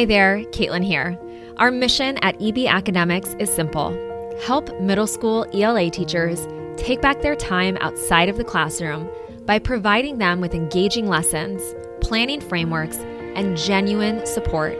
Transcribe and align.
Hi 0.00 0.06
there, 0.06 0.38
Caitlin 0.44 0.82
here. 0.82 1.18
Our 1.58 1.70
mission 1.70 2.16
at 2.22 2.40
EB 2.40 2.60
Academics 2.66 3.36
is 3.38 3.54
simple 3.54 3.90
help 4.40 4.80
middle 4.80 5.06
school 5.06 5.44
ELA 5.52 5.90
teachers 5.90 6.48
take 6.78 7.02
back 7.02 7.20
their 7.20 7.36
time 7.36 7.76
outside 7.82 8.30
of 8.30 8.38
the 8.38 8.44
classroom 8.44 9.10
by 9.44 9.58
providing 9.58 10.16
them 10.16 10.40
with 10.40 10.54
engaging 10.54 11.06
lessons, 11.06 11.60
planning 12.00 12.40
frameworks, 12.40 12.96
and 13.36 13.58
genuine 13.58 14.24
support 14.24 14.74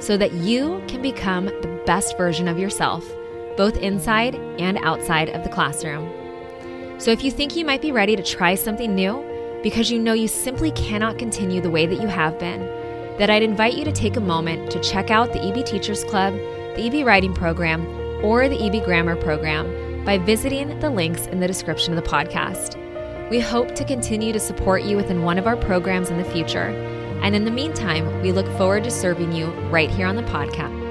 so 0.00 0.16
that 0.16 0.32
you 0.32 0.82
can 0.88 1.02
become 1.02 1.44
the 1.44 1.82
best 1.84 2.16
version 2.16 2.48
of 2.48 2.58
yourself, 2.58 3.06
both 3.58 3.76
inside 3.76 4.36
and 4.58 4.78
outside 4.78 5.28
of 5.28 5.44
the 5.44 5.50
classroom. 5.50 6.10
So 6.98 7.10
if 7.10 7.22
you 7.22 7.30
think 7.30 7.56
you 7.56 7.66
might 7.66 7.82
be 7.82 7.92
ready 7.92 8.16
to 8.16 8.22
try 8.22 8.54
something 8.54 8.94
new 8.94 9.22
because 9.62 9.90
you 9.90 9.98
know 9.98 10.14
you 10.14 10.28
simply 10.28 10.70
cannot 10.70 11.18
continue 11.18 11.60
the 11.60 11.68
way 11.68 11.84
that 11.84 12.00
you 12.00 12.08
have 12.08 12.38
been, 12.38 12.81
then 13.18 13.30
I'd 13.30 13.42
invite 13.42 13.74
you 13.74 13.84
to 13.84 13.92
take 13.92 14.16
a 14.16 14.20
moment 14.20 14.70
to 14.70 14.80
check 14.80 15.10
out 15.10 15.32
the 15.32 15.42
EB 15.42 15.64
Teachers 15.64 16.04
Club, 16.04 16.34
the 16.76 16.86
EB 16.86 17.06
Writing 17.06 17.34
Program, 17.34 17.86
or 18.24 18.48
the 18.48 18.60
EB 18.64 18.84
Grammar 18.84 19.16
Program 19.16 20.04
by 20.04 20.18
visiting 20.18 20.78
the 20.80 20.90
links 20.90 21.26
in 21.26 21.40
the 21.40 21.46
description 21.46 21.96
of 21.96 22.02
the 22.02 22.10
podcast. 22.10 22.78
We 23.30 23.40
hope 23.40 23.74
to 23.76 23.84
continue 23.84 24.32
to 24.32 24.40
support 24.40 24.82
you 24.82 24.96
within 24.96 25.22
one 25.22 25.38
of 25.38 25.46
our 25.46 25.56
programs 25.56 26.10
in 26.10 26.18
the 26.18 26.24
future. 26.24 26.68
And 27.22 27.36
in 27.36 27.44
the 27.44 27.50
meantime, 27.50 28.20
we 28.20 28.32
look 28.32 28.46
forward 28.58 28.84
to 28.84 28.90
serving 28.90 29.32
you 29.32 29.46
right 29.70 29.90
here 29.90 30.06
on 30.06 30.16
the 30.16 30.22
podcast. 30.24 30.81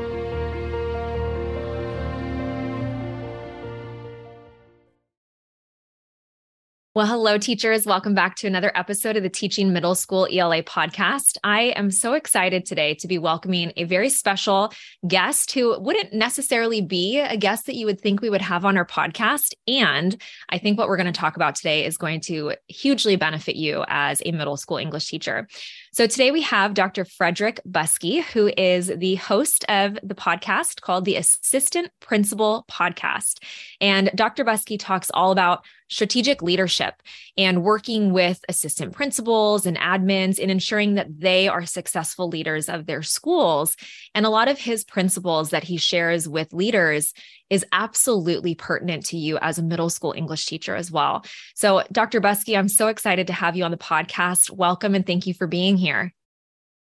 Well, 6.93 7.05
hello, 7.05 7.37
teachers. 7.37 7.85
Welcome 7.85 8.13
back 8.13 8.35
to 8.35 8.47
another 8.47 8.69
episode 8.75 9.15
of 9.15 9.23
the 9.23 9.29
Teaching 9.29 9.71
Middle 9.71 9.95
School 9.95 10.27
ELA 10.29 10.61
podcast. 10.61 11.37
I 11.41 11.73
am 11.77 11.89
so 11.89 12.15
excited 12.15 12.65
today 12.65 12.95
to 12.95 13.07
be 13.07 13.17
welcoming 13.17 13.71
a 13.77 13.85
very 13.85 14.09
special 14.09 14.73
guest 15.07 15.53
who 15.53 15.79
wouldn't 15.79 16.11
necessarily 16.11 16.81
be 16.81 17.17
a 17.17 17.37
guest 17.37 17.67
that 17.67 17.77
you 17.77 17.85
would 17.85 18.01
think 18.01 18.19
we 18.19 18.29
would 18.29 18.41
have 18.41 18.65
on 18.65 18.75
our 18.75 18.85
podcast. 18.85 19.53
And 19.69 20.21
I 20.49 20.57
think 20.57 20.77
what 20.77 20.89
we're 20.89 20.97
going 20.97 21.05
to 21.05 21.17
talk 21.17 21.37
about 21.37 21.55
today 21.55 21.85
is 21.85 21.95
going 21.95 22.19
to 22.25 22.55
hugely 22.67 23.15
benefit 23.15 23.55
you 23.55 23.85
as 23.87 24.21
a 24.25 24.33
middle 24.33 24.57
school 24.57 24.75
English 24.75 25.07
teacher. 25.07 25.47
So 25.93 26.07
today 26.07 26.31
we 26.31 26.41
have 26.43 26.73
Dr. 26.73 27.03
Frederick 27.03 27.59
Buskey, 27.69 28.23
who 28.23 28.49
is 28.55 28.89
the 28.95 29.15
host 29.15 29.65
of 29.67 29.97
the 30.01 30.15
podcast 30.15 30.79
called 30.79 31.03
the 31.03 31.17
Assistant 31.17 31.91
Principal 31.99 32.63
Podcast. 32.71 33.39
And 33.81 34.09
Dr. 34.15 34.45
Buskey 34.45 34.79
talks 34.79 35.11
all 35.13 35.33
about 35.33 35.65
strategic 35.89 36.41
leadership 36.41 36.93
and 37.37 37.61
working 37.61 38.13
with 38.13 38.39
assistant 38.47 38.93
principals 38.93 39.65
and 39.65 39.75
admins 39.75 40.39
in 40.39 40.49
ensuring 40.49 40.95
that 40.95 41.19
they 41.19 41.49
are 41.49 41.65
successful 41.65 42.29
leaders 42.29 42.69
of 42.69 42.85
their 42.85 43.03
schools. 43.03 43.75
And 44.15 44.25
a 44.25 44.29
lot 44.29 44.47
of 44.47 44.57
his 44.57 44.85
principles 44.85 45.49
that 45.49 45.65
he 45.65 45.75
shares 45.75 46.25
with 46.25 46.53
leaders 46.53 47.13
is 47.51 47.65
absolutely 47.73 48.55
pertinent 48.55 49.05
to 49.07 49.17
you 49.17 49.37
as 49.39 49.59
a 49.59 49.63
middle 49.63 49.89
school 49.89 50.13
English 50.17 50.47
teacher 50.47 50.75
as 50.75 50.89
well. 50.89 51.23
So, 51.53 51.83
Dr. 51.91 52.21
Buskey, 52.21 52.57
I'm 52.57 52.69
so 52.69 52.87
excited 52.87 53.27
to 53.27 53.33
have 53.33 53.55
you 53.55 53.63
on 53.63 53.71
the 53.71 53.77
podcast. 53.77 54.49
Welcome 54.49 54.95
and 54.95 55.05
thank 55.05 55.27
you 55.27 55.35
for 55.35 55.45
being 55.45 55.77
here. 55.77 56.13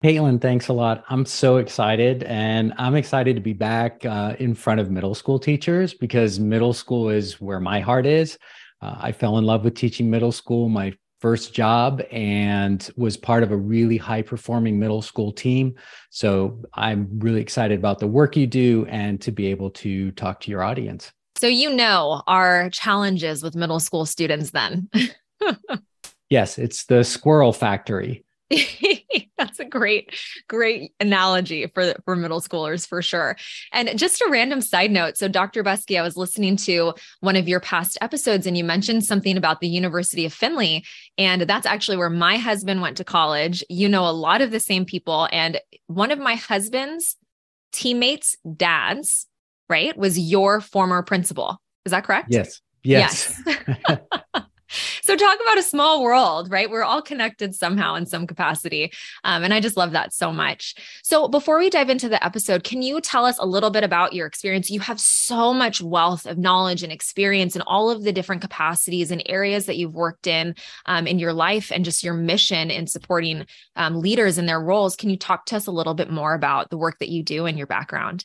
Caitlin, 0.04 0.40
thanks 0.40 0.68
a 0.68 0.72
lot. 0.72 1.04
I'm 1.08 1.24
so 1.24 1.58
excited, 1.58 2.24
and 2.24 2.72
I'm 2.76 2.96
excited 2.96 3.36
to 3.36 3.42
be 3.42 3.52
back 3.52 4.04
uh, 4.04 4.34
in 4.38 4.54
front 4.54 4.80
of 4.80 4.90
middle 4.90 5.14
school 5.14 5.38
teachers 5.38 5.94
because 5.94 6.40
middle 6.40 6.72
school 6.72 7.08
is 7.08 7.40
where 7.40 7.60
my 7.60 7.78
heart 7.78 8.06
is. 8.06 8.38
Uh, 8.80 8.96
I 8.98 9.12
fell 9.12 9.38
in 9.38 9.44
love 9.44 9.64
with 9.64 9.76
teaching 9.76 10.10
middle 10.10 10.32
school, 10.32 10.68
my 10.68 10.92
first 11.22 11.54
job, 11.54 12.02
and 12.10 12.90
was 12.96 13.16
part 13.16 13.44
of 13.44 13.52
a 13.52 13.56
really 13.56 13.96
high 13.96 14.22
performing 14.22 14.78
middle 14.78 15.00
school 15.00 15.32
team. 15.32 15.74
So 16.10 16.60
I'm 16.74 17.08
really 17.20 17.40
excited 17.40 17.78
about 17.78 18.00
the 18.00 18.08
work 18.08 18.36
you 18.36 18.48
do 18.48 18.84
and 18.90 19.20
to 19.22 19.30
be 19.30 19.46
able 19.46 19.70
to 19.70 20.10
talk 20.10 20.40
to 20.40 20.50
your 20.50 20.62
audience. 20.62 21.12
So, 21.36 21.46
you 21.46 21.74
know, 21.74 22.22
our 22.26 22.68
challenges 22.70 23.42
with 23.42 23.54
middle 23.54 23.80
school 23.80 24.04
students 24.04 24.50
then. 24.50 24.90
yes, 26.28 26.58
it's 26.58 26.86
the 26.86 27.04
squirrel 27.04 27.52
factory. 27.52 28.24
That's 29.38 29.60
a 29.60 29.64
great, 29.64 30.14
great 30.48 30.92
analogy 31.00 31.66
for 31.66 31.94
for 32.04 32.16
middle 32.16 32.40
schoolers 32.40 32.86
for 32.86 33.02
sure. 33.02 33.36
And 33.72 33.98
just 33.98 34.20
a 34.20 34.28
random 34.30 34.60
side 34.60 34.90
note. 34.90 35.16
So, 35.16 35.28
Dr. 35.28 35.64
Buskey, 35.64 35.98
I 35.98 36.02
was 36.02 36.16
listening 36.16 36.56
to 36.58 36.94
one 37.20 37.36
of 37.36 37.48
your 37.48 37.60
past 37.60 37.98
episodes, 38.00 38.46
and 38.46 38.56
you 38.56 38.64
mentioned 38.64 39.04
something 39.04 39.36
about 39.36 39.60
the 39.60 39.68
University 39.68 40.24
of 40.26 40.32
Findlay, 40.32 40.84
and 41.18 41.42
that's 41.42 41.66
actually 41.66 41.96
where 41.96 42.10
my 42.10 42.36
husband 42.36 42.80
went 42.80 42.96
to 42.98 43.04
college. 43.04 43.64
You 43.68 43.88
know 43.88 44.06
a 44.06 44.12
lot 44.12 44.40
of 44.40 44.50
the 44.50 44.60
same 44.60 44.84
people, 44.84 45.28
and 45.32 45.60
one 45.86 46.10
of 46.10 46.18
my 46.18 46.34
husband's 46.34 47.16
teammates' 47.72 48.36
dads, 48.56 49.26
right, 49.68 49.96
was 49.96 50.18
your 50.18 50.60
former 50.60 51.02
principal. 51.02 51.60
Is 51.84 51.90
that 51.90 52.04
correct? 52.04 52.28
Yes. 52.30 52.60
Yes. 52.84 53.40
yes. 53.46 53.98
so 55.12 55.16
talk 55.16 55.38
about 55.42 55.58
a 55.58 55.62
small 55.62 56.02
world 56.02 56.50
right? 56.50 56.70
We're 56.70 56.84
all 56.84 57.02
connected 57.02 57.54
somehow 57.54 57.96
in 57.96 58.06
some 58.06 58.26
capacity 58.26 58.92
um, 59.24 59.44
and 59.44 59.52
i 59.52 59.60
just 59.60 59.76
love 59.76 59.92
that 59.92 60.14
so 60.14 60.32
much. 60.32 60.74
So 61.02 61.28
before 61.28 61.58
we 61.58 61.68
dive 61.68 61.90
into 61.90 62.08
the 62.08 62.24
episode 62.24 62.64
can 62.64 62.80
you 62.80 62.98
tell 63.00 63.26
us 63.26 63.36
a 63.38 63.44
little 63.44 63.68
bit 63.68 63.84
about 63.84 64.14
your 64.14 64.26
experience? 64.26 64.70
You 64.70 64.80
have 64.80 64.98
so 64.98 65.52
much 65.52 65.82
wealth 65.82 66.24
of 66.24 66.38
knowledge 66.38 66.82
and 66.82 66.90
experience 66.90 67.54
in 67.54 67.62
all 67.62 67.90
of 67.90 68.04
the 68.04 68.12
different 68.12 68.40
capacities 68.40 69.10
and 69.10 69.22
areas 69.26 69.66
that 69.66 69.76
you've 69.76 69.94
worked 69.94 70.26
in 70.26 70.54
um, 70.86 71.06
in 71.06 71.18
your 71.18 71.34
life 71.34 71.70
and 71.70 71.84
just 71.84 72.02
your 72.02 72.14
mission 72.14 72.70
in 72.70 72.86
supporting 72.86 73.44
um, 73.76 74.00
leaders 74.00 74.38
in 74.38 74.46
their 74.46 74.60
roles. 74.60 74.96
Can 74.96 75.10
you 75.10 75.18
talk 75.18 75.44
to 75.46 75.56
us 75.56 75.66
a 75.66 75.72
little 75.72 75.94
bit 75.94 76.10
more 76.10 76.32
about 76.32 76.70
the 76.70 76.78
work 76.78 76.98
that 77.00 77.10
you 77.10 77.22
do 77.22 77.44
and 77.44 77.58
your 77.58 77.66
background 77.66 78.24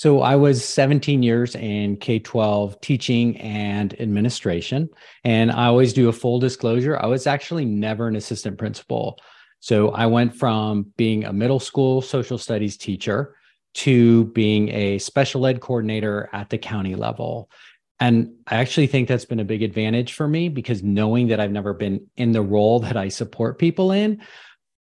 so 0.00 0.22
I 0.22 0.34
was 0.34 0.64
17 0.64 1.22
years 1.22 1.54
in 1.54 1.98
K 1.98 2.20
12 2.20 2.80
teaching 2.80 3.36
and 3.36 3.92
administration. 4.00 4.88
And 5.24 5.52
I 5.52 5.66
always 5.66 5.92
do 5.92 6.08
a 6.08 6.12
full 6.14 6.38
disclosure. 6.38 6.98
I 6.98 7.04
was 7.04 7.26
actually 7.26 7.66
never 7.66 8.08
an 8.08 8.16
assistant 8.16 8.56
principal. 8.56 9.20
So 9.58 9.90
I 9.90 10.06
went 10.06 10.34
from 10.34 10.90
being 10.96 11.26
a 11.26 11.34
middle 11.34 11.60
school 11.60 12.00
social 12.00 12.38
studies 12.38 12.78
teacher 12.78 13.36
to 13.74 14.24
being 14.28 14.70
a 14.70 14.96
special 15.00 15.44
ed 15.44 15.60
coordinator 15.60 16.30
at 16.32 16.48
the 16.48 16.56
county 16.56 16.94
level. 16.94 17.50
And 17.98 18.32
I 18.46 18.56
actually 18.56 18.86
think 18.86 19.06
that's 19.06 19.26
been 19.26 19.40
a 19.40 19.44
big 19.44 19.62
advantage 19.62 20.14
for 20.14 20.26
me 20.26 20.48
because 20.48 20.82
knowing 20.82 21.28
that 21.28 21.40
I've 21.40 21.52
never 21.52 21.74
been 21.74 22.06
in 22.16 22.32
the 22.32 22.40
role 22.40 22.80
that 22.80 22.96
I 22.96 23.10
support 23.10 23.58
people 23.58 23.92
in, 23.92 24.22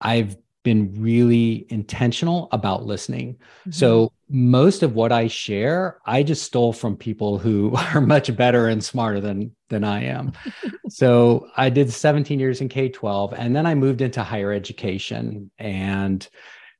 I've 0.01 0.35
been 0.65 0.93
really 1.01 1.65
intentional 1.69 2.49
about 2.51 2.85
listening. 2.85 3.35
Mm-hmm. 3.35 3.71
So 3.71 4.11
most 4.27 4.83
of 4.83 4.95
what 4.95 5.13
I 5.13 5.27
share, 5.27 5.99
I 6.05 6.23
just 6.23 6.43
stole 6.43 6.73
from 6.73 6.97
people 6.97 7.37
who 7.37 7.73
are 7.93 8.01
much 8.01 8.35
better 8.35 8.67
and 8.67 8.83
smarter 8.83 9.21
than 9.21 9.55
than 9.69 9.85
I 9.85 10.03
am. 10.03 10.33
so 10.89 11.47
I 11.55 11.69
did 11.69 11.91
17 11.93 12.37
years 12.39 12.59
in 12.59 12.67
K-12 12.67 13.33
and 13.37 13.55
then 13.55 13.65
I 13.65 13.75
moved 13.75 14.01
into 14.01 14.21
higher 14.21 14.51
education 14.51 15.49
and 15.57 16.27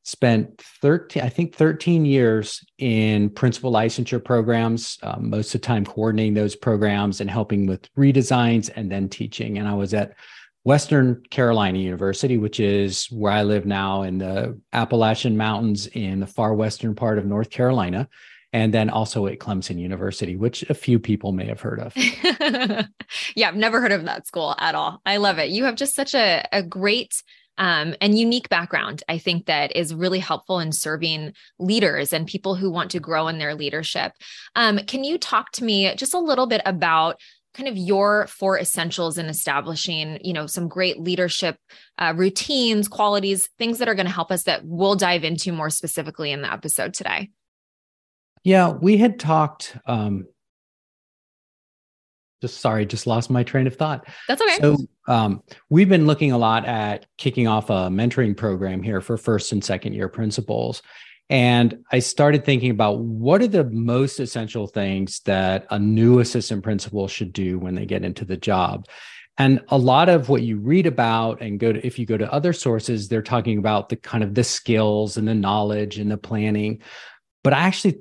spent 0.03 0.61
13 0.81 1.23
I 1.23 1.29
think 1.29 1.55
13 1.55 2.05
years 2.05 2.63
in 2.77 3.29
principal 3.29 3.71
licensure 3.71 4.23
programs, 4.23 4.97
um, 5.03 5.29
most 5.29 5.55
of 5.55 5.61
the 5.61 5.67
time 5.67 5.85
coordinating 5.85 6.33
those 6.33 6.55
programs 6.55 7.21
and 7.21 7.29
helping 7.29 7.65
with 7.67 7.87
redesigns 7.95 8.69
and 8.75 8.91
then 8.91 9.07
teaching 9.07 9.59
and 9.59 9.67
I 9.67 9.73
was 9.75 9.93
at 9.93 10.15
Western 10.65 11.21
Carolina 11.29 11.77
University, 11.77 12.39
which 12.39 12.59
is 12.59 13.05
where 13.11 13.31
I 13.31 13.43
live 13.43 13.67
now 13.67 14.01
in 14.01 14.17
the 14.17 14.59
Appalachian 14.73 15.37
Mountains 15.37 15.85
in 15.85 16.19
the 16.19 16.27
far 16.27 16.55
western 16.55 16.95
part 16.95 17.19
of 17.19 17.25
North 17.25 17.51
Carolina, 17.51 18.09
and 18.51 18.73
then 18.73 18.89
also 18.89 19.27
at 19.27 19.37
Clemson 19.37 19.79
University, 19.79 20.35
which 20.35 20.63
a 20.63 20.73
few 20.73 20.97
people 20.97 21.33
may 21.33 21.45
have 21.45 21.61
heard 21.61 21.79
of. 21.79 21.93
yeah, 23.35 23.47
I've 23.47 23.55
never 23.55 23.79
heard 23.79 23.91
of 23.91 24.05
that 24.05 24.25
school 24.25 24.55
at 24.57 24.73
all. 24.73 25.01
I 25.05 25.17
love 25.17 25.37
it. 25.37 25.51
You 25.51 25.65
have 25.65 25.75
just 25.75 25.93
such 25.93 26.15
a, 26.15 26.43
a 26.51 26.63
great 26.63 27.21
um, 27.59 27.95
and 28.01 28.17
unique 28.17 28.49
background, 28.49 29.03
I 29.07 29.17
think 29.17 29.45
that 29.45 29.73
is 29.75 29.93
really 29.93 30.19
helpful 30.19 30.59
in 30.59 30.71
serving 30.71 31.33
leaders 31.57 32.11
and 32.11 32.27
people 32.27 32.55
who 32.55 32.69
want 32.69 32.91
to 32.91 32.99
grow 32.99 33.27
in 33.29 33.37
their 33.37 33.55
leadership. 33.55 34.11
Um, 34.55 34.79
can 34.79 35.05
you 35.05 35.17
talk 35.17 35.51
to 35.53 35.63
me 35.63 35.95
just 35.95 36.13
a 36.13 36.19
little 36.19 36.47
bit 36.47 36.61
about 36.65 37.17
kind 37.55 37.69
of 37.69 37.77
your 37.77 38.27
four 38.27 38.59
essentials 38.59 39.17
in 39.17 39.27
establishing 39.27 40.19
you 40.21 40.33
know 40.33 40.45
some 40.45 40.67
great 40.67 40.99
leadership 40.99 41.57
uh, 41.97 42.13
routines 42.15 42.87
qualities 42.87 43.47
things 43.57 43.79
that 43.79 43.87
are 43.87 43.95
going 43.95 44.05
to 44.05 44.11
help 44.11 44.31
us 44.31 44.43
that 44.43 44.61
we'll 44.65 44.95
dive 44.95 45.23
into 45.23 45.51
more 45.51 45.69
specifically 45.69 46.31
in 46.31 46.41
the 46.41 46.51
episode 46.51 46.93
today. 46.93 47.29
Yeah 48.43 48.69
we 48.69 48.97
had 48.97 49.19
talked 49.19 49.77
um 49.85 50.27
just 52.41 52.59
sorry 52.59 52.85
just 52.85 53.07
lost 53.07 53.29
my 53.29 53.43
train 53.43 53.65
of 53.65 53.75
thought. 53.75 54.07
That's 54.27 54.41
okay. 54.41 54.57
So 54.59 54.77
um, 55.07 55.41
we've 55.69 55.89
been 55.89 56.05
looking 56.05 56.31
a 56.31 56.37
lot 56.37 56.65
at 56.65 57.05
kicking 57.17 57.47
off 57.47 57.69
a 57.69 57.89
mentoring 57.89 58.35
program 58.35 58.83
here 58.83 59.01
for 59.01 59.17
first 59.17 59.51
and 59.51 59.63
second 59.63 59.93
year 59.93 60.09
principals 60.09 60.81
and 61.29 61.83
I 61.91 61.99
started 61.99 62.45
thinking 62.45 62.69
about 62.69 62.99
what 62.99 63.41
are 63.41 63.47
the 63.47 63.63
most 63.65 64.19
essential 64.19 64.67
things 64.67 65.21
that 65.21 65.65
a 65.71 65.79
new 65.79 66.19
assistant 66.19 66.63
principal 66.63 67.07
should 67.07 67.33
do 67.33 67.57
when 67.57 67.75
they 67.75 67.85
get 67.85 68.03
into 68.03 68.25
the 68.25 68.37
job. 68.37 68.87
And 69.37 69.61
a 69.69 69.77
lot 69.77 70.07
of 70.07 70.29
what 70.29 70.43
you 70.43 70.57
read 70.57 70.85
about 70.85 71.41
and 71.41 71.59
go 71.59 71.73
to, 71.73 71.85
if 71.85 71.99
you 71.99 72.05
go 72.05 72.15
to 72.15 72.31
other 72.31 72.53
sources, 72.53 73.09
they're 73.09 73.21
talking 73.21 73.57
about 73.57 73.89
the 73.89 73.97
kind 73.97 74.23
of 74.23 74.35
the 74.35 74.43
skills 74.43 75.17
and 75.17 75.27
the 75.27 75.35
knowledge 75.35 75.97
and 75.97 76.09
the 76.09 76.17
planning. 76.17 76.81
But 77.43 77.53
I 77.53 77.59
actually 77.59 77.99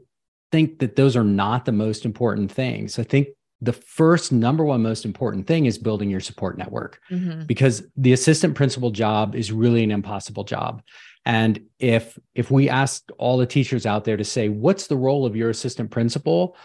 think 0.53 0.79
that 0.79 0.94
those 0.94 1.17
are 1.17 1.25
not 1.25 1.65
the 1.65 1.73
most 1.73 2.05
important 2.05 2.53
things. 2.53 2.99
I 2.99 3.03
think 3.03 3.29
the 3.61 3.73
first 3.73 4.31
number 4.31 4.65
one 4.65 4.82
most 4.82 5.05
important 5.05 5.47
thing 5.47 5.65
is 5.65 5.79
building 5.79 6.11
your 6.11 6.20
support 6.20 6.59
network 6.59 7.00
mm-hmm. 7.11 7.47
because 7.47 7.82
the 7.97 8.12
assistant 8.12 8.55
principal 8.55 8.91
job 8.91 9.35
is 9.35 9.50
really 9.50 9.82
an 9.82 9.91
impossible 9.91 10.44
job 10.44 10.82
and 11.26 11.61
if 11.79 12.19
if 12.35 12.50
we 12.50 12.69
ask 12.69 13.09
all 13.19 13.38
the 13.38 13.47
teachers 13.47 13.87
out 13.87 14.05
there 14.05 14.17
to 14.17 14.25
say 14.25 14.49
what's 14.49 14.87
the 14.87 14.97
role 14.97 15.26
of 15.26 15.37
your 15.37 15.50
assistant 15.50 15.91
principal 15.91 16.56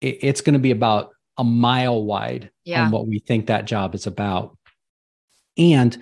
it, 0.00 0.18
it's 0.20 0.40
going 0.40 0.54
to 0.54 0.58
be 0.58 0.70
about 0.70 1.10
a 1.36 1.44
mile 1.44 2.02
wide 2.02 2.50
yeah. 2.64 2.84
on 2.84 2.90
what 2.90 3.06
we 3.06 3.18
think 3.20 3.46
that 3.46 3.64
job 3.64 3.94
is 3.94 4.06
about 4.06 4.56
and 5.56 5.98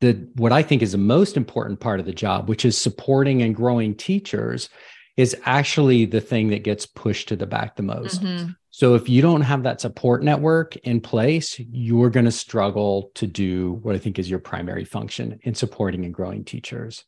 the 0.00 0.28
what 0.34 0.52
i 0.52 0.62
think 0.62 0.82
is 0.82 0.92
the 0.92 0.98
most 0.98 1.36
important 1.36 1.80
part 1.80 2.00
of 2.00 2.06
the 2.06 2.12
job 2.12 2.48
which 2.48 2.64
is 2.64 2.76
supporting 2.76 3.42
and 3.42 3.54
growing 3.54 3.94
teachers 3.94 4.68
is 5.16 5.36
actually 5.44 6.06
the 6.06 6.20
thing 6.20 6.48
that 6.48 6.64
gets 6.64 6.86
pushed 6.86 7.28
to 7.28 7.36
the 7.36 7.46
back 7.46 7.76
the 7.76 7.82
most 7.82 8.22
mm-hmm. 8.22 8.50
So 8.72 8.94
if 8.94 9.08
you 9.08 9.20
don't 9.20 9.40
have 9.42 9.64
that 9.64 9.80
support 9.80 10.22
network 10.22 10.76
in 10.76 11.00
place, 11.00 11.58
you're 11.58 12.08
going 12.08 12.24
to 12.24 12.32
struggle 12.32 13.10
to 13.16 13.26
do 13.26 13.72
what 13.82 13.96
I 13.96 13.98
think 13.98 14.18
is 14.18 14.30
your 14.30 14.38
primary 14.38 14.84
function 14.84 15.40
in 15.42 15.54
supporting 15.54 16.04
and 16.04 16.14
growing 16.14 16.44
teachers. 16.44 17.04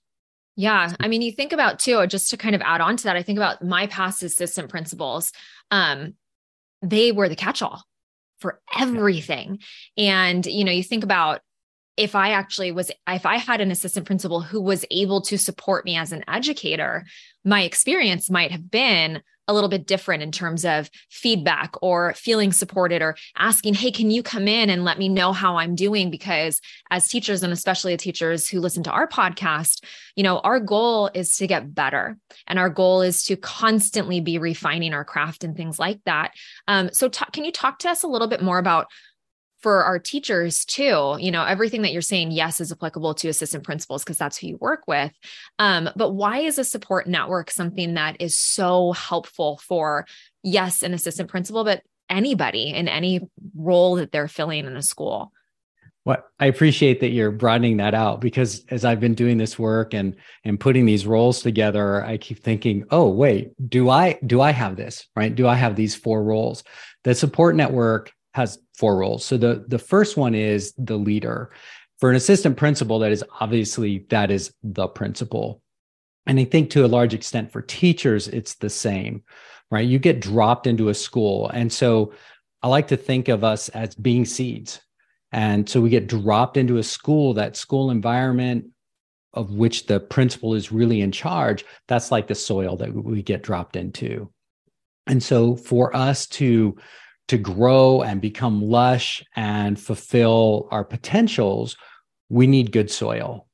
Yeah. 0.57 0.95
I 1.01 1.09
mean, 1.09 1.23
you 1.23 1.33
think 1.33 1.53
about 1.53 1.79
too, 1.79 2.07
just 2.07 2.31
to 2.31 2.37
kind 2.37 2.55
of 2.55 2.61
add 2.63 2.81
on 2.81 2.97
to 2.99 3.05
that, 3.05 3.17
I 3.17 3.23
think 3.23 3.39
about 3.39 3.65
my 3.65 3.87
past 3.87 4.23
assistant 4.23 4.69
principals. 4.69 5.33
Um, 5.71 6.15
they 6.83 7.13
were 7.13 7.29
the 7.29 7.37
catch-all 7.37 7.83
for 8.39 8.61
everything. 8.77 9.61
And, 9.97 10.45
you 10.45 10.65
know, 10.65 10.73
you 10.73 10.83
think 10.83 11.05
about 11.05 11.41
if 11.97 12.15
I 12.15 12.31
actually 12.31 12.73
was, 12.73 12.91
if 13.07 13.25
I 13.25 13.37
had 13.37 13.61
an 13.61 13.71
assistant 13.71 14.07
principal 14.07 14.41
who 14.41 14.61
was 14.61 14.85
able 14.91 15.21
to 15.23 15.39
support 15.39 15.85
me 15.85 15.97
as 15.97 16.13
an 16.13 16.25
educator, 16.29 17.05
my 17.45 17.63
experience 17.63 18.31
might 18.31 18.51
have 18.51 18.71
been 18.71 19.23
a 19.53 19.55
little 19.55 19.69
bit 19.69 19.87
different 19.87 20.23
in 20.23 20.33
terms 20.33 20.65
of 20.65 20.91
feedback 21.11 21.75
or 21.83 22.15
feeling 22.15 22.53
supported 22.53 23.03
or 23.03 23.17
asking, 23.37 23.75
Hey, 23.75 23.91
can 23.91 24.11
you 24.11 24.23
come 24.23 24.49
in 24.49 24.71
and 24.71 24.85
let 24.85 24.99
me 24.99 25.09
know 25.09 25.33
how 25.33 25.59
I'm 25.59 25.75
doing? 25.75 26.11
Because 26.11 26.61
as 26.91 27.07
teachers, 27.09 27.43
and 27.43 27.53
especially 27.53 27.97
teachers 27.97 28.49
who 28.49 28.61
listen 28.61 28.83
to 28.85 28.91
our 28.91 29.07
podcast, 29.07 29.85
you 30.17 30.23
know, 30.23 30.39
our 30.41 30.59
goal 30.59 31.11
is 31.15 31.37
to 31.37 31.47
get 31.47 31.75
better 31.75 32.17
and 32.47 32.59
our 32.59 32.71
goal 32.71 33.03
is 33.03 33.23
to 33.25 33.37
constantly 33.37 34.21
be 34.21 34.39
refining 34.39 34.95
our 34.95 35.05
craft 35.05 35.45
and 35.45 35.57
things 35.57 35.79
like 35.79 36.01
that. 36.07 36.33
Um, 36.67 36.91
so, 36.93 37.09
t- 37.09 37.25
can 37.33 37.45
you 37.45 37.53
talk 37.53 37.79
to 37.81 37.91
us 37.91 38.03
a 38.03 38.09
little 38.09 38.29
bit 38.29 38.43
more 38.43 38.59
about 38.59 38.87
for 39.63 39.85
our 39.85 39.99
teachers 39.99 40.65
too 40.65 41.17
you 41.19 41.31
know 41.31 41.45
everything 41.45 41.83
that 41.83 41.93
you're 41.93 42.03
saying 42.03 42.31
yes 42.31 42.61
is 42.61 42.73
applicable 42.73 43.15
to 43.15 43.29
assistant 43.29 43.65
principals 43.65 44.05
because 44.05 44.19
that's 44.19 44.37
who 44.37 44.49
you 44.49 44.57
work 44.59 44.83
with 44.87 45.13
um, 45.59 45.89
but 45.97 46.11
why 46.11 46.39
is 46.39 46.59
a 46.59 46.65
support 46.65 47.07
network 47.07 47.51
something 47.51 47.95
that 47.95 48.21
is 48.21 48.39
so 48.39 48.93
helpful 48.93 49.59
for 49.59 50.07
yes 50.43 50.83
an 50.83 50.93
assistant 50.93 51.31
principal 51.31 51.65
but 51.65 51.83
anybody 52.11 52.71
in 52.71 52.89
any 52.89 53.21
role 53.57 53.97
that 53.97 54.13
they're 54.13 54.29
filling 54.29 54.67
in 54.67 54.77
a 54.77 54.83
school 54.83 55.33
well, 56.05 56.25
I 56.41 56.47
appreciate 56.47 56.99
that 57.01 57.11
you're 57.11 57.31
broadening 57.31 57.77
that 57.77 57.95
out 57.95 58.21
because 58.21 58.65
as 58.71 58.85
I've 58.85 58.99
been 58.99 59.15
doing 59.15 59.39
this 59.39 59.57
work 59.57 59.95
and 59.95 60.17
and 60.43 60.59
putting 60.59 60.85
these 60.85 61.07
roles 61.07 61.43
together, 61.43 62.05
I 62.05 62.17
keep 62.17 62.43
thinking, 62.43 62.85
oh 62.91 63.09
wait, 63.09 63.53
do 63.69 63.89
I 63.89 64.19
do 64.27 64.41
I 64.41 64.51
have 64.51 64.75
this 64.75 65.07
right? 65.15 65.33
Do 65.33 65.47
I 65.47 65.55
have 65.55 65.77
these 65.77 65.95
four 65.95 66.25
roles? 66.25 66.65
The 67.05 67.15
support 67.15 67.55
network 67.55 68.13
has 68.33 68.59
four 68.75 68.97
roles. 68.97 69.25
So 69.25 69.37
the 69.37 69.65
the 69.69 69.79
first 69.79 70.17
one 70.17 70.35
is 70.35 70.73
the 70.79 70.97
leader. 70.97 71.53
For 72.01 72.11
an 72.11 72.17
assistant 72.17 72.57
principal, 72.57 72.99
that 72.99 73.13
is 73.13 73.25
obviously 73.41 74.07
that 74.11 74.31
is 74.31 74.53
the 74.63 74.89
principal. 74.89 75.63
And 76.27 76.39
I 76.39 76.45
think 76.45 76.71
to 76.71 76.85
a 76.85 76.89
large 76.89 77.15
extent 77.15 77.53
for 77.53 77.63
teachers, 77.63 78.29
it's 78.29 78.55
the 78.55 78.71
same, 78.71 79.23
right? 79.71 79.87
You 79.87 79.99
get 79.99 80.21
dropped 80.21 80.67
into 80.67 80.89
a 80.89 80.95
school. 80.95 81.49
And 81.49 81.73
so 81.73 82.13
I 82.63 82.69
like 82.69 82.89
to 82.89 82.97
think 82.97 83.29
of 83.29 83.45
us 83.45 83.69
as 83.71 83.95
being 83.95 84.25
seeds. 84.25 84.81
And 85.33 85.69
so 85.69 85.81
we 85.81 85.91
get 85.91 86.09
dropped 86.09 86.57
into 86.57 86.79
a 86.79 86.83
school, 86.83 87.35
that 87.35 87.57
school 87.57 87.91
environment 87.91 88.67
of 89.35 89.53
which 89.53 89.87
the 89.87 89.99
principal 89.99 90.55
is 90.55 90.73
really 90.73 91.01
in 91.01 91.11
charge, 91.11 91.65
that's 91.89 92.11
like 92.11 92.27
the 92.27 92.35
soil 92.35 92.77
that 92.77 92.93
we 92.93 93.23
get 93.23 93.43
dropped 93.43 93.77
into. 93.77 94.31
And 95.07 95.23
so 95.23 95.57
for 95.57 95.95
us 95.97 96.27
to 96.27 96.77
to 97.29 97.39
grow 97.39 98.03
and 98.03 98.21
become 98.21 98.63
lush 98.63 99.25
and 99.37 99.79
fulfill 99.79 100.69
our 100.71 100.85
potentials, 100.85 101.77
we 102.29 102.47
need 102.47 102.73
good 102.73 102.91
soil. 102.91 103.47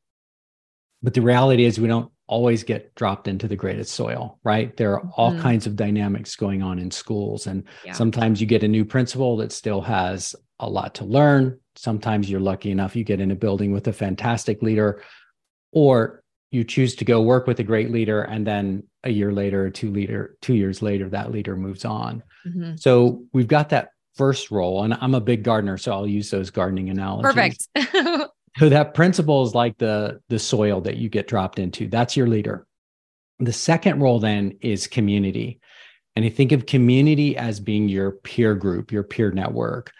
But 1.02 1.14
the 1.14 1.22
reality 1.22 1.64
is, 1.64 1.78
we 1.78 1.88
don't 1.88 2.10
always 2.26 2.62
get 2.62 2.94
dropped 2.94 3.26
into 3.26 3.48
the 3.48 3.56
greatest 3.56 3.94
soil, 3.94 4.38
right? 4.44 4.76
There 4.76 4.92
are 4.92 5.02
all 5.16 5.32
mm-hmm. 5.32 5.42
kinds 5.42 5.66
of 5.66 5.76
dynamics 5.76 6.36
going 6.36 6.62
on 6.62 6.78
in 6.78 6.90
schools. 6.90 7.46
And 7.46 7.64
yeah. 7.84 7.92
sometimes 7.92 8.40
you 8.40 8.46
get 8.46 8.62
a 8.62 8.68
new 8.68 8.84
principal 8.84 9.36
that 9.38 9.50
still 9.50 9.80
has 9.80 10.36
a 10.60 10.68
lot 10.68 10.94
to 10.96 11.04
learn. 11.04 11.58
Sometimes 11.76 12.28
you're 12.28 12.40
lucky 12.40 12.70
enough 12.70 12.96
you 12.96 13.04
get 13.04 13.20
in 13.20 13.30
a 13.30 13.36
building 13.36 13.72
with 13.72 13.86
a 13.88 13.92
fantastic 13.92 14.62
leader, 14.62 15.02
or 15.72 16.22
you 16.50 16.64
choose 16.64 16.94
to 16.96 17.04
go 17.04 17.20
work 17.20 17.46
with 17.46 17.60
a 17.60 17.64
great 17.64 17.90
leader 17.90 18.22
and 18.22 18.46
then 18.46 18.82
a 19.04 19.10
year 19.10 19.32
later 19.32 19.70
two 19.70 19.90
leader 19.90 20.36
two 20.40 20.54
years 20.54 20.82
later 20.82 21.08
that 21.08 21.30
leader 21.32 21.56
moves 21.56 21.84
on. 21.84 22.22
Mm-hmm. 22.46 22.76
so 22.76 23.24
we've 23.32 23.48
got 23.48 23.70
that 23.70 23.90
first 24.14 24.50
role 24.50 24.84
and 24.84 24.94
i'm 25.00 25.14
a 25.14 25.20
big 25.20 25.42
gardener 25.42 25.76
so 25.76 25.92
i'll 25.92 26.06
use 26.06 26.30
those 26.30 26.50
gardening 26.50 26.90
analogies. 26.90 27.68
Perfect. 27.74 28.30
So 28.58 28.68
that 28.68 28.94
principle 28.94 29.44
is 29.44 29.54
like 29.54 29.78
the 29.78 30.20
the 30.28 30.38
soil 30.38 30.80
that 30.82 30.96
you 30.96 31.08
get 31.08 31.28
dropped 31.28 31.58
into. 31.58 31.86
That's 31.86 32.16
your 32.16 32.26
leader. 32.26 32.66
The 33.38 33.52
second 33.52 34.00
role 34.00 34.18
then 34.18 34.58
is 34.60 34.88
community. 34.88 35.60
And 36.16 36.24
you 36.24 36.30
think 36.30 36.50
of 36.50 36.66
community 36.66 37.36
as 37.36 37.60
being 37.60 37.88
your 37.88 38.10
peer 38.10 38.56
group 38.56 38.90
your 38.90 39.04
peer 39.04 39.30
network 39.30 39.92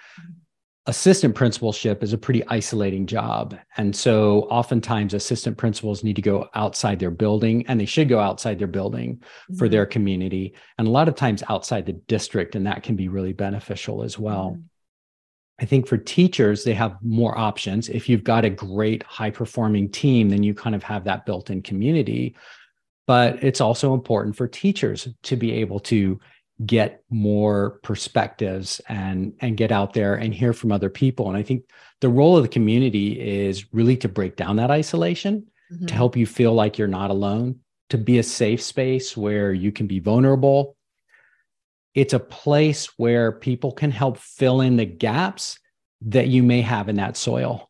assistant 0.88 1.34
principalship 1.34 2.02
is 2.02 2.14
a 2.14 2.18
pretty 2.18 2.42
isolating 2.48 3.06
job. 3.06 3.54
And 3.76 3.94
so 3.94 4.44
oftentimes 4.44 5.12
assistant 5.12 5.58
principals 5.58 6.02
need 6.02 6.16
to 6.16 6.22
go 6.22 6.48
outside 6.54 6.98
their 6.98 7.10
building 7.10 7.66
and 7.68 7.78
they 7.78 7.84
should 7.84 8.08
go 8.08 8.18
outside 8.18 8.58
their 8.58 8.66
building 8.66 9.16
mm-hmm. 9.16 9.56
for 9.56 9.68
their 9.68 9.84
community 9.84 10.54
and 10.78 10.88
a 10.88 10.90
lot 10.90 11.06
of 11.06 11.14
times 11.14 11.42
outside 11.50 11.84
the 11.84 11.92
district 11.92 12.56
and 12.56 12.66
that 12.66 12.82
can 12.82 12.96
be 12.96 13.08
really 13.08 13.34
beneficial 13.34 14.02
as 14.02 14.18
well. 14.18 14.52
Mm-hmm. 14.52 14.62
I 15.60 15.66
think 15.66 15.86
for 15.86 15.98
teachers 15.98 16.64
they 16.64 16.74
have 16.74 16.96
more 17.02 17.36
options. 17.36 17.90
If 17.90 18.08
you've 18.08 18.24
got 18.24 18.46
a 18.46 18.50
great 18.50 19.02
high 19.02 19.30
performing 19.30 19.90
team 19.90 20.30
then 20.30 20.42
you 20.42 20.54
kind 20.54 20.74
of 20.74 20.82
have 20.84 21.04
that 21.04 21.26
built-in 21.26 21.60
community. 21.60 22.34
But 23.06 23.44
it's 23.44 23.60
also 23.60 23.92
important 23.92 24.36
for 24.36 24.48
teachers 24.48 25.08
to 25.24 25.36
be 25.36 25.52
able 25.52 25.80
to 25.80 26.18
get 26.64 27.04
more 27.10 27.78
perspectives 27.82 28.80
and 28.88 29.32
and 29.40 29.56
get 29.56 29.70
out 29.70 29.92
there 29.92 30.14
and 30.14 30.34
hear 30.34 30.52
from 30.52 30.72
other 30.72 30.90
people. 30.90 31.28
And 31.28 31.36
i 31.36 31.42
think 31.42 31.64
the 32.00 32.08
role 32.08 32.36
of 32.36 32.42
the 32.42 32.48
community 32.48 33.20
is 33.20 33.72
really 33.72 33.96
to 33.98 34.08
break 34.08 34.36
down 34.36 34.56
that 34.56 34.70
isolation 34.70 35.46
mm-hmm. 35.72 35.86
to 35.86 35.94
help 35.94 36.16
you 36.16 36.26
feel 36.26 36.52
like 36.52 36.78
you're 36.78 36.88
not 36.88 37.10
alone 37.10 37.60
to 37.90 37.98
be 37.98 38.18
a 38.18 38.22
safe 38.22 38.62
space 38.62 39.16
where 39.16 39.52
you 39.52 39.72
can 39.72 39.86
be 39.86 39.98
vulnerable. 39.98 40.76
It's 41.94 42.12
a 42.12 42.20
place 42.20 42.86
where 42.98 43.32
people 43.32 43.72
can 43.72 43.90
help 43.90 44.18
fill 44.18 44.60
in 44.60 44.76
the 44.76 44.84
gaps 44.84 45.58
that 46.02 46.28
you 46.28 46.42
may 46.42 46.60
have 46.60 46.88
in 46.88 46.96
that 46.96 47.16
soil 47.16 47.68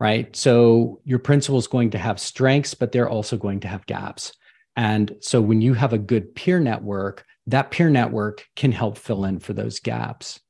right? 0.00 0.34
So 0.34 1.00
your 1.04 1.18
principal 1.18 1.58
is 1.58 1.66
going 1.66 1.90
to 1.90 1.98
have 1.98 2.18
strengths 2.18 2.74
but 2.74 2.90
they're 2.90 3.08
also 3.08 3.36
going 3.36 3.60
to 3.60 3.68
have 3.68 3.86
gaps. 3.86 4.32
And 4.74 5.14
so 5.20 5.40
when 5.40 5.60
you 5.60 5.74
have 5.74 5.92
a 5.92 5.98
good 5.98 6.34
peer 6.34 6.58
network 6.58 7.24
that 7.50 7.70
peer 7.70 7.90
network 7.90 8.46
can 8.56 8.72
help 8.72 8.98
fill 8.98 9.24
in 9.24 9.38
for 9.38 9.52
those 9.52 9.80
gaps. 9.80 10.40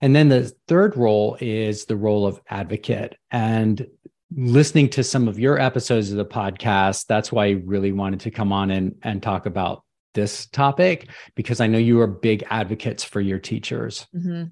And 0.00 0.14
then 0.14 0.28
the 0.28 0.52
third 0.68 0.96
role 0.96 1.36
is 1.40 1.86
the 1.86 1.96
role 1.96 2.26
of 2.26 2.40
advocate. 2.48 3.16
And 3.30 3.86
listening 4.34 4.88
to 4.90 5.02
some 5.02 5.26
of 5.26 5.38
your 5.38 5.58
episodes 5.58 6.10
of 6.10 6.18
the 6.18 6.24
podcast, 6.24 7.06
that's 7.06 7.32
why 7.32 7.46
I 7.46 7.62
really 7.64 7.92
wanted 7.92 8.20
to 8.20 8.30
come 8.30 8.52
on 8.52 8.70
and, 8.70 8.94
and 9.02 9.22
talk 9.22 9.46
about 9.46 9.84
this 10.14 10.46
topic 10.46 11.08
because 11.34 11.60
I 11.60 11.66
know 11.66 11.78
you 11.78 12.00
are 12.00 12.06
big 12.06 12.44
advocates 12.48 13.02
for 13.04 13.20
your 13.20 13.38
teachers. 13.38 14.06
Mm-hmm. 14.14 14.44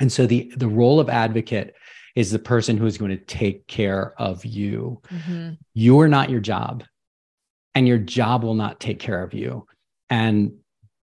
And 0.00 0.12
so 0.12 0.26
the, 0.26 0.52
the 0.56 0.68
role 0.68 1.00
of 1.00 1.08
advocate 1.08 1.74
is 2.14 2.30
the 2.30 2.38
person 2.38 2.76
who 2.76 2.86
is 2.86 2.98
going 2.98 3.10
to 3.10 3.24
take 3.24 3.66
care 3.66 4.14
of 4.20 4.44
you. 4.44 5.00
Mm-hmm. 5.10 5.52
You 5.74 6.00
are 6.00 6.08
not 6.08 6.30
your 6.30 6.40
job, 6.40 6.84
and 7.74 7.88
your 7.88 7.98
job 7.98 8.44
will 8.44 8.54
not 8.54 8.80
take 8.80 8.98
care 8.98 9.22
of 9.22 9.32
you. 9.32 9.66
And 10.12 10.52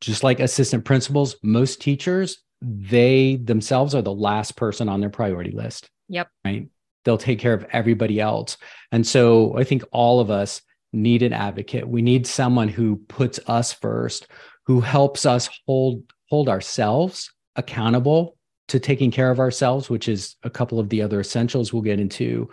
just 0.00 0.24
like 0.24 0.40
assistant 0.40 0.84
principals, 0.84 1.36
most 1.40 1.80
teachers, 1.80 2.42
they 2.60 3.36
themselves 3.36 3.94
are 3.94 4.02
the 4.02 4.12
last 4.12 4.56
person 4.56 4.88
on 4.88 5.00
their 5.00 5.08
priority 5.08 5.52
list. 5.52 5.88
Yep. 6.08 6.28
Right. 6.44 6.68
They'll 7.04 7.16
take 7.16 7.38
care 7.38 7.54
of 7.54 7.64
everybody 7.70 8.18
else. 8.18 8.56
And 8.90 9.06
so 9.06 9.56
I 9.56 9.62
think 9.62 9.84
all 9.92 10.18
of 10.18 10.32
us 10.32 10.62
need 10.92 11.22
an 11.22 11.32
advocate. 11.32 11.86
We 11.86 12.02
need 12.02 12.26
someone 12.26 12.66
who 12.66 12.96
puts 13.08 13.38
us 13.46 13.72
first, 13.72 14.26
who 14.66 14.80
helps 14.80 15.24
us 15.26 15.48
hold 15.64 16.02
hold 16.28 16.48
ourselves 16.48 17.30
accountable 17.54 18.36
to 18.66 18.80
taking 18.80 19.12
care 19.12 19.30
of 19.30 19.38
ourselves, 19.38 19.88
which 19.88 20.08
is 20.08 20.34
a 20.42 20.50
couple 20.50 20.80
of 20.80 20.88
the 20.88 21.02
other 21.02 21.20
essentials 21.20 21.72
we'll 21.72 21.82
get 21.82 22.00
into, 22.00 22.50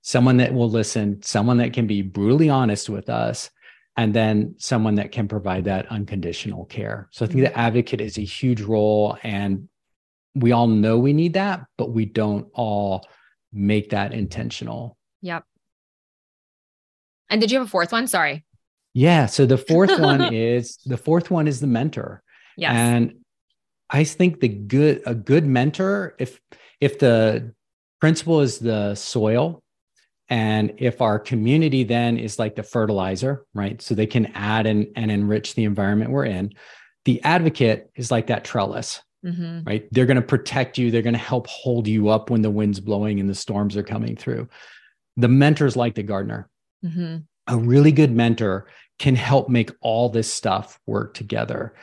someone 0.00 0.38
that 0.38 0.54
will 0.54 0.70
listen, 0.70 1.22
someone 1.22 1.58
that 1.58 1.74
can 1.74 1.86
be 1.86 2.00
brutally 2.00 2.48
honest 2.48 2.88
with 2.88 3.10
us, 3.10 3.50
and 3.96 4.14
then 4.14 4.54
someone 4.58 4.94
that 4.96 5.12
can 5.12 5.28
provide 5.28 5.64
that 5.64 5.86
unconditional 5.90 6.64
care. 6.64 7.08
So 7.12 7.24
I 7.24 7.28
think 7.28 7.40
the 7.40 7.56
advocate 7.56 8.00
is 8.00 8.18
a 8.18 8.22
huge 8.22 8.62
role 8.62 9.18
and 9.22 9.68
we 10.34 10.52
all 10.52 10.66
know 10.66 10.98
we 10.98 11.12
need 11.12 11.34
that, 11.34 11.66
but 11.76 11.90
we 11.90 12.06
don't 12.06 12.48
all 12.54 13.06
make 13.52 13.90
that 13.90 14.12
intentional. 14.12 14.96
Yep. 15.20 15.44
And 17.28 17.40
did 17.40 17.50
you 17.50 17.58
have 17.58 17.66
a 17.66 17.70
fourth 17.70 17.92
one? 17.92 18.06
Sorry. 18.06 18.44
Yeah. 18.94 19.26
So 19.26 19.44
the 19.44 19.58
fourth 19.68 19.98
one 19.98 20.32
is 20.32 20.78
the 20.86 20.96
fourth 20.96 21.30
one 21.30 21.46
is 21.46 21.60
the 21.60 21.66
mentor. 21.66 22.22
Yes. 22.56 22.72
And 22.72 23.14
I 23.90 24.04
think 24.04 24.40
the 24.40 24.48
good 24.48 25.02
a 25.04 25.14
good 25.14 25.46
mentor, 25.46 26.14
if 26.18 26.40
if 26.80 26.98
the 26.98 27.54
principal 28.00 28.40
is 28.40 28.58
the 28.58 28.94
soil, 28.94 29.61
and 30.28 30.72
if 30.78 31.00
our 31.00 31.18
community 31.18 31.84
then 31.84 32.18
is 32.18 32.38
like 32.38 32.54
the 32.56 32.62
fertilizer, 32.62 33.44
right? 33.54 33.80
So 33.82 33.94
they 33.94 34.06
can 34.06 34.26
add 34.34 34.66
and, 34.66 34.86
and 34.96 35.10
enrich 35.10 35.54
the 35.54 35.64
environment 35.64 36.10
we're 36.10 36.26
in. 36.26 36.52
The 37.04 37.22
advocate 37.22 37.90
is 37.96 38.10
like 38.10 38.28
that 38.28 38.44
trellis, 38.44 39.02
mm-hmm. 39.24 39.64
right? 39.64 39.88
They're 39.90 40.06
going 40.06 40.16
to 40.16 40.22
protect 40.22 40.78
you. 40.78 40.90
They're 40.90 41.02
going 41.02 41.14
to 41.14 41.18
help 41.18 41.46
hold 41.48 41.86
you 41.86 42.08
up 42.08 42.30
when 42.30 42.42
the 42.42 42.50
wind's 42.50 42.80
blowing 42.80 43.20
and 43.20 43.28
the 43.28 43.34
storms 43.34 43.76
are 43.76 43.82
coming 43.82 44.16
through. 44.16 44.48
The 45.16 45.28
mentor's 45.28 45.76
like 45.76 45.94
the 45.94 46.02
gardener. 46.02 46.48
Mm-hmm. 46.84 47.18
A 47.48 47.56
really 47.58 47.92
good 47.92 48.12
mentor 48.12 48.68
can 48.98 49.16
help 49.16 49.48
make 49.48 49.70
all 49.80 50.08
this 50.08 50.32
stuff 50.32 50.78
work 50.86 51.14
together. 51.14 51.74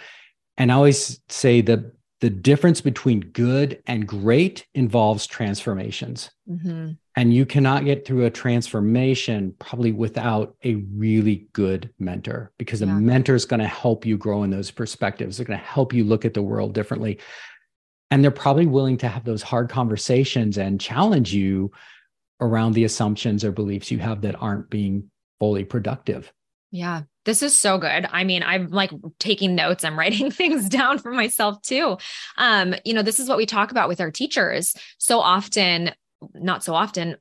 And 0.58 0.72
I 0.72 0.76
always 0.76 1.20
say 1.30 1.62
that 1.62 1.94
the 2.22 2.30
difference 2.30 2.82
between 2.82 3.22
good 3.22 3.82
and 3.88 4.06
great 4.06 4.66
involves 4.74 5.26
transformations. 5.26 6.30
Mm-hmm. 6.50 6.92
And 7.16 7.34
you 7.34 7.46
cannot 7.46 7.86
get 7.86 8.06
through 8.06 8.26
a 8.26 8.30
transformation 8.30 9.56
probably 9.60 9.92
without 9.92 10.56
a 10.64 10.76
really 10.76 11.48
good 11.54 11.94
mentor 11.98 12.52
because 12.58 12.82
yeah. 12.82 12.88
the 12.88 12.94
mentor 12.94 13.36
is 13.36 13.46
going 13.46 13.62
to 13.62 13.68
help 13.68 14.06
you 14.06 14.18
grow 14.18 14.44
in 14.44 14.50
those 14.50 14.72
perspectives. 14.72 15.38
They're 15.38 15.46
going 15.46 15.60
to 15.60 15.66
help 15.66 15.94
you 15.94 16.04
look 16.04 16.26
at 16.26 16.34
the 16.34 16.42
world 16.42 16.74
differently. 16.74 17.20
And 18.12 18.24
they're 18.24 18.32
probably 18.32 18.66
willing 18.66 18.98
to 18.98 19.08
have 19.08 19.24
those 19.24 19.44
hard 19.44 19.70
conversations 19.70 20.58
and 20.58 20.82
challenge 20.82 21.34
you 21.34 21.72
around 22.42 22.74
the 22.74 22.86
assumptions 22.86 23.46
or 23.46 23.52
beliefs 23.52 23.92
you 23.92 24.00
have 24.00 24.22
that 24.22 24.42
aren't 24.42 24.70
being 24.70 25.10
fully 25.40 25.64
productive. 25.64 26.32
Yeah, 26.72 27.04
this 27.26 27.42
is 27.42 27.58
so 27.58 27.78
good. 27.78 28.08
I 28.12 28.24
mean, 28.24 28.44
I'm 28.44 28.68
like 28.68 28.92
taking 29.20 29.56
notes, 29.56 29.84
I'm 29.84 29.98
writing 29.98 30.30
things 30.32 30.70
down 30.70 31.00
for 31.00 31.12
myself 31.12 31.62
too. 31.62 31.98
Um, 32.38 32.76
you 32.86 32.94
know, 32.94 33.02
this 33.02 33.20
is 33.20 33.28
what 33.28 33.38
we 33.38 33.46
talk 33.46 33.72
about 33.72 33.90
with 33.90 34.02
our 34.02 34.12
teachers. 34.12 34.76
So 34.98 35.20
often, 35.20 35.92
not 36.34 36.64
so 36.64 36.76
often, 36.76 37.16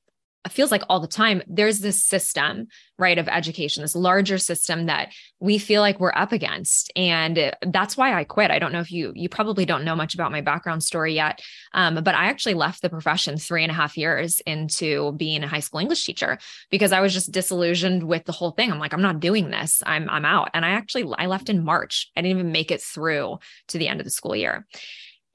feels 0.48 0.70
like 0.70 0.82
all 0.88 1.00
the 1.00 1.08
time 1.08 1.42
there's 1.46 1.80
this 1.80 2.04
system 2.04 2.68
right 2.98 3.18
of 3.18 3.28
education 3.28 3.82
this 3.82 3.94
larger 3.94 4.38
system 4.38 4.86
that 4.86 5.12
we 5.40 5.58
feel 5.58 5.80
like 5.80 6.00
we're 6.00 6.12
up 6.14 6.32
against. 6.32 6.90
And 6.96 7.54
that's 7.66 7.96
why 7.96 8.14
i 8.14 8.24
quit. 8.24 8.50
I 8.50 8.58
don't 8.58 8.72
know 8.72 8.80
if 8.80 8.92
you 8.92 9.12
you 9.14 9.28
probably 9.28 9.64
don't 9.64 9.84
know 9.84 9.96
much 9.96 10.14
about 10.14 10.32
my 10.32 10.40
background 10.40 10.82
story 10.82 11.14
yet 11.14 11.40
um, 11.74 12.02
but 12.02 12.14
i 12.14 12.26
actually 12.26 12.54
left 12.54 12.82
the 12.82 12.90
profession 12.90 13.36
three 13.36 13.62
and 13.62 13.70
a 13.70 13.74
half 13.74 13.96
years 13.96 14.40
into 14.40 15.12
being 15.12 15.42
a 15.42 15.48
high 15.48 15.60
school 15.60 15.80
english 15.80 16.04
teacher 16.04 16.38
because 16.70 16.92
i 16.92 17.00
was 17.00 17.12
just 17.12 17.32
disillusioned 17.32 18.02
with 18.02 18.24
the 18.24 18.32
whole 18.32 18.52
thing. 18.52 18.70
I'm 18.70 18.78
like 18.78 18.94
i'm 18.94 19.02
not 19.02 19.20
doing 19.20 19.50
this. 19.50 19.82
I'm 19.84 20.08
i'm 20.08 20.24
out. 20.24 20.50
And 20.54 20.64
i 20.64 20.70
actually 20.70 21.04
i 21.18 21.26
left 21.26 21.48
in 21.48 21.64
march. 21.64 22.10
I 22.16 22.22
didn't 22.22 22.38
even 22.38 22.52
make 22.52 22.70
it 22.70 22.82
through 22.82 23.38
to 23.68 23.78
the 23.78 23.88
end 23.88 24.00
of 24.00 24.04
the 24.04 24.10
school 24.10 24.36
year. 24.36 24.66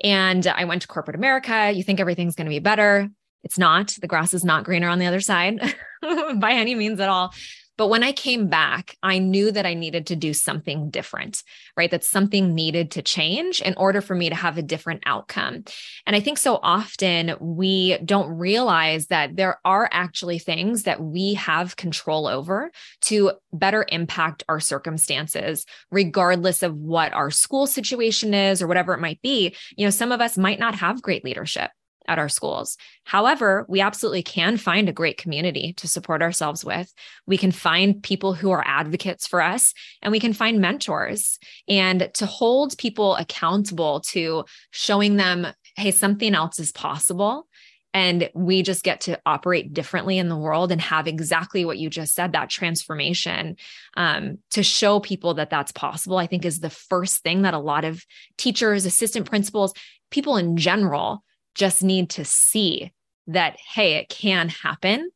And 0.03 0.45
I 0.47 0.65
went 0.65 0.81
to 0.81 0.87
corporate 0.87 1.15
America. 1.15 1.71
You 1.71 1.83
think 1.83 1.99
everything's 1.99 2.35
going 2.35 2.45
to 2.45 2.49
be 2.49 2.59
better. 2.59 3.09
It's 3.43 3.57
not. 3.57 3.95
The 3.99 4.07
grass 4.07 4.33
is 4.33 4.43
not 4.43 4.63
greener 4.63 4.89
on 4.89 4.99
the 4.99 5.05
other 5.05 5.21
side 5.21 5.59
by 6.35 6.53
any 6.53 6.75
means 6.75 6.99
at 6.99 7.09
all. 7.09 7.33
But 7.75 7.87
when 7.87 8.03
I 8.03 8.11
came 8.11 8.49
back, 8.49 8.95
I 9.01 9.17
knew 9.17 9.51
that 9.51 9.65
I 9.65 9.73
needed 9.73 10.07
to 10.07 10.15
do 10.15 10.33
something 10.33 10.91
different, 10.91 11.41
right? 11.75 11.89
That 11.89 12.03
something 12.03 12.53
needed 12.53 12.91
to 12.91 13.01
change 13.01 13.61
in 13.61 13.73
order 13.77 13.99
for 13.99 14.13
me 14.13 14.29
to 14.29 14.35
have 14.35 14.57
a 14.57 14.61
different 14.61 15.01
outcome. 15.07 15.63
And 16.05 16.15
I 16.15 16.19
think 16.19 16.37
so 16.37 16.59
often 16.61 17.35
we 17.39 17.97
don't 18.05 18.37
realize 18.37 19.07
that 19.07 19.35
there 19.35 19.59
are 19.65 19.89
actually 19.91 20.37
things 20.37 20.83
that 20.83 21.01
we 21.01 21.33
have 21.33 21.75
control 21.75 22.27
over 22.27 22.71
to 23.01 23.31
better 23.51 23.85
impact 23.89 24.43
our 24.47 24.59
circumstances, 24.59 25.65
regardless 25.89 26.61
of 26.61 26.75
what 26.75 27.11
our 27.13 27.31
school 27.31 27.65
situation 27.65 28.35
is 28.35 28.61
or 28.61 28.67
whatever 28.67 28.93
it 28.93 29.01
might 29.01 29.21
be. 29.23 29.55
You 29.75 29.87
know, 29.87 29.91
some 29.91 30.11
of 30.11 30.21
us 30.21 30.37
might 30.37 30.59
not 30.59 30.75
have 30.75 31.01
great 31.01 31.25
leadership 31.25 31.71
at 32.07 32.19
our 32.19 32.29
schools. 32.29 32.77
However, 33.05 33.65
we 33.67 33.81
absolutely 33.81 34.23
can 34.23 34.57
find 34.57 34.87
a 34.87 34.93
great 34.93 35.17
community 35.17 35.73
to 35.77 35.87
support 35.87 36.21
ourselves 36.21 36.63
with. 36.63 36.93
We 37.25 37.37
can 37.37 37.51
find 37.51 38.01
people 38.01 38.33
who 38.33 38.51
are 38.51 38.63
advocates 38.65 39.27
for 39.27 39.41
us, 39.41 39.73
and 40.01 40.11
we 40.11 40.19
can 40.19 40.33
find 40.33 40.59
mentors 40.59 41.39
and 41.67 42.09
to 42.15 42.25
hold 42.25 42.77
people 42.77 43.15
accountable 43.15 44.01
to 44.11 44.45
showing 44.71 45.17
them, 45.17 45.47
hey, 45.75 45.91
something 45.91 46.33
else 46.33 46.59
is 46.59 46.71
possible. 46.71 47.47
And 47.95 48.29
we 48.33 48.63
just 48.63 48.83
get 48.83 49.01
to 49.01 49.19
operate 49.23 49.71
differently 49.71 50.17
in 50.17 50.27
the 50.27 50.35
world 50.35 50.71
and 50.71 50.81
have 50.81 51.05
exactly 51.05 51.63
what 51.63 51.77
you 51.77 51.91
just 51.91 52.15
said 52.15 52.31
that 52.31 52.49
transformation 52.49 53.55
um, 53.95 54.39
to 54.49 54.63
show 54.63 54.99
people 54.99 55.35
that 55.35 55.51
that's 55.51 55.71
possible, 55.71 56.17
I 56.17 56.25
think 56.25 56.43
is 56.43 56.59
the 56.59 56.71
first 56.71 57.21
thing 57.21 57.43
that 57.43 57.53
a 57.53 57.59
lot 57.59 57.85
of 57.85 58.03
teachers, 58.37 58.87
assistant 58.87 59.29
principals, 59.29 59.75
people 60.09 60.37
in 60.37 60.57
general 60.57 61.23
just 61.55 61.83
need 61.83 62.09
to 62.11 62.25
see 62.25 62.91
that, 63.27 63.57
hey, 63.73 63.95
it 63.95 64.09
can 64.09 64.49
happen. 64.49 65.09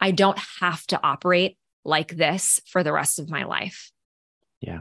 I 0.00 0.10
don't 0.10 0.38
have 0.60 0.86
to 0.88 1.00
operate 1.02 1.56
like 1.84 2.16
this 2.16 2.60
for 2.66 2.82
the 2.82 2.92
rest 2.92 3.18
of 3.18 3.30
my 3.30 3.44
life. 3.44 3.92
Yeah. 4.60 4.80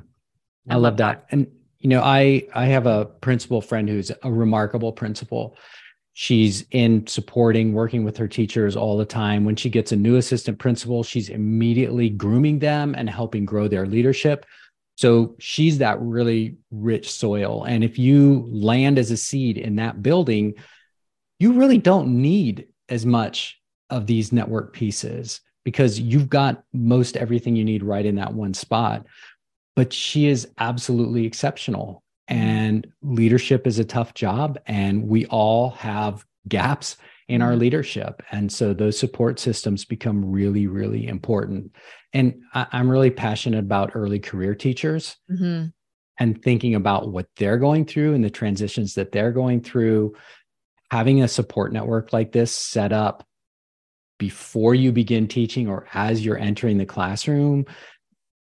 I, 0.69 0.75
love, 0.77 0.97
that. 0.97 1.25
And 1.29 1.47
you 1.79 1.89
know, 1.89 2.01
I 2.01 2.47
I 2.55 2.65
have 2.65 2.87
a 2.87 3.05
principal 3.05 3.61
friend 3.61 3.87
who's 3.87 4.11
a 4.23 4.31
remarkable 4.31 4.91
principal. 4.91 5.55
She's 6.13 6.65
in 6.71 7.05
supporting, 7.05 7.73
working 7.73 8.03
with 8.03 8.17
her 8.17 8.27
teachers 8.27 8.75
all 8.75 8.97
the 8.97 9.05
time. 9.05 9.45
When 9.45 9.55
she 9.55 9.69
gets 9.69 9.91
a 9.91 9.95
new 9.95 10.15
assistant 10.15 10.57
principal, 10.57 11.03
she's 11.03 11.29
immediately 11.29 12.09
grooming 12.09 12.57
them 12.57 12.95
and 12.97 13.07
helping 13.07 13.45
grow 13.45 13.67
their 13.67 13.85
leadership. 13.85 14.45
So 14.95 15.35
she's 15.39 15.77
that 15.79 15.99
really 16.01 16.55
rich 16.71 17.11
soil. 17.11 17.65
And 17.65 17.83
if 17.83 17.99
you 17.99 18.47
land 18.49 18.97
as 18.97 19.11
a 19.11 19.17
seed 19.17 19.57
in 19.57 19.75
that 19.75 20.01
building, 20.01 20.55
you 21.39 21.53
really 21.53 21.77
don't 21.77 22.21
need 22.21 22.67
as 22.89 23.05
much 23.05 23.59
of 23.89 24.07
these 24.07 24.31
network 24.31 24.73
pieces 24.73 25.41
because 25.63 25.99
you've 25.99 26.29
got 26.29 26.63
most 26.73 27.17
everything 27.17 27.55
you 27.55 27.65
need 27.65 27.83
right 27.83 28.05
in 28.05 28.15
that 28.15 28.33
one 28.33 28.53
spot. 28.53 29.05
But 29.75 29.91
she 29.91 30.27
is 30.27 30.47
absolutely 30.57 31.25
exceptional. 31.25 32.03
And 32.27 32.87
leadership 33.01 33.67
is 33.67 33.79
a 33.79 33.85
tough 33.85 34.13
job. 34.13 34.57
And 34.67 35.07
we 35.07 35.25
all 35.25 35.71
have 35.71 36.25
gaps 36.47 36.97
in 37.27 37.41
our 37.41 37.51
mm-hmm. 37.51 37.61
leadership. 37.61 38.21
And 38.31 38.51
so 38.51 38.73
those 38.73 38.97
support 38.97 39.39
systems 39.39 39.83
become 39.83 40.31
really, 40.31 40.67
really 40.67 41.07
important. 41.07 41.75
And 42.13 42.41
I, 42.53 42.67
am 42.71 42.89
really 42.89 43.11
passionate 43.11 43.59
about 43.59 43.91
early 43.95 44.19
career 44.19 44.55
teachers 44.55 45.17
mm-hmm. 45.29 45.67
and 46.19 46.43
thinking 46.43 46.75
about 46.75 47.11
what 47.11 47.27
they're 47.35 47.57
going 47.57 47.85
through 47.85 48.13
and 48.13 48.23
the 48.23 48.29
transitions 48.29 48.93
that 48.93 49.11
they're 49.11 49.31
going 49.31 49.61
through 49.61 50.13
having 50.91 51.21
a 51.21 51.27
support 51.27 51.73
network 51.73 52.13
like 52.13 52.31
this 52.31 52.55
set 52.55 52.91
up 52.93 53.25
before 54.17 54.73
you 54.73 54.91
begin 54.91 55.27
teaching 55.27 55.67
or 55.67 55.87
as 55.93 56.23
you're 56.23 56.37
entering 56.37 56.77
the 56.77 56.85
classroom, 56.85 57.65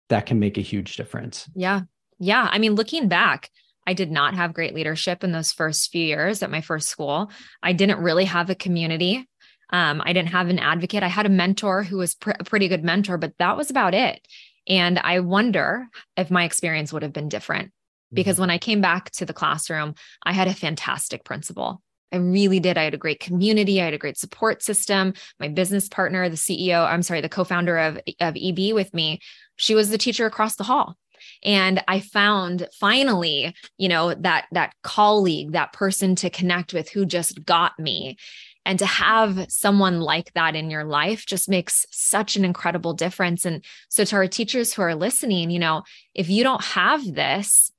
that 0.10 0.26
can 0.26 0.40
make 0.40 0.58
a 0.58 0.62
huge 0.62 0.96
difference. 0.96 1.50
Yeah. 1.56 1.82
Yeah. 2.20 2.48
I 2.52 2.60
mean, 2.60 2.76
looking 2.76 3.08
back, 3.08 3.50
I 3.86 3.94
did 3.94 4.12
not 4.12 4.36
have 4.36 4.54
great 4.54 4.74
leadership 4.74 5.24
in 5.24 5.32
those 5.32 5.52
first 5.52 5.92
few 5.92 6.06
years 6.06 6.42
at 6.42 6.52
my 6.52 6.62
first 6.62 6.90
school. 6.90 7.32
I 7.62 7.74
didn't 7.74 8.00
really 8.00 8.26
have 8.26 8.50
a 8.50 8.56
community. 8.56 9.28
Um, 9.72 10.02
I 10.06 10.14
didn't 10.14 10.30
have 10.30 10.50
an 10.50 10.60
advocate. 10.60 11.04
I 11.04 11.08
had 11.08 11.26
a 11.26 11.30
mentor 11.30 11.84
who 11.84 11.98
was 11.98 12.16
pr- 12.16 12.32
a 12.40 12.44
pretty 12.44 12.68
good 12.68 12.84
mentor, 12.84 13.18
but 13.18 13.34
that 13.40 13.58
was 13.58 13.70
about 13.70 13.94
it. 13.94 14.26
And 14.68 15.00
I 15.00 15.20
wonder 15.20 15.88
if 16.16 16.32
my 16.32 16.46
experience 16.46 16.94
would 16.94 17.04
have 17.04 17.12
been 17.12 17.28
different 17.30 17.72
because 18.14 18.36
mm-hmm. 18.36 18.42
when 18.42 18.50
I 18.52 18.58
came 18.58 18.82
back 18.82 19.12
to 19.12 19.26
the 19.26 19.34
classroom, 19.34 19.96
I 20.24 20.32
had 20.32 20.48
a 20.48 20.54
fantastic 20.54 21.26
principal. 21.26 21.82
I 22.14 22.18
really 22.18 22.60
did. 22.60 22.78
I 22.78 22.84
had 22.84 22.94
a 22.94 22.98
great 22.98 23.20
community. 23.20 23.82
I 23.82 23.86
had 23.86 23.94
a 23.96 23.98
great 23.98 24.18
support 24.18 24.62
system. 24.62 25.14
My 25.40 25.48
business 25.48 25.90
partner, 25.90 26.30
the 26.30 26.36
CEO, 26.36 26.88
I'm 26.88 27.02
sorry, 27.02 27.22
the 27.22 27.30
co-founder 27.30 27.78
of, 27.78 28.00
of 28.20 28.38
EB 28.40 28.74
with 28.74 28.94
me, 28.94 29.20
she 29.56 29.74
was 29.74 29.90
the 29.90 29.98
teacher 29.98 30.28
across 30.28 30.56
the 30.56 30.64
hall. 30.64 30.96
And 31.44 31.84
I 31.88 32.00
found 32.00 32.68
finally, 32.80 33.56
you 33.78 33.90
know, 33.90 34.14
that 34.14 34.46
that 34.52 34.74
colleague, 34.84 35.54
that 35.54 35.74
person 35.74 36.16
to 36.16 36.30
connect 36.30 36.74
with 36.74 36.90
who 36.90 37.06
just 37.06 37.44
got 37.44 37.78
me. 37.80 38.18
And 38.66 38.80
to 38.80 38.86
have 38.86 39.52
someone 39.52 40.00
like 40.00 40.32
that 40.36 40.56
in 40.56 40.70
your 40.70 40.86
life 40.86 41.26
just 41.26 41.50
makes 41.50 41.86
such 41.92 42.38
an 42.38 42.46
incredible 42.46 42.94
difference. 42.94 43.46
And 43.46 43.64
so, 43.90 44.06
to 44.06 44.16
our 44.16 44.28
teachers 44.28 44.74
who 44.74 44.82
are 44.84 44.96
listening, 44.96 45.50
you 45.50 45.60
know, 45.60 45.84
if 46.14 46.30
you 46.30 46.44
don't 46.44 46.64
have 46.64 47.04
this, 47.14 47.72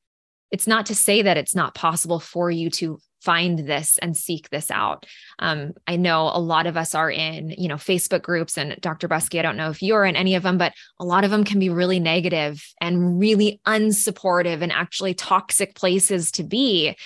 it's 0.50 0.66
not 0.66 0.86
to 0.86 0.94
say 0.94 1.22
that 1.22 1.38
it's 1.38 1.54
not 1.54 1.74
possible 1.74 2.20
for 2.20 2.50
you 2.50 2.68
to 2.70 3.00
find 3.24 3.60
this 3.60 3.98
and 3.98 4.16
seek 4.16 4.50
this 4.50 4.70
out. 4.70 5.06
Um, 5.38 5.72
I 5.86 5.96
know 5.96 6.30
a 6.32 6.38
lot 6.38 6.66
of 6.66 6.76
us 6.76 6.94
are 6.94 7.10
in, 7.10 7.54
you 7.56 7.68
know, 7.68 7.76
Facebook 7.76 8.22
groups 8.22 8.58
and 8.58 8.76
Dr. 8.80 9.08
Buskey, 9.08 9.38
I 9.38 9.42
don't 9.42 9.56
know 9.56 9.70
if 9.70 9.82
you're 9.82 10.04
in 10.04 10.14
any 10.14 10.34
of 10.34 10.42
them, 10.42 10.58
but 10.58 10.74
a 11.00 11.04
lot 11.04 11.24
of 11.24 11.30
them 11.30 11.44
can 11.44 11.58
be 11.58 11.70
really 11.70 11.98
negative 11.98 12.62
and 12.80 13.18
really 13.18 13.60
unsupportive 13.66 14.62
and 14.62 14.70
actually 14.70 15.14
toxic 15.14 15.74
places 15.74 16.30
to 16.32 16.42
be. 16.42 16.96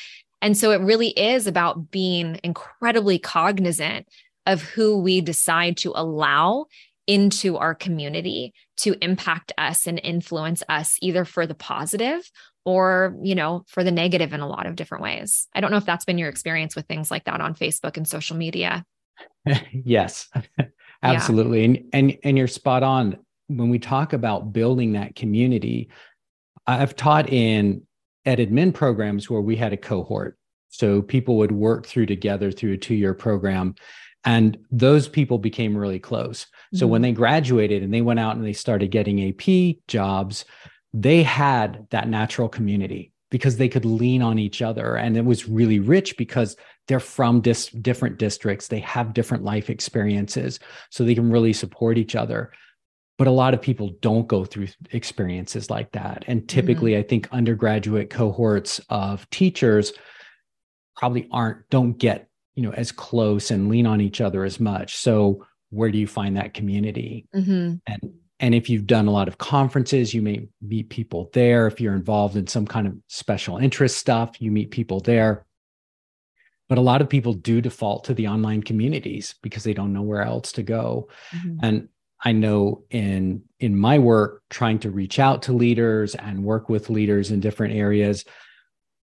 And 0.42 0.56
so 0.56 0.72
it 0.72 0.80
really 0.80 1.08
is 1.08 1.46
about 1.46 1.90
being 1.90 2.40
incredibly 2.42 3.18
cognizant 3.18 4.08
of 4.46 4.62
who 4.62 4.98
we 4.98 5.20
decide 5.20 5.76
to 5.78 5.92
allow 5.94 6.66
into 7.06 7.56
our 7.56 7.75
community 7.75 8.52
to 8.76 8.96
impact 9.02 9.52
us 9.58 9.87
and 9.87 10.00
influence 10.02 10.62
us 10.68 10.98
either 11.00 11.25
for 11.25 11.46
the 11.46 11.54
positive 11.54 12.30
or 12.68 13.16
you 13.22 13.34
know 13.34 13.64
for 13.66 13.82
the 13.82 13.90
negative 13.90 14.34
in 14.34 14.40
a 14.40 14.46
lot 14.46 14.66
of 14.66 14.76
different 14.76 15.02
ways 15.02 15.48
i 15.54 15.60
don't 15.60 15.70
know 15.70 15.78
if 15.78 15.87
that's 15.87 16.04
been 16.04 16.18
your 16.18 16.28
experience 16.28 16.76
with 16.76 16.87
things 16.87 17.10
like 17.10 17.25
that 17.25 17.40
on 17.40 17.54
facebook 17.54 17.96
and 17.96 18.06
social 18.06 18.37
media 18.37 18.84
yes 19.72 20.28
absolutely 21.02 21.60
yeah. 21.60 21.64
and 21.64 21.88
and 21.94 22.18
and 22.25 22.37
you're 22.37 22.46
spot 22.46 22.82
on 22.82 23.16
when 23.46 23.70
we 23.70 23.78
talk 23.78 24.12
about 24.12 24.52
building 24.52 24.92
that 24.92 25.14
community 25.14 25.88
i've 26.66 26.94
taught 26.94 27.32
in 27.32 27.80
ed 28.26 28.38
admin 28.38 28.75
programs 28.75 29.30
where 29.30 29.40
we 29.40 29.56
had 29.56 29.72
a 29.72 29.76
cohort 29.76 30.37
so 30.68 31.00
people 31.00 31.38
would 31.38 31.52
work 31.52 31.87
through 31.87 32.04
together 32.04 32.52
through 32.52 32.75
a 32.75 32.76
two 32.76 32.94
year 32.94 33.14
program 33.14 33.75
and 34.25 34.58
those 34.70 35.08
people 35.08 35.38
became 35.38 35.76
really 35.76 36.00
close. 36.00 36.48
So 36.75 36.84
mm-hmm. 36.84 36.90
when 36.90 37.02
they 37.02 37.12
graduated 37.12 37.84
and 37.84 37.94
they 37.94 38.02
went 38.02 38.18
out 38.18 38.37
and 38.37 38.44
they 38.44 38.52
started 38.52 38.90
getting 38.90 39.28
AP 39.28 39.76
jobs, 39.87 40.44
they 41.02 41.23
had 41.23 41.87
that 41.90 42.09
natural 42.09 42.49
community 42.49 43.12
because 43.31 43.57
they 43.57 43.69
could 43.69 43.85
lean 43.85 44.23
on 44.23 44.38
each 44.38 44.62
other. 44.62 44.97
And 44.97 45.17
it 45.17 45.25
was 45.25 45.49
really 45.49 45.78
rich 45.78 46.17
because 46.17 46.57
they're 46.88 46.99
from 46.99 47.40
dis- 47.40 47.69
different 47.69 48.19
districts, 48.19 48.69
they 48.69 48.81
have 48.81 49.12
different 49.12 49.45
life 49.45 49.69
experiences, 49.71 50.59
so 50.90 51.05
they 51.05 51.14
can 51.14 51.31
really 51.31 51.52
support 51.52 51.99
each 51.99 52.17
other. 52.17 52.50
But 53.19 53.26
a 53.26 53.33
lot 53.33 53.52
of 53.52 53.61
people 53.61 53.90
don't 54.00 54.26
go 54.26 54.45
through 54.45 54.69
experiences 54.93 55.71
like 55.71 55.93
that. 55.93 56.25
And 56.26 56.40
mm-hmm. 56.40 56.47
typically, 56.47 56.93
mm-hmm. 56.93 57.00
I 57.00 57.09
think 57.09 57.28
undergraduate 57.31 58.11
cohorts 58.11 58.81
of 58.88 59.28
teachers 59.31 59.93
probably 60.97 61.28
aren't, 61.31 61.69
don't 61.69 61.99
get 61.99 62.28
you 62.55 62.64
know 62.64 62.73
as 62.73 62.90
close 62.90 63.52
and 63.52 63.69
lean 63.69 63.87
on 63.87 64.00
each 64.00 64.21
other 64.21 64.43
as 64.43 64.59
much 64.59 64.97
so 64.97 65.47
where 65.71 65.93
do 65.93 65.99
you 65.99 66.09
find 66.09 66.37
that 66.37 66.55
community 66.55 67.28
mm-hmm. 67.33 67.75
and 67.87 68.12
and 68.40 68.54
if 68.54 68.71
you've 68.71 68.87
done 68.87 69.07
a 69.07 69.11
lot 69.11 69.28
of 69.28 69.38
conferences 69.38 70.14
you 70.14 70.23
may 70.23 70.47
meet 70.62 70.88
people 70.90 71.30
there 71.33 71.66
if 71.66 71.80
you're 71.80 71.95
involved 71.95 72.37
in 72.37 72.47
some 72.47 72.66
kind 72.66 72.87
of 72.87 72.95
special 73.07 73.59
interest 73.59 73.99
stuff 73.99 74.40
you 74.40 74.50
meet 74.50 74.71
people 74.71 75.00
there 75.00 75.45
but 76.68 76.78
a 76.78 76.83
lot 76.83 77.00
of 77.00 77.09
people 77.09 77.33
do 77.33 77.61
default 77.61 78.04
to 78.04 78.14
the 78.14 78.28
online 78.28 78.62
communities 78.62 79.35
because 79.42 79.64
they 79.64 79.73
don't 79.73 79.92
know 79.92 80.02
where 80.02 80.23
else 80.23 80.52
to 80.52 80.62
go 80.62 81.09
mm-hmm. 81.35 81.59
and 81.62 81.88
i 82.25 82.33
know 82.33 82.83
in 82.90 83.42
in 83.61 83.76
my 83.76 83.99
work 83.99 84.42
trying 84.50 84.78
to 84.78 84.90
reach 84.90 85.18
out 85.18 85.42
to 85.42 85.52
leaders 85.52 86.14
and 86.14 86.45
work 86.45 86.68
with 86.68 86.90
leaders 86.90 87.30
in 87.30 87.40
different 87.40 87.75
areas 87.75 88.25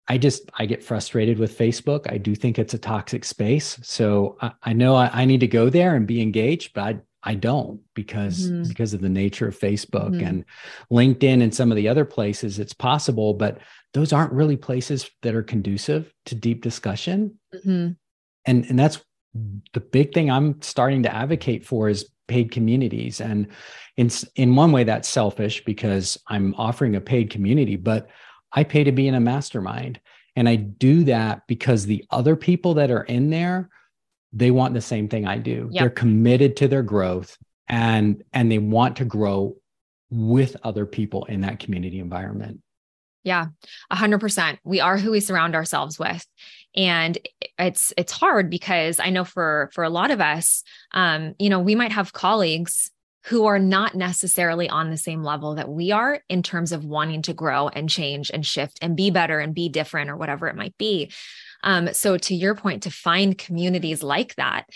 I 0.06 0.18
just 0.18 0.50
I 0.58 0.66
get 0.66 0.84
frustrated 0.84 1.38
with 1.38 1.56
Facebook. 1.56 2.12
I 2.12 2.18
do 2.18 2.34
think 2.34 2.58
it's 2.58 2.74
a 2.74 2.78
toxic 2.78 3.24
space. 3.24 3.78
So 3.82 4.36
I, 4.40 4.52
I 4.62 4.72
know 4.74 4.94
I, 4.94 5.22
I, 5.22 5.24
need 5.24 5.40
to 5.40 5.46
go 5.46 5.70
there 5.70 5.94
and 5.94 6.06
be 6.06 6.20
engaged, 6.20 6.74
but 6.74 6.84
I 6.84 6.98
I 7.24 7.34
don't 7.34 7.80
because 7.94 8.50
mm-hmm. 8.50 8.68
because 8.68 8.94
of 8.94 9.00
the 9.00 9.08
nature 9.08 9.48
of 9.48 9.58
Facebook 9.58 10.10
mm-hmm. 10.10 10.26
and 10.26 10.44
LinkedIn 10.90 11.42
and 11.42 11.54
some 11.54 11.72
of 11.72 11.76
the 11.76 11.88
other 11.88 12.04
places. 12.04 12.58
It's 12.58 12.74
possible, 12.74 13.34
but 13.34 13.58
those 13.94 14.12
aren't 14.12 14.32
really 14.32 14.56
places 14.56 15.10
that 15.22 15.34
are 15.34 15.42
conducive 15.42 16.12
to 16.26 16.34
deep 16.34 16.62
discussion. 16.62 17.38
Mm-hmm. 17.54 17.92
And 18.46 18.64
and 18.66 18.78
that's 18.78 19.02
the 19.72 19.80
big 19.80 20.12
thing 20.14 20.30
I'm 20.30 20.60
starting 20.62 21.02
to 21.04 21.14
advocate 21.14 21.64
for 21.64 21.88
is 21.88 22.08
paid 22.28 22.50
communities. 22.50 23.20
And 23.20 23.48
in 23.96 24.10
in 24.36 24.56
one 24.56 24.72
way, 24.72 24.84
that's 24.84 25.08
selfish 25.08 25.64
because 25.64 26.18
I'm 26.28 26.54
offering 26.56 26.96
a 26.96 27.00
paid 27.00 27.30
community, 27.30 27.76
but 27.76 28.08
I 28.52 28.64
pay 28.64 28.84
to 28.84 28.92
be 28.92 29.08
in 29.08 29.14
a 29.14 29.20
mastermind. 29.20 30.00
And 30.36 30.48
I 30.48 30.56
do 30.56 31.04
that 31.04 31.46
because 31.46 31.86
the 31.86 32.04
other 32.10 32.36
people 32.36 32.74
that 32.74 32.90
are 32.90 33.04
in 33.04 33.30
there, 33.30 33.70
they 34.34 34.50
want 34.50 34.74
the 34.74 34.80
same 34.80 35.08
thing 35.08 35.26
I 35.26 35.38
do. 35.38 35.68
Yep. 35.70 35.80
They're 35.80 35.90
committed 35.90 36.56
to 36.56 36.68
their 36.68 36.82
growth 36.82 37.38
and 37.68 38.22
and 38.32 38.50
they 38.50 38.58
want 38.58 38.96
to 38.96 39.04
grow 39.04 39.56
with 40.10 40.56
other 40.62 40.84
people 40.84 41.24
in 41.26 41.40
that 41.42 41.60
community 41.60 41.98
environment. 41.98 42.60
Yeah, 43.22 43.46
a 43.90 43.96
hundred 43.96 44.20
percent. 44.20 44.58
We 44.64 44.80
are 44.80 44.98
who 44.98 45.12
we 45.12 45.20
surround 45.20 45.54
ourselves 45.54 45.98
with. 45.98 46.26
And 46.76 47.16
it's 47.58 47.94
it's 47.96 48.12
hard 48.12 48.50
because 48.50 49.00
I 49.00 49.10
know 49.10 49.24
for 49.24 49.70
for 49.72 49.84
a 49.84 49.90
lot 49.90 50.10
of 50.10 50.20
us, 50.20 50.62
um, 50.92 51.34
you 51.38 51.48
know, 51.48 51.60
we 51.60 51.74
might 51.74 51.92
have 51.92 52.12
colleagues 52.12 52.90
who 53.26 53.46
are 53.46 53.58
not 53.58 53.94
necessarily 53.94 54.68
on 54.68 54.90
the 54.90 54.98
same 54.98 55.22
level 55.22 55.54
that 55.54 55.70
we 55.70 55.92
are 55.92 56.20
in 56.28 56.42
terms 56.42 56.72
of 56.72 56.84
wanting 56.84 57.22
to 57.22 57.32
grow 57.32 57.68
and 57.68 57.88
change 57.88 58.30
and 58.30 58.44
shift 58.44 58.78
and 58.82 58.96
be 58.96 59.10
better 59.10 59.38
and 59.38 59.54
be 59.54 59.70
different 59.70 60.10
or 60.10 60.16
whatever 60.16 60.46
it 60.46 60.56
might 60.56 60.76
be. 60.76 61.10
Um, 61.64 61.92
so, 61.92 62.16
to 62.16 62.34
your 62.34 62.54
point, 62.54 62.84
to 62.84 62.90
find 62.90 63.36
communities 63.36 64.02
like 64.02 64.36
that 64.36 64.68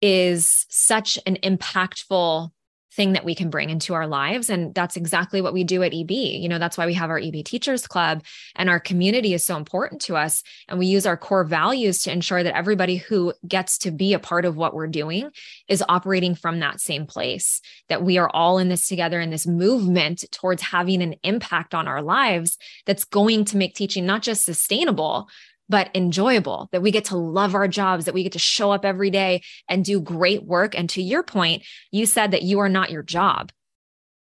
is 0.00 0.66
such 0.68 1.18
an 1.26 1.36
impactful 1.42 2.50
thing 2.96 3.12
that 3.12 3.24
we 3.24 3.34
can 3.34 3.50
bring 3.50 3.68
into 3.68 3.92
our 3.92 4.06
lives. 4.06 4.48
And 4.48 4.74
that's 4.74 4.96
exactly 4.96 5.42
what 5.42 5.52
we 5.52 5.64
do 5.64 5.82
at 5.82 5.92
EB. 5.92 6.10
You 6.10 6.48
know, 6.48 6.58
that's 6.58 6.78
why 6.78 6.86
we 6.86 6.94
have 6.94 7.10
our 7.10 7.18
EB 7.18 7.44
Teachers 7.44 7.86
Club 7.86 8.24
and 8.56 8.70
our 8.70 8.80
community 8.80 9.34
is 9.34 9.44
so 9.44 9.56
important 9.56 10.00
to 10.02 10.16
us. 10.16 10.42
And 10.66 10.78
we 10.78 10.86
use 10.86 11.04
our 11.04 11.16
core 11.16 11.44
values 11.44 11.98
to 12.02 12.12
ensure 12.12 12.42
that 12.42 12.56
everybody 12.56 12.96
who 12.96 13.34
gets 13.46 13.76
to 13.78 13.90
be 13.90 14.14
a 14.14 14.18
part 14.18 14.46
of 14.46 14.56
what 14.56 14.74
we're 14.74 14.86
doing 14.86 15.28
is 15.68 15.84
operating 15.88 16.34
from 16.34 16.60
that 16.60 16.80
same 16.80 17.06
place, 17.06 17.60
that 17.90 18.02
we 18.02 18.16
are 18.16 18.30
all 18.30 18.58
in 18.58 18.70
this 18.70 18.88
together 18.88 19.20
in 19.20 19.30
this 19.30 19.46
movement 19.46 20.24
towards 20.32 20.62
having 20.62 21.02
an 21.02 21.16
impact 21.22 21.74
on 21.74 21.86
our 21.86 22.00
lives 22.00 22.56
that's 22.86 23.04
going 23.04 23.44
to 23.44 23.58
make 23.58 23.74
teaching 23.74 24.06
not 24.06 24.22
just 24.22 24.44
sustainable, 24.44 25.28
but 25.68 25.90
enjoyable, 25.94 26.68
that 26.72 26.82
we 26.82 26.90
get 26.90 27.06
to 27.06 27.16
love 27.16 27.54
our 27.54 27.68
jobs, 27.68 28.04
that 28.04 28.14
we 28.14 28.22
get 28.22 28.32
to 28.32 28.38
show 28.38 28.70
up 28.70 28.84
every 28.84 29.10
day 29.10 29.42
and 29.68 29.84
do 29.84 30.00
great 30.00 30.44
work. 30.44 30.78
And 30.78 30.88
to 30.90 31.02
your 31.02 31.22
point, 31.22 31.64
you 31.90 32.06
said 32.06 32.30
that 32.30 32.42
you 32.42 32.60
are 32.60 32.68
not 32.68 32.90
your 32.90 33.02
job. 33.02 33.50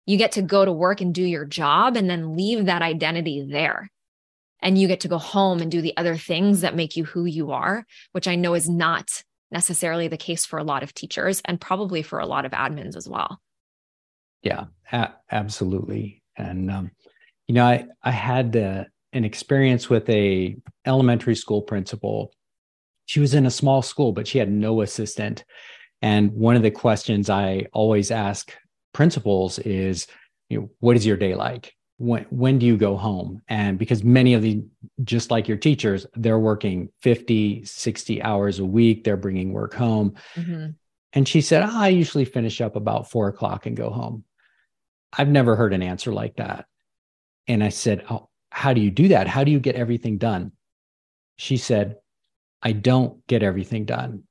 You 0.05 0.17
get 0.17 0.33
to 0.33 0.41
go 0.41 0.65
to 0.65 0.71
work 0.71 1.01
and 1.01 1.13
do 1.13 1.23
your 1.23 1.45
job 1.45 1.95
and 1.95 2.09
then 2.09 2.35
leave 2.35 2.65
that 2.65 2.81
identity 2.81 3.47
there. 3.49 3.91
And 4.61 4.77
you 4.77 4.87
get 4.87 5.01
to 5.01 5.07
go 5.07 5.17
home 5.17 5.61
and 5.61 5.71
do 5.71 5.81
the 5.81 5.95
other 5.97 6.15
things 6.15 6.61
that 6.61 6.75
make 6.75 6.95
you 6.95 7.05
who 7.05 7.25
you 7.25 7.51
are, 7.51 7.85
which 8.11 8.27
I 8.27 8.35
know 8.35 8.53
is 8.55 8.67
not 8.67 9.23
necessarily 9.51 10.07
the 10.07 10.17
case 10.17 10.45
for 10.45 10.57
a 10.57 10.63
lot 10.63 10.81
of 10.81 10.93
teachers 10.93 11.41
and 11.45 11.61
probably 11.61 12.01
for 12.01 12.19
a 12.19 12.25
lot 12.25 12.45
of 12.45 12.51
admins 12.51 12.95
as 12.95 13.07
well. 13.07 13.39
Yeah, 14.41 14.65
a- 14.91 15.13
absolutely. 15.31 16.23
And, 16.35 16.71
um, 16.71 16.91
you 17.47 17.53
know, 17.53 17.65
I, 17.65 17.85
I 18.03 18.11
had 18.11 18.51
the, 18.51 18.87
an 19.15 19.23
experience 19.25 19.89
with 19.89 20.07
a 20.09 20.55
elementary 20.85 21.35
school 21.35 21.61
principal. 21.61 22.31
She 23.05 23.19
was 23.19 23.33
in 23.33 23.45
a 23.45 23.51
small 23.51 23.81
school, 23.81 24.11
but 24.11 24.27
she 24.27 24.37
had 24.37 24.51
no 24.51 24.81
assistant. 24.81 25.43
And 26.01 26.31
one 26.33 26.55
of 26.55 26.61
the 26.61 26.71
questions 26.71 27.29
I 27.29 27.67
always 27.73 28.11
ask 28.11 28.53
principals 28.93 29.57
is, 29.59 30.07
you 30.49 30.59
know, 30.59 30.69
what 30.79 30.95
is 30.95 31.05
your 31.05 31.17
day 31.17 31.33
like? 31.33 31.73
When 31.97 32.25
when 32.29 32.59
do 32.59 32.65
you 32.65 32.75
go 32.75 32.97
home? 32.97 33.41
And 33.47 33.79
because 33.79 34.03
many 34.03 34.33
of 34.33 34.41
the 34.41 34.65
just 35.03 35.31
like 35.31 35.47
your 35.47 35.57
teachers, 35.57 36.05
they're 36.15 36.37
working 36.37 36.89
50, 37.01 37.63
60 37.63 38.21
hours 38.21 38.59
a 38.59 38.65
week, 38.65 39.05
they're 39.05 39.15
bringing 39.15 39.53
work 39.53 39.73
home. 39.73 40.15
Mm-hmm. 40.35 40.71
And 41.13 41.27
she 41.27 41.39
said, 41.39 41.63
oh, 41.63 41.71
I 41.71 41.87
usually 41.87 42.25
finish 42.25 42.59
up 42.59 42.75
about 42.75 43.09
four 43.09 43.29
o'clock 43.29 43.65
and 43.65 43.77
go 43.77 43.89
home. 43.89 44.25
I've 45.17 45.29
never 45.29 45.55
heard 45.55 45.73
an 45.73 45.81
answer 45.81 46.11
like 46.11 46.35
that. 46.35 46.65
And 47.47 47.63
I 47.63 47.69
said, 47.69 48.03
Oh, 48.09 48.29
how 48.55 48.71
do 48.71 48.79
you 48.79 48.89
do 48.89 49.09
that? 49.09 49.27
How 49.27 49.43
do 49.43 49.51
you 49.51 49.59
get 49.59 49.75
everything 49.75 50.17
done? 50.17 50.53
She 51.35 51.57
said, 51.57 51.97
I 52.61 52.71
don't 52.71 53.27
get 53.27 53.43
everything 53.43 53.83
done, 53.83 54.23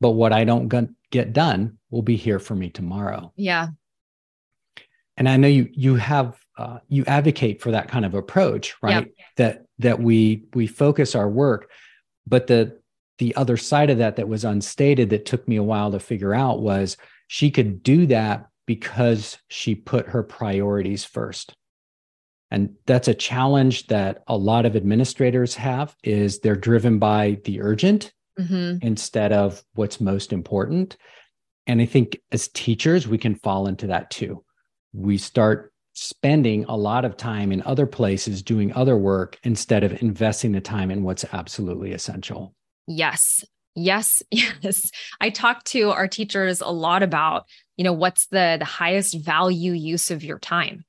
but 0.00 0.10
what 0.10 0.32
I 0.32 0.42
don't 0.42 0.68
get 1.12 1.32
done 1.32 1.78
will 1.88 2.02
be 2.02 2.16
here 2.16 2.40
for 2.40 2.56
me 2.56 2.70
tomorrow. 2.70 3.32
Yeah. 3.36 3.68
And 5.16 5.28
I 5.28 5.36
know 5.36 5.46
you 5.46 5.68
you 5.72 5.94
have 5.94 6.36
uh, 6.58 6.80
you 6.88 7.04
advocate 7.06 7.62
for 7.62 7.70
that 7.70 7.86
kind 7.86 8.04
of 8.04 8.14
approach, 8.14 8.74
right? 8.82 9.06
Yep. 9.06 9.08
That 9.36 9.66
that 9.78 10.00
we 10.00 10.46
we 10.52 10.66
focus 10.66 11.14
our 11.14 11.28
work, 11.28 11.70
but 12.26 12.48
the 12.48 12.76
the 13.18 13.36
other 13.36 13.56
side 13.56 13.90
of 13.90 13.98
that 13.98 14.16
that 14.16 14.28
was 14.28 14.44
unstated 14.44 15.10
that 15.10 15.26
took 15.26 15.46
me 15.46 15.54
a 15.54 15.62
while 15.62 15.92
to 15.92 16.00
figure 16.00 16.34
out 16.34 16.60
was 16.60 16.96
she 17.28 17.52
could 17.52 17.84
do 17.84 18.06
that 18.06 18.48
because 18.66 19.38
she 19.46 19.76
put 19.76 20.08
her 20.08 20.24
priorities 20.24 21.04
first 21.04 21.54
and 22.50 22.74
that's 22.86 23.08
a 23.08 23.14
challenge 23.14 23.86
that 23.86 24.22
a 24.26 24.36
lot 24.36 24.66
of 24.66 24.76
administrators 24.76 25.54
have 25.54 25.94
is 26.02 26.40
they're 26.40 26.56
driven 26.56 26.98
by 26.98 27.38
the 27.44 27.60
urgent 27.60 28.12
mm-hmm. 28.38 28.84
instead 28.84 29.32
of 29.32 29.62
what's 29.74 30.00
most 30.00 30.32
important 30.32 30.96
and 31.66 31.80
i 31.80 31.86
think 31.86 32.18
as 32.32 32.48
teachers 32.48 33.08
we 33.08 33.18
can 33.18 33.34
fall 33.34 33.66
into 33.66 33.86
that 33.86 34.10
too 34.10 34.42
we 34.92 35.16
start 35.16 35.72
spending 35.92 36.64
a 36.64 36.76
lot 36.76 37.04
of 37.04 37.16
time 37.16 37.52
in 37.52 37.62
other 37.62 37.86
places 37.86 38.42
doing 38.42 38.72
other 38.74 38.96
work 38.96 39.38
instead 39.42 39.84
of 39.84 40.00
investing 40.02 40.52
the 40.52 40.60
time 40.60 40.90
in 40.90 41.02
what's 41.02 41.24
absolutely 41.32 41.92
essential 41.92 42.54
Yes. 42.90 43.44
Yes, 43.76 44.22
yes. 44.30 44.90
I 45.20 45.30
talk 45.30 45.64
to 45.64 45.90
our 45.90 46.08
teachers 46.08 46.60
a 46.60 46.68
lot 46.68 47.02
about, 47.02 47.46
you 47.76 47.84
know, 47.84 47.92
what's 47.92 48.26
the 48.26 48.56
the 48.58 48.64
highest 48.64 49.18
value 49.24 49.72
use 49.72 50.10
of 50.10 50.24
your 50.24 50.38
time. 50.38 50.84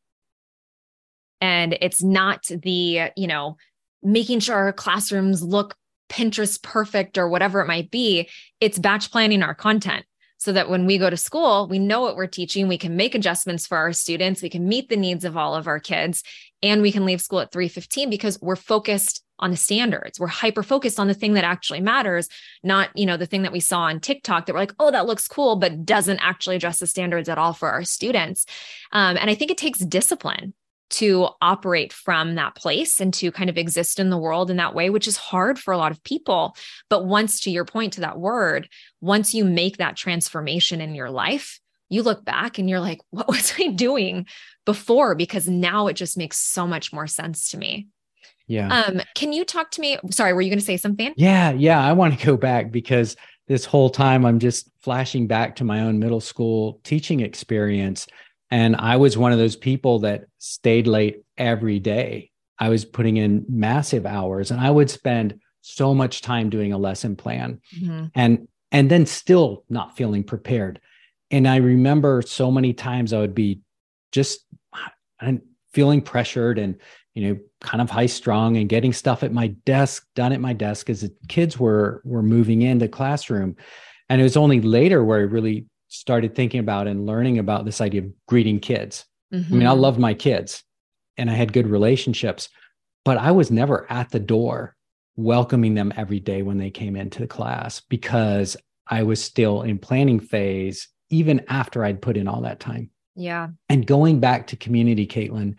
And 1.41 1.77
it's 1.81 2.01
not 2.01 2.45
the, 2.45 3.11
you 3.17 3.27
know, 3.27 3.57
making 4.03 4.39
sure 4.39 4.55
our 4.55 4.73
classrooms 4.73 5.43
look 5.43 5.75
Pinterest 6.09 6.61
perfect 6.61 7.17
or 7.17 7.29
whatever 7.29 7.61
it 7.61 7.67
might 7.67 7.89
be. 7.89 8.29
It's 8.59 8.77
batch 8.77 9.11
planning 9.11 9.43
our 9.43 9.55
content 9.55 10.05
so 10.37 10.51
that 10.51 10.69
when 10.69 10.85
we 10.85 10.97
go 10.97 11.09
to 11.09 11.17
school, 11.17 11.67
we 11.69 11.79
know 11.79 12.01
what 12.01 12.15
we're 12.15 12.27
teaching. 12.27 12.67
We 12.67 12.77
can 12.77 12.95
make 12.95 13.15
adjustments 13.15 13.67
for 13.67 13.77
our 13.77 13.93
students. 13.93 14.41
We 14.41 14.49
can 14.49 14.67
meet 14.67 14.89
the 14.89 14.97
needs 14.97 15.23
of 15.23 15.37
all 15.37 15.55
of 15.55 15.67
our 15.67 15.79
kids 15.79 16.23
and 16.63 16.81
we 16.81 16.91
can 16.91 17.05
leave 17.05 17.21
school 17.21 17.39
at 17.39 17.51
3:15 17.51 18.09
because 18.09 18.39
we're 18.41 18.55
focused 18.55 19.23
on 19.39 19.51
the 19.51 19.57
standards. 19.57 20.19
We're 20.19 20.27
hyper 20.27 20.63
focused 20.63 20.99
on 20.99 21.07
the 21.07 21.13
thing 21.13 21.33
that 21.33 21.43
actually 21.43 21.81
matters, 21.81 22.27
not, 22.63 22.89
you 22.95 23.05
know, 23.05 23.17
the 23.17 23.25
thing 23.25 23.41
that 23.41 23.51
we 23.51 23.59
saw 23.59 23.81
on 23.81 23.99
TikTok 23.99 24.45
that 24.45 24.53
we're 24.53 24.59
like, 24.59 24.75
oh, 24.79 24.91
that 24.91 25.07
looks 25.07 25.27
cool, 25.27 25.55
but 25.55 25.85
doesn't 25.85 26.19
actually 26.19 26.57
address 26.57 26.79
the 26.79 26.87
standards 26.87 27.29
at 27.29 27.37
all 27.37 27.53
for 27.53 27.69
our 27.69 27.83
students. 27.83 28.45
Um, 28.91 29.17
and 29.17 29.29
I 29.29 29.35
think 29.35 29.49
it 29.49 29.57
takes 29.57 29.79
discipline 29.79 30.53
to 30.91 31.29
operate 31.41 31.93
from 31.93 32.35
that 32.35 32.55
place 32.55 32.99
and 32.99 33.13
to 33.15 33.31
kind 33.31 33.49
of 33.49 33.57
exist 33.57 33.99
in 33.99 34.09
the 34.09 34.17
world 34.17 34.51
in 34.51 34.57
that 34.57 34.75
way, 34.75 34.89
which 34.89 35.07
is 35.07 35.17
hard 35.17 35.57
for 35.57 35.73
a 35.73 35.77
lot 35.77 35.91
of 35.91 36.03
people. 36.03 36.55
But 36.89 37.05
once, 37.05 37.41
to 37.41 37.51
your 37.51 37.65
point 37.65 37.93
to 37.93 38.01
that 38.01 38.19
word, 38.19 38.69
once 38.99 39.33
you 39.33 39.45
make 39.45 39.77
that 39.77 39.95
transformation 39.95 40.81
in 40.81 40.95
your 40.95 41.09
life, 41.09 41.59
you 41.89 42.03
look 42.03 42.23
back 42.23 42.57
and 42.57 42.69
you're 42.69 42.79
like, 42.79 42.99
what 43.09 43.27
was 43.27 43.53
I 43.59 43.67
doing 43.67 44.25
before? 44.65 45.15
Because 45.15 45.47
now 45.47 45.87
it 45.87 45.93
just 45.93 46.17
makes 46.17 46.37
so 46.37 46.67
much 46.67 46.93
more 46.93 47.07
sense 47.07 47.49
to 47.51 47.57
me. 47.57 47.87
Yeah. 48.47 48.83
Um, 48.83 49.01
can 49.15 49.31
you 49.31 49.45
talk 49.45 49.71
to 49.71 49.81
me? 49.81 49.97
Sorry, 50.09 50.33
were 50.33 50.41
you 50.41 50.49
going 50.49 50.59
to 50.59 50.65
say 50.65 50.77
something? 50.77 51.13
Yeah, 51.15 51.51
yeah. 51.51 51.81
I 51.81 51.93
want 51.93 52.19
to 52.19 52.25
go 52.25 52.35
back 52.35 52.69
because 52.69 53.15
this 53.47 53.65
whole 53.65 53.89
time 53.89 54.25
I'm 54.25 54.39
just 54.39 54.69
flashing 54.81 55.27
back 55.27 55.55
to 55.57 55.63
my 55.63 55.81
own 55.81 55.99
middle 55.99 56.19
school 56.19 56.79
teaching 56.83 57.21
experience. 57.21 58.07
And 58.51 58.75
I 58.75 58.97
was 58.97 59.17
one 59.17 59.31
of 59.31 59.39
those 59.39 59.55
people 59.55 59.99
that 59.99 60.25
stayed 60.37 60.85
late 60.85 61.23
every 61.37 61.79
day. 61.79 62.29
I 62.59 62.69
was 62.69 62.85
putting 62.85 63.17
in 63.17 63.45
massive 63.49 64.05
hours 64.05 64.51
and 64.51 64.59
I 64.59 64.69
would 64.69 64.89
spend 64.89 65.39
so 65.61 65.93
much 65.95 66.21
time 66.21 66.49
doing 66.49 66.73
a 66.73 66.77
lesson 66.77 67.15
plan 67.15 67.61
mm-hmm. 67.75 68.07
and 68.13 68.47
and 68.71 68.89
then 68.89 69.05
still 69.05 69.63
not 69.69 69.97
feeling 69.97 70.23
prepared. 70.23 70.79
And 71.29 71.47
I 71.47 71.57
remember 71.57 72.21
so 72.21 72.51
many 72.51 72.73
times 72.73 73.13
I 73.13 73.19
would 73.19 73.35
be 73.35 73.61
just 74.11 74.45
feeling 75.73 76.01
pressured 76.01 76.59
and 76.59 76.75
you 77.13 77.27
know 77.27 77.39
kind 77.61 77.81
of 77.81 77.89
high 77.89 78.05
strung 78.05 78.57
and 78.57 78.69
getting 78.69 78.93
stuff 78.93 79.23
at 79.23 79.33
my 79.33 79.47
desk 79.65 80.05
done 80.15 80.31
at 80.31 80.41
my 80.41 80.53
desk 80.53 80.89
as 80.89 81.01
the 81.01 81.13
kids 81.27 81.59
were 81.59 82.01
were 82.03 82.23
moving 82.23 82.61
into 82.61 82.87
classroom 82.87 83.55
and 84.09 84.19
it 84.19 84.23
was 84.23 84.37
only 84.37 84.61
later 84.61 85.03
where 85.03 85.19
i 85.19 85.23
really 85.23 85.65
started 85.91 86.33
thinking 86.35 86.59
about 86.59 86.87
and 86.87 87.05
learning 87.05 87.37
about 87.39 87.65
this 87.65 87.81
idea 87.81 88.01
of 88.01 88.11
greeting 88.27 88.59
kids 88.59 89.05
mm-hmm. 89.33 89.53
i 89.53 89.57
mean 89.57 89.67
i 89.67 89.71
mm-hmm. 89.71 89.81
loved 89.81 89.99
my 89.99 90.13
kids 90.13 90.63
and 91.17 91.29
i 91.29 91.33
had 91.33 91.53
good 91.53 91.67
relationships 91.67 92.49
but 93.05 93.17
i 93.17 93.31
was 93.31 93.51
never 93.51 93.89
at 93.91 94.09
the 94.09 94.19
door 94.19 94.75
welcoming 95.15 95.73
them 95.73 95.93
every 95.95 96.19
day 96.19 96.41
when 96.41 96.57
they 96.57 96.69
came 96.69 96.95
into 96.95 97.19
the 97.19 97.27
class 97.27 97.81
because 97.89 98.57
i 98.87 99.03
was 99.03 99.21
still 99.21 99.61
in 99.61 99.77
planning 99.77 100.19
phase 100.19 100.87
even 101.09 101.43
after 101.49 101.83
i'd 101.83 102.01
put 102.01 102.17
in 102.17 102.27
all 102.27 102.41
that 102.41 102.59
time 102.59 102.89
yeah 103.15 103.49
and 103.69 103.85
going 103.85 104.19
back 104.19 104.47
to 104.47 104.55
community 104.55 105.05
caitlin 105.05 105.55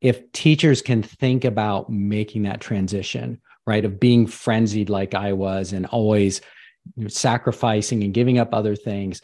if 0.00 0.30
teachers 0.32 0.82
can 0.82 1.02
think 1.02 1.44
about 1.44 1.90
making 1.90 2.42
that 2.44 2.60
transition, 2.60 3.40
right, 3.66 3.84
of 3.84 3.98
being 3.98 4.26
frenzied 4.26 4.90
like 4.90 5.14
I 5.14 5.32
was 5.32 5.72
and 5.72 5.86
always 5.86 6.40
sacrificing 7.08 8.02
and 8.04 8.14
giving 8.14 8.38
up 8.38 8.54
other 8.54 8.76
things 8.76 9.20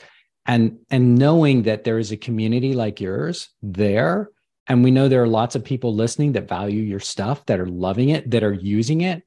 and 0.47 0.79
and 0.91 1.17
knowing 1.17 1.63
that 1.63 1.85
there 1.85 1.99
is 1.99 2.13
a 2.13 2.17
community 2.17 2.75
like 2.75 3.01
yours 3.01 3.49
there 3.63 4.31
and 4.67 4.83
we 4.83 4.91
know 4.91 5.09
there 5.09 5.23
are 5.23 5.29
lots 5.29 5.55
of 5.55 5.65
people 5.65 5.95
listening 5.95 6.33
that 6.33 6.49
value 6.49 6.83
your 6.83 7.01
stuff 7.01 7.45
that 7.47 7.61
are 7.61 7.67
loving 7.67 8.11
it 8.11 8.31
that 8.31 8.43
are 8.43 8.53
using 8.53 9.01
it 9.01 9.23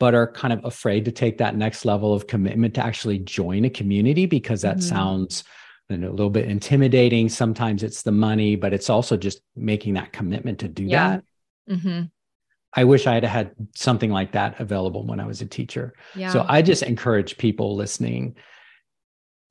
but 0.00 0.14
are 0.14 0.30
kind 0.30 0.52
of 0.52 0.64
afraid 0.64 1.04
to 1.04 1.12
take 1.12 1.38
that 1.38 1.56
next 1.56 1.84
level 1.84 2.12
of 2.12 2.26
commitment 2.26 2.74
to 2.74 2.84
actually 2.84 3.18
join 3.18 3.64
a 3.64 3.70
community 3.70 4.26
because 4.26 4.62
that 4.62 4.76
mm-hmm. 4.76 4.88
sounds 4.88 5.44
a 5.90 5.94
little 5.94 6.30
bit 6.30 6.48
intimidating. 6.48 7.28
Sometimes 7.28 7.82
it's 7.82 8.02
the 8.02 8.12
money, 8.12 8.56
but 8.56 8.72
it's 8.72 8.90
also 8.90 9.16
just 9.16 9.40
making 9.54 9.94
that 9.94 10.12
commitment 10.12 10.58
to 10.60 10.68
do 10.68 10.84
yeah. 10.84 11.08
that. 11.08 11.24
Mm-hmm. 11.76 12.02
I 12.76 12.84
wish 12.84 13.06
I 13.06 13.14
had 13.14 13.24
had 13.24 13.52
something 13.74 14.10
like 14.10 14.32
that 14.32 14.58
available 14.60 15.06
when 15.06 15.20
I 15.20 15.26
was 15.26 15.40
a 15.40 15.46
teacher. 15.46 15.94
Yeah. 16.14 16.32
So 16.32 16.44
I 16.48 16.62
just 16.62 16.82
encourage 16.82 17.38
people 17.38 17.76
listening 17.76 18.36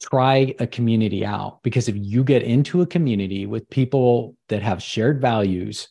try 0.01 0.53
a 0.59 0.67
community 0.67 1.25
out 1.25 1.63
because 1.63 1.88
if 1.88 1.95
you 1.97 2.23
get 2.23 2.43
into 2.43 2.81
a 2.81 2.86
community 2.86 3.45
with 3.45 3.69
people 3.69 4.36
that 4.49 4.62
have 4.62 4.83
shared 4.83 5.21
values 5.21 5.88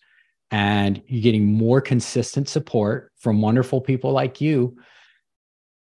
and 0.50 1.02
you're 1.06 1.22
getting 1.22 1.46
more 1.46 1.80
consistent 1.80 2.48
support 2.48 3.10
from 3.16 3.40
wonderful 3.40 3.80
people 3.80 4.12
like 4.12 4.40
you, 4.40 4.76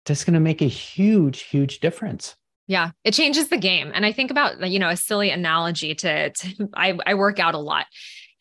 that's 0.06 0.24
going 0.24 0.34
to 0.34 0.40
make 0.40 0.62
a 0.62 0.66
huge, 0.66 1.40
huge 1.42 1.80
difference. 1.80 2.34
Yeah, 2.66 2.92
it 3.04 3.12
changes 3.12 3.48
the 3.48 3.58
game. 3.58 3.90
And 3.94 4.06
I 4.06 4.12
think 4.12 4.30
about, 4.30 4.70
you 4.70 4.78
know, 4.78 4.88
a 4.88 4.96
silly 4.96 5.28
analogy 5.28 5.94
to, 5.96 6.30
to 6.30 6.68
I, 6.74 6.98
I 7.06 7.14
work 7.14 7.38
out 7.38 7.54
a 7.54 7.58
lot. 7.58 7.86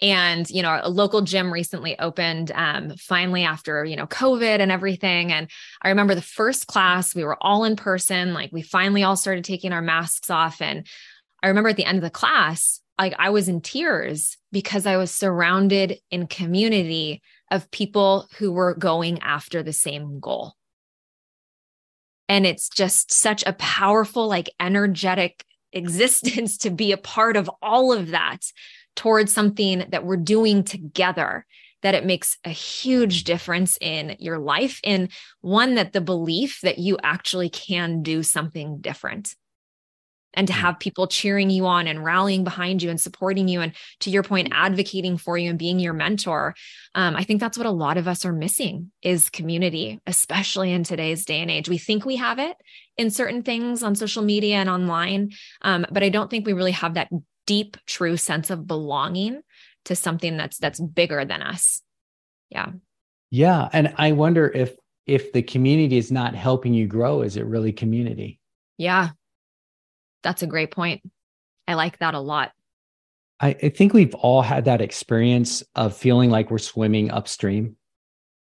And, 0.03 0.49
you 0.49 0.61
know, 0.61 0.81
a 0.83 0.89
local 0.89 1.21
gym 1.21 1.51
recently 1.51 1.97
opened 1.97 2.51
um, 2.53 2.91
finally 2.97 3.45
after, 3.45 3.85
you 3.85 3.95
know, 3.95 4.05
COVID 4.05 4.59
and 4.59 4.69
everything. 4.69 5.31
And 5.31 5.49
I 5.81 5.87
remember 5.87 6.13
the 6.13 6.21
first 6.21 6.67
class, 6.67 7.15
we 7.15 7.23
were 7.23 7.37
all 7.41 7.63
in 7.63 7.77
person, 7.77 8.33
like 8.33 8.51
we 8.51 8.61
finally 8.61 9.03
all 9.03 9.15
started 9.15 9.45
taking 9.45 9.71
our 9.71 9.81
masks 9.81 10.29
off. 10.29 10.61
And 10.61 10.85
I 11.41 11.47
remember 11.47 11.69
at 11.69 11.77
the 11.77 11.85
end 11.85 11.99
of 11.99 12.03
the 12.03 12.09
class, 12.09 12.81
like 12.99 13.15
I 13.17 13.29
was 13.29 13.47
in 13.47 13.61
tears 13.61 14.37
because 14.51 14.85
I 14.85 14.97
was 14.97 15.09
surrounded 15.09 15.99
in 16.11 16.27
community 16.27 17.21
of 17.49 17.71
people 17.71 18.27
who 18.37 18.51
were 18.51 18.75
going 18.75 19.19
after 19.21 19.63
the 19.63 19.71
same 19.71 20.19
goal. 20.19 20.55
And 22.27 22.45
it's 22.45 22.67
just 22.67 23.13
such 23.13 23.45
a 23.45 23.53
powerful, 23.53 24.27
like 24.27 24.49
energetic 24.59 25.45
existence 25.71 26.57
to 26.57 26.69
be 26.69 26.91
a 26.91 26.97
part 26.97 27.35
of 27.35 27.49
all 27.61 27.93
of 27.93 28.09
that 28.09 28.41
towards 28.95 29.33
something 29.33 29.85
that 29.89 30.05
we're 30.05 30.17
doing 30.17 30.63
together 30.63 31.45
that 31.81 31.95
it 31.95 32.05
makes 32.05 32.37
a 32.45 32.49
huge 32.49 33.25
difference 33.25 33.77
in 33.79 34.15
your 34.19 34.39
life 34.39 34.79
in 34.83 35.09
one 35.41 35.75
that 35.75 35.93
the 35.93 36.01
belief 36.01 36.59
that 36.61 36.79
you 36.79 36.97
actually 37.03 37.49
can 37.49 38.01
do 38.01 38.23
something 38.23 38.79
different 38.79 39.35
and 40.33 40.47
to 40.47 40.53
mm. 40.53 40.57
have 40.57 40.79
people 40.79 41.07
cheering 41.07 41.49
you 41.49 41.65
on 41.65 41.87
and 41.87 42.03
rallying 42.03 42.43
behind 42.43 42.81
you 42.81 42.89
and 42.89 42.99
supporting 42.99 43.47
you 43.47 43.61
and 43.61 43.73
to 43.99 44.09
your 44.09 44.23
point 44.23 44.49
advocating 44.51 45.17
for 45.17 45.37
you 45.37 45.49
and 45.49 45.59
being 45.59 45.79
your 45.79 45.93
mentor 45.93 46.55
um, 46.95 47.15
i 47.15 47.23
think 47.23 47.39
that's 47.39 47.57
what 47.57 47.67
a 47.67 47.71
lot 47.71 47.97
of 47.97 48.07
us 48.07 48.25
are 48.25 48.33
missing 48.33 48.91
is 49.01 49.29
community 49.29 49.99
especially 50.07 50.71
in 50.71 50.83
today's 50.83 51.25
day 51.25 51.41
and 51.41 51.51
age 51.51 51.69
we 51.69 51.77
think 51.77 52.05
we 52.05 52.15
have 52.15 52.39
it 52.39 52.55
in 52.97 53.09
certain 53.09 53.43
things 53.43 53.83
on 53.83 53.95
social 53.95 54.23
media 54.23 54.55
and 54.55 54.69
online 54.69 55.31
um, 55.61 55.85
but 55.91 56.03
i 56.03 56.09
don't 56.09 56.29
think 56.29 56.45
we 56.45 56.53
really 56.53 56.71
have 56.71 56.95
that 56.95 57.09
deep 57.45 57.77
true 57.85 58.17
sense 58.17 58.49
of 58.49 58.67
belonging 58.67 59.41
to 59.85 59.95
something 59.95 60.37
that's 60.37 60.57
that's 60.57 60.79
bigger 60.79 61.25
than 61.25 61.41
us 61.41 61.81
yeah 62.49 62.69
yeah 63.31 63.69
and 63.73 63.93
i 63.97 64.11
wonder 64.11 64.49
if 64.49 64.75
if 65.05 65.33
the 65.33 65.41
community 65.41 65.97
is 65.97 66.11
not 66.11 66.35
helping 66.35 66.73
you 66.73 66.87
grow 66.87 67.21
is 67.21 67.35
it 67.35 67.45
really 67.45 67.73
community 67.73 68.39
yeah 68.77 69.09
that's 70.23 70.41
a 70.41 70.47
great 70.47 70.71
point. 70.71 71.03
I 71.67 71.75
like 71.75 71.99
that 71.99 72.15
a 72.15 72.19
lot. 72.19 72.51
I, 73.39 73.49
I 73.61 73.69
think 73.69 73.93
we've 73.93 74.15
all 74.15 74.41
had 74.41 74.65
that 74.65 74.81
experience 74.81 75.63
of 75.75 75.95
feeling 75.95 76.29
like 76.29 76.49
we're 76.49 76.57
swimming 76.57 77.11
upstream. 77.11 77.75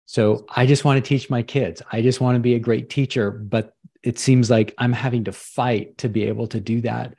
So 0.05 0.45
I 0.55 0.67
just 0.67 0.85
want 0.85 1.03
to 1.03 1.07
teach 1.07 1.29
my 1.29 1.41
kids. 1.41 1.81
I 1.91 2.01
just 2.01 2.21
want 2.21 2.35
to 2.35 2.39
be 2.39 2.53
a 2.53 2.59
great 2.59 2.89
teacher, 2.89 3.31
but 3.31 3.73
it 4.03 4.19
seems 4.19 4.51
like 4.51 4.73
I'm 4.77 4.93
having 4.93 5.23
to 5.23 5.31
fight 5.31 5.97
to 5.97 6.09
be 6.09 6.23
able 6.25 6.47
to 6.47 6.59
do 6.59 6.81
that. 6.81 7.15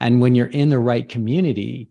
And 0.00 0.20
when 0.20 0.34
you're 0.34 0.46
in 0.46 0.70
the 0.70 0.78
right 0.78 1.08
community, 1.08 1.90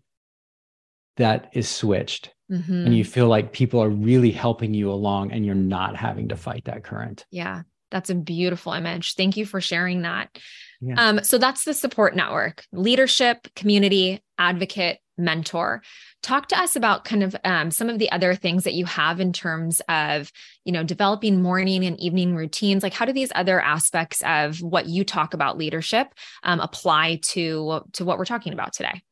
that 1.16 1.50
is 1.52 1.68
switched. 1.68 2.32
Mm-hmm. 2.50 2.86
And 2.86 2.96
you 2.96 3.04
feel 3.04 3.28
like 3.28 3.52
people 3.52 3.80
are 3.80 3.88
really 3.88 4.32
helping 4.32 4.74
you 4.74 4.90
along 4.90 5.32
and 5.32 5.46
you're 5.46 5.54
not 5.54 5.96
having 5.96 6.28
to 6.28 6.36
fight 6.36 6.64
that 6.64 6.82
current. 6.82 7.24
Yeah. 7.30 7.62
That's 7.90 8.10
a 8.10 8.14
beautiful 8.14 8.72
image. 8.72 9.14
Thank 9.14 9.36
you 9.36 9.46
for 9.46 9.60
sharing 9.60 10.02
that. 10.02 10.36
Yeah. 10.80 10.94
Um, 10.96 11.24
so 11.24 11.38
that's 11.38 11.64
the 11.64 11.74
support 11.74 12.16
network 12.16 12.64
leadership, 12.72 13.48
community, 13.54 14.22
advocate, 14.38 14.98
mentor. 15.18 15.82
Talk 16.22 16.48
to 16.48 16.58
us 16.58 16.76
about 16.76 17.04
kind 17.04 17.22
of 17.22 17.36
um, 17.44 17.70
some 17.70 17.88
of 17.88 17.98
the 17.98 18.10
other 18.10 18.34
things 18.34 18.64
that 18.64 18.74
you 18.74 18.84
have 18.86 19.20
in 19.20 19.32
terms 19.32 19.80
of, 19.88 20.32
you 20.64 20.72
know, 20.72 20.82
developing 20.82 21.42
morning 21.42 21.84
and 21.84 21.98
evening 22.00 22.34
routines. 22.34 22.82
Like, 22.82 22.94
how 22.94 23.04
do 23.04 23.12
these 23.12 23.32
other 23.34 23.60
aspects 23.60 24.22
of 24.22 24.60
what 24.62 24.86
you 24.86 25.04
talk 25.04 25.34
about 25.34 25.58
leadership 25.58 26.08
um, 26.42 26.60
apply 26.60 27.20
to 27.22 27.82
to 27.92 28.04
what 28.04 28.18
we're 28.18 28.24
talking 28.24 28.52
about 28.52 28.72
today? 28.72 29.02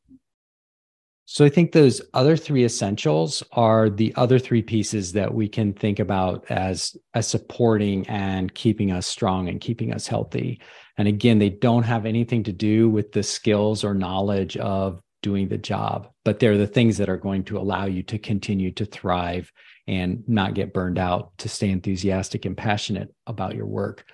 So 1.31 1.45
I 1.45 1.49
think 1.49 1.73
those 1.73 2.01
other 2.15 2.35
three 2.35 2.65
essentials 2.65 3.43
are 3.51 3.87
the 3.87 4.11
other 4.15 4.39
three 4.39 4.63
pieces 4.63 5.11
that 5.13 5.31
we 5.31 5.47
can 5.47 5.73
think 5.73 5.99
about 5.99 6.43
as 6.49 6.97
as 7.13 7.27
supporting 7.27 8.07
and 8.07 8.51
keeping 8.55 8.91
us 8.91 9.05
strong 9.05 9.47
and 9.47 9.61
keeping 9.61 9.93
us 9.93 10.07
healthy. 10.07 10.59
And 10.97 11.07
again, 11.07 11.37
they 11.37 11.51
don't 11.51 11.83
have 11.83 12.07
anything 12.07 12.41
to 12.45 12.51
do 12.51 12.89
with 12.89 13.11
the 13.11 13.21
skills 13.21 13.83
or 13.83 13.93
knowledge 13.93 14.57
of 14.57 15.03
doing 15.21 15.47
the 15.47 15.57
job, 15.57 16.09
but 16.23 16.39
they're 16.39 16.57
the 16.57 16.67
things 16.67 16.97
that 16.97 17.09
are 17.09 17.17
going 17.17 17.43
to 17.43 17.57
allow 17.57 17.85
you 17.85 18.03
to 18.03 18.17
continue 18.17 18.71
to 18.71 18.85
thrive 18.85 19.51
and 19.87 20.23
not 20.27 20.53
get 20.53 20.73
burned 20.73 20.99
out, 20.99 21.37
to 21.39 21.49
stay 21.49 21.69
enthusiastic 21.69 22.45
and 22.45 22.55
passionate 22.55 23.13
about 23.27 23.55
your 23.55 23.65
work. 23.65 24.05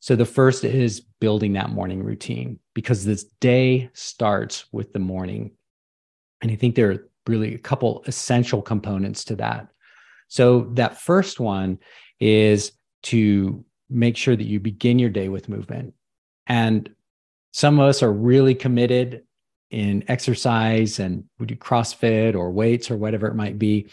So 0.00 0.16
the 0.16 0.24
first 0.24 0.64
is 0.64 1.00
building 1.20 1.54
that 1.54 1.70
morning 1.70 2.02
routine 2.02 2.58
because 2.74 3.04
this 3.04 3.24
day 3.40 3.90
starts 3.94 4.66
with 4.72 4.92
the 4.92 4.98
morning 4.98 5.52
and 6.44 6.52
I 6.52 6.56
think 6.56 6.74
there 6.74 6.90
are 6.90 7.08
really 7.26 7.54
a 7.54 7.58
couple 7.58 8.04
essential 8.06 8.60
components 8.60 9.24
to 9.24 9.36
that. 9.36 9.68
So, 10.28 10.70
that 10.74 11.00
first 11.00 11.40
one 11.40 11.78
is 12.20 12.72
to 13.04 13.64
make 13.88 14.18
sure 14.18 14.36
that 14.36 14.44
you 14.44 14.60
begin 14.60 14.98
your 14.98 15.08
day 15.08 15.30
with 15.30 15.48
movement. 15.48 15.94
And 16.46 16.90
some 17.52 17.80
of 17.80 17.88
us 17.88 18.02
are 18.02 18.12
really 18.12 18.54
committed 18.54 19.22
in 19.74 20.04
exercise 20.08 21.00
and 21.00 21.24
we 21.38 21.46
do 21.46 21.56
CrossFit 21.56 22.34
or 22.34 22.52
weights 22.52 22.90
or 22.90 22.96
whatever 22.96 23.26
it 23.26 23.34
might 23.34 23.58
be. 23.58 23.90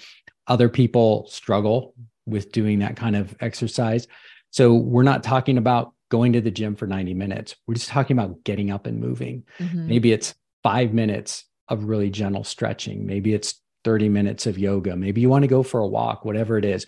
Other 0.48 0.70
people 0.70 1.28
struggle 1.28 1.96
with 2.26 2.52
doing 2.52 2.80
that 2.80 2.96
kind 2.96 3.16
of 3.16 3.36
exercise. 3.40 4.08
So, 4.52 4.74
we're 4.74 5.04
not 5.04 5.24
talking 5.24 5.58
about 5.58 5.94
going 6.10 6.34
to 6.34 6.42
the 6.42 6.52
gym 6.52 6.76
for 6.76 6.86
90 6.86 7.14
minutes. 7.14 7.56
We're 7.66 7.76
just 7.76 7.90
talking 7.90 8.18
about 8.18 8.44
getting 8.44 8.70
up 8.70 8.86
and 8.86 9.00
moving. 9.00 9.44
Mm-hmm. 9.60 9.88
Maybe 9.88 10.12
it's 10.12 10.36
five 10.62 10.94
minutes 10.94 11.46
of 11.68 11.86
really 11.86 12.10
gentle 12.10 12.44
stretching. 12.44 13.06
Maybe 13.06 13.34
it's 13.34 13.62
30 13.86 14.10
minutes 14.10 14.46
of 14.46 14.60
yoga. 14.60 14.96
Maybe 14.96 15.22
you 15.22 15.30
want 15.30 15.44
to 15.44 15.48
go 15.48 15.64
for 15.64 15.80
a 15.80 15.88
walk, 15.88 16.26
whatever 16.26 16.58
it 16.58 16.66
is. 16.66 16.86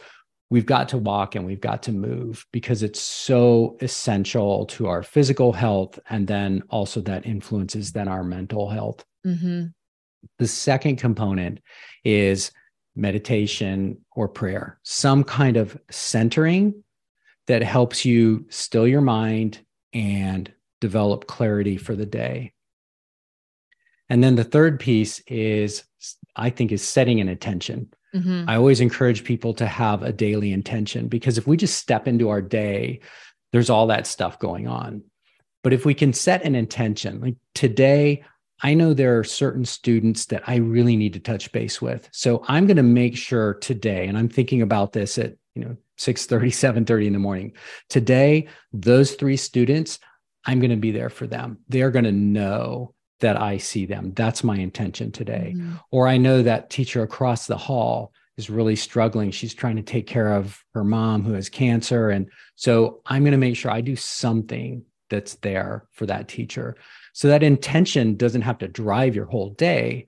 We've 0.54 0.68
got 0.68 0.88
to 0.89 1.00
walk 1.00 1.34
and 1.34 1.48
we've 1.48 1.60
got 1.60 1.82
to 1.82 1.92
move 1.92 2.46
because 2.52 2.84
it's 2.84 3.02
so 3.02 3.76
essential 3.82 4.68
to 4.68 4.86
our 4.86 5.02
physical 5.02 5.52
health. 5.52 5.98
And 6.12 6.28
then 6.28 6.62
also 6.70 7.02
that 7.02 7.26
influences 7.26 7.92
then 7.92 8.08
our 8.08 8.24
mental 8.24 8.70
health. 8.70 9.04
Mm-hmm. 9.26 9.70
The 10.38 10.48
second 10.48 10.98
component 10.98 11.60
is 12.04 12.52
meditation 12.96 13.98
or 14.16 14.28
prayer, 14.28 14.80
some 14.84 15.24
kind 15.24 15.58
of 15.58 15.76
centering 15.89 16.84
that 17.48 17.63
helps 17.63 18.06
you 18.06 18.46
still 18.50 18.88
your 18.88 19.02
mind 19.02 19.60
and 19.92 20.54
develop 20.82 21.26
clarity 21.26 21.78
for 21.78 21.96
the 21.96 22.06
day. 22.06 22.54
And 24.08 24.24
then 24.24 24.36
the 24.36 24.44
third 24.44 24.80
piece 24.80 25.18
is, 25.22 25.84
I 26.36 26.52
think, 26.52 26.72
is 26.72 26.88
setting 26.88 27.20
an 27.20 27.28
intention. 27.28 27.92
Mm-hmm. 28.15 28.49
I 28.49 28.56
always 28.56 28.80
encourage 28.80 29.23
people 29.23 29.54
to 29.56 29.65
have 29.65 30.04
a 30.04 30.13
daily 30.13 30.52
intention 30.52 31.08
because 31.08 31.38
if 31.38 31.47
we 31.47 31.58
just 31.58 31.78
step 31.78 32.08
into 32.08 32.30
our 32.30 32.41
day, 32.41 32.99
there's 33.52 33.69
all 33.69 33.88
that 33.88 34.08
stuff 34.08 34.39
going 34.39 34.67
on. 34.67 35.04
But 35.63 35.73
if 35.73 35.86
we 35.86 35.93
can 35.93 36.13
set 36.13 36.43
an 36.43 36.56
intention, 36.56 37.21
like 37.21 37.36
today, 37.56 38.23
I 38.62 38.73
know 38.73 38.93
there 38.93 39.17
are 39.17 39.23
certain 39.23 39.65
students 39.65 40.26
that 40.26 40.43
I 40.47 40.58
really 40.58 40.95
need 40.95 41.13
to 41.13 41.19
touch 41.19 41.52
base 41.52 41.82
with. 41.82 42.08
So 42.12 42.43
I'm 42.47 42.67
going 42.67 42.78
to 42.78 42.84
make 42.84 43.17
sure 43.17 43.56
today, 43.56 44.08
and 44.08 44.17
I'm 44.17 44.30
thinking 44.30 44.62
about 44.62 44.93
this 44.93 45.17
at, 45.17 45.36
you 45.56 45.63
know, 45.63 45.78
6 45.97 46.26
30, 46.26 46.49
7 46.52 46.86
30 46.86 47.08
in 47.08 47.13
the 47.13 47.19
morning. 47.19 47.54
Today, 47.89 48.47
those 48.71 49.13
three 49.13 49.38
students, 49.38 49.99
I'm 50.45 50.60
going 50.60 50.71
to 50.71 50.76
be 50.76 50.91
there 50.91 51.10
for 51.10 51.28
them. 51.28 51.60
They're 51.69 51.91
going 51.91 52.06
to 52.06 52.12
know 52.12 52.93
that 53.23 53.41
I 53.41 53.57
see 53.57 53.86
them. 53.86 54.12
That's 54.15 54.43
my 54.43 54.57
intention 54.57 55.09
today. 55.09 55.53
Mm-hmm. 55.55 55.75
Or 55.91 56.09
I 56.09 56.17
know 56.17 56.43
that 56.43 56.69
teacher 56.69 57.03
across 57.03 57.47
the 57.47 57.57
hall 57.57 58.12
is 58.38 58.49
really 58.49 58.75
struggling. 58.75 59.31
She's 59.31 59.53
trying 59.53 59.77
to 59.77 59.81
take 59.81 60.07
care 60.07 60.33
of 60.33 60.62
her 60.73 60.83
mom 60.83 61.23
who 61.23 61.31
has 61.31 61.47
cancer. 61.47 62.09
And 62.09 62.29
so 62.55 62.99
I'm 63.05 63.23
going 63.23 63.31
to 63.31 63.38
make 63.38 63.55
sure 63.55 63.71
I 63.71 63.79
do 63.79 63.95
something 63.95 64.83
that's 65.09 65.36
there 65.36 65.88
for 65.93 66.05
that 66.05 66.27
teacher. 66.27 66.75
So 67.13 67.29
that 67.29 67.43
intention 67.43 68.17
doesn't 68.17 68.41
have 68.41 68.57
to 68.57 68.67
drive 68.67 69.15
your 69.15 69.25
whole 69.25 69.51
day, 69.51 70.07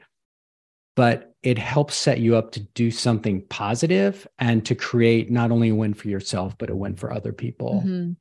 but 0.97 1.33
it 1.41 1.57
helps 1.57 1.95
set 1.95 2.19
you 2.19 2.35
up 2.35 2.51
to 2.51 2.59
do 2.59 2.91
something 2.91 3.45
positive 3.47 4.27
and 4.39 4.65
to 4.65 4.75
create 4.75 5.31
not 5.31 5.51
only 5.51 5.69
a 5.69 5.75
win 5.75 5.93
for 5.93 6.09
yourself, 6.09 6.57
but 6.57 6.69
a 6.69 6.75
win 6.75 6.97
for 6.97 7.13
other 7.13 7.31
people. 7.31 7.81
Mm-hmm. 7.85 8.11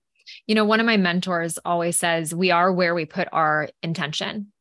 You 0.46 0.54
know, 0.54 0.64
one 0.64 0.80
of 0.80 0.86
my 0.86 0.96
mentors 0.96 1.58
always 1.64 1.96
says, 1.96 2.34
We 2.34 2.50
are 2.50 2.72
where 2.72 2.94
we 2.94 3.04
put 3.04 3.28
our 3.32 3.68
intention. 3.82 4.52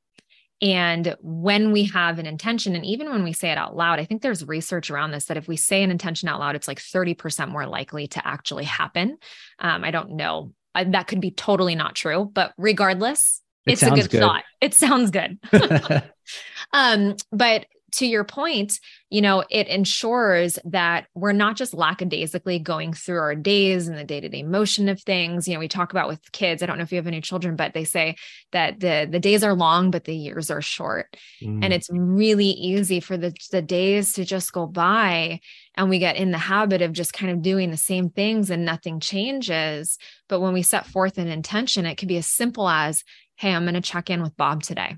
And 0.64 1.18
when 1.20 1.74
we 1.74 1.84
have 1.88 2.20
an 2.20 2.26
intention, 2.26 2.74
and 2.74 2.86
even 2.86 3.12
when 3.12 3.26
we 3.26 3.34
say 3.34 3.52
it 3.52 3.58
out 3.58 3.76
loud, 3.76 4.00
I 4.00 4.06
think 4.06 4.22
there's 4.22 4.48
research 4.48 4.90
around 4.90 5.12
this 5.12 5.26
that 5.26 5.36
if 5.36 5.46
we 5.46 5.58
say 5.58 5.84
an 5.84 5.92
intention 5.92 6.30
out 6.30 6.40
loud, 6.40 6.56
it's 6.56 6.70
like 6.70 6.80
30% 6.80 7.50
more 7.50 7.68
likely 7.68 8.08
to 8.08 8.26
actually 8.26 8.64
happen. 8.64 9.18
Um, 9.60 9.84
I 9.84 9.92
don't 9.92 10.12
know. 10.12 10.54
I, 10.74 10.86
that 10.86 11.08
could 11.08 11.20
be 11.20 11.32
totally 11.32 11.76
not 11.76 11.96
true, 11.96 12.32
but 12.34 12.54
regardless, 12.58 13.42
it 13.66 13.74
it's 13.74 13.84
a 13.84 13.90
good, 13.90 14.10
good, 14.10 14.22
thought. 14.22 14.46
It 14.62 14.74
sounds 14.74 15.12
good. 15.12 15.38
um, 16.74 17.18
but 17.34 17.66
to 17.94 18.06
your 18.08 18.24
point, 18.24 18.80
you 19.10 19.22
know, 19.22 19.44
it 19.50 19.68
ensures 19.68 20.58
that 20.66 21.06
we're 21.14 21.34
not 21.34 21.56
just 21.56 21.74
lackadaisically 21.74 22.58
going 22.58 22.94
through 22.94 23.20
our 23.20 23.36
days 23.36 23.88
and 23.88 23.98
the 23.98 24.04
day 24.04 24.20
to 24.20 24.30
day 24.30 24.42
motion 24.42 24.90
of 24.90 25.02
things. 25.02 25.48
You 25.48 25.54
know, 25.54 25.60
we 25.60 25.68
talk 25.68 25.92
about 25.92 26.08
with 26.08 26.32
kids. 26.32 26.64
I 26.64 26.66
don't 26.66 26.78
know 26.78 26.84
if 26.84 26.92
you 26.92 26.98
have 26.98 27.08
any 27.08 27.22
children, 27.22 27.56
but 27.56 27.74
they 27.74 27.84
say 27.84 28.16
that 28.52 28.80
the 28.80 29.08
the 29.10 29.20
days 29.20 29.44
are 29.44 29.54
long, 29.54 29.92
but 29.92 30.06
the 30.06 30.16
years 30.16 30.50
are 30.50 30.62
short, 30.62 31.16
mm. 31.42 31.64
and 31.64 31.72
it's 31.72 31.90
really 31.92 32.48
easy 32.48 33.00
for 33.00 33.16
the 33.16 33.34
the 33.52 33.62
days 33.62 34.14
to 34.14 34.26
just 34.26 34.52
go 34.52 34.66
by, 34.66 35.40
and 35.76 35.90
we 35.90 36.00
get 36.00 36.16
in 36.16 36.32
the 36.32 36.38
habit 36.40 36.82
of 36.82 36.94
just 36.94 37.14
kind 37.14 37.32
of 37.32 37.44
doing 37.44 37.70
the 37.70 37.78
same 37.78 38.10
things 38.10 38.50
and 38.50 38.66
nothing 38.66 39.00
changes. 39.00 39.98
But 40.28 40.40
when 40.40 40.54
we 40.54 40.64
set 40.64 40.88
forth 40.88 41.20
an 41.20 41.28
intention, 41.28 41.86
it 41.86 41.96
could 41.96 42.08
be 42.08 42.18
as 42.18 42.28
simple 42.28 42.68
as, 42.68 43.04
"Hey, 43.36 43.54
I'm 43.54 43.64
going 43.64 43.76
to 43.76 43.82
check 43.82 44.10
in 44.10 44.24
with 44.24 44.36
Bob 44.36 44.64
today." 44.64 44.98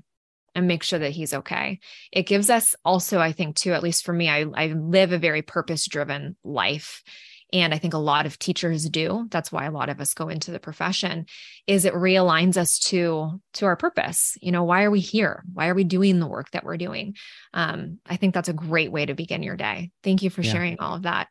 And 0.56 0.66
make 0.66 0.82
sure 0.82 0.98
that 0.98 1.12
he's 1.12 1.34
okay. 1.34 1.78
It 2.10 2.26
gives 2.26 2.48
us 2.48 2.74
also, 2.82 3.20
I 3.20 3.32
think, 3.32 3.56
too, 3.56 3.74
at 3.74 3.82
least 3.82 4.06
for 4.06 4.12
me, 4.14 4.30
I, 4.30 4.46
I 4.54 4.68
live 4.68 5.12
a 5.12 5.18
very 5.18 5.42
purpose 5.42 5.86
driven 5.86 6.34
life. 6.42 7.02
And 7.52 7.74
I 7.74 7.78
think 7.78 7.94
a 7.94 7.98
lot 7.98 8.24
of 8.24 8.38
teachers 8.38 8.88
do. 8.88 9.28
That's 9.30 9.52
why 9.52 9.66
a 9.66 9.70
lot 9.70 9.90
of 9.90 10.00
us 10.00 10.14
go 10.14 10.30
into 10.30 10.50
the 10.50 10.58
profession 10.58 11.26
is 11.66 11.84
it 11.84 11.92
realigns 11.92 12.56
us 12.56 12.78
to 12.86 13.40
to 13.52 13.66
our 13.66 13.76
purpose. 13.76 14.36
You 14.40 14.50
know, 14.50 14.64
why 14.64 14.82
are 14.82 14.90
we 14.90 14.98
here? 14.98 15.44
Why 15.52 15.68
are 15.68 15.74
we 15.74 15.84
doing 15.84 16.18
the 16.18 16.26
work 16.26 16.50
that 16.52 16.64
we're 16.64 16.76
doing? 16.76 17.14
Um, 17.54 17.98
I 18.04 18.16
think 18.16 18.34
that's 18.34 18.48
a 18.48 18.54
great 18.54 18.90
way 18.90 19.06
to 19.06 19.14
begin 19.14 19.44
your 19.44 19.56
day. 19.56 19.92
Thank 20.02 20.22
you 20.22 20.30
for 20.30 20.42
yeah. 20.42 20.52
sharing 20.52 20.80
all 20.80 20.96
of 20.96 21.02
that. 21.02 21.28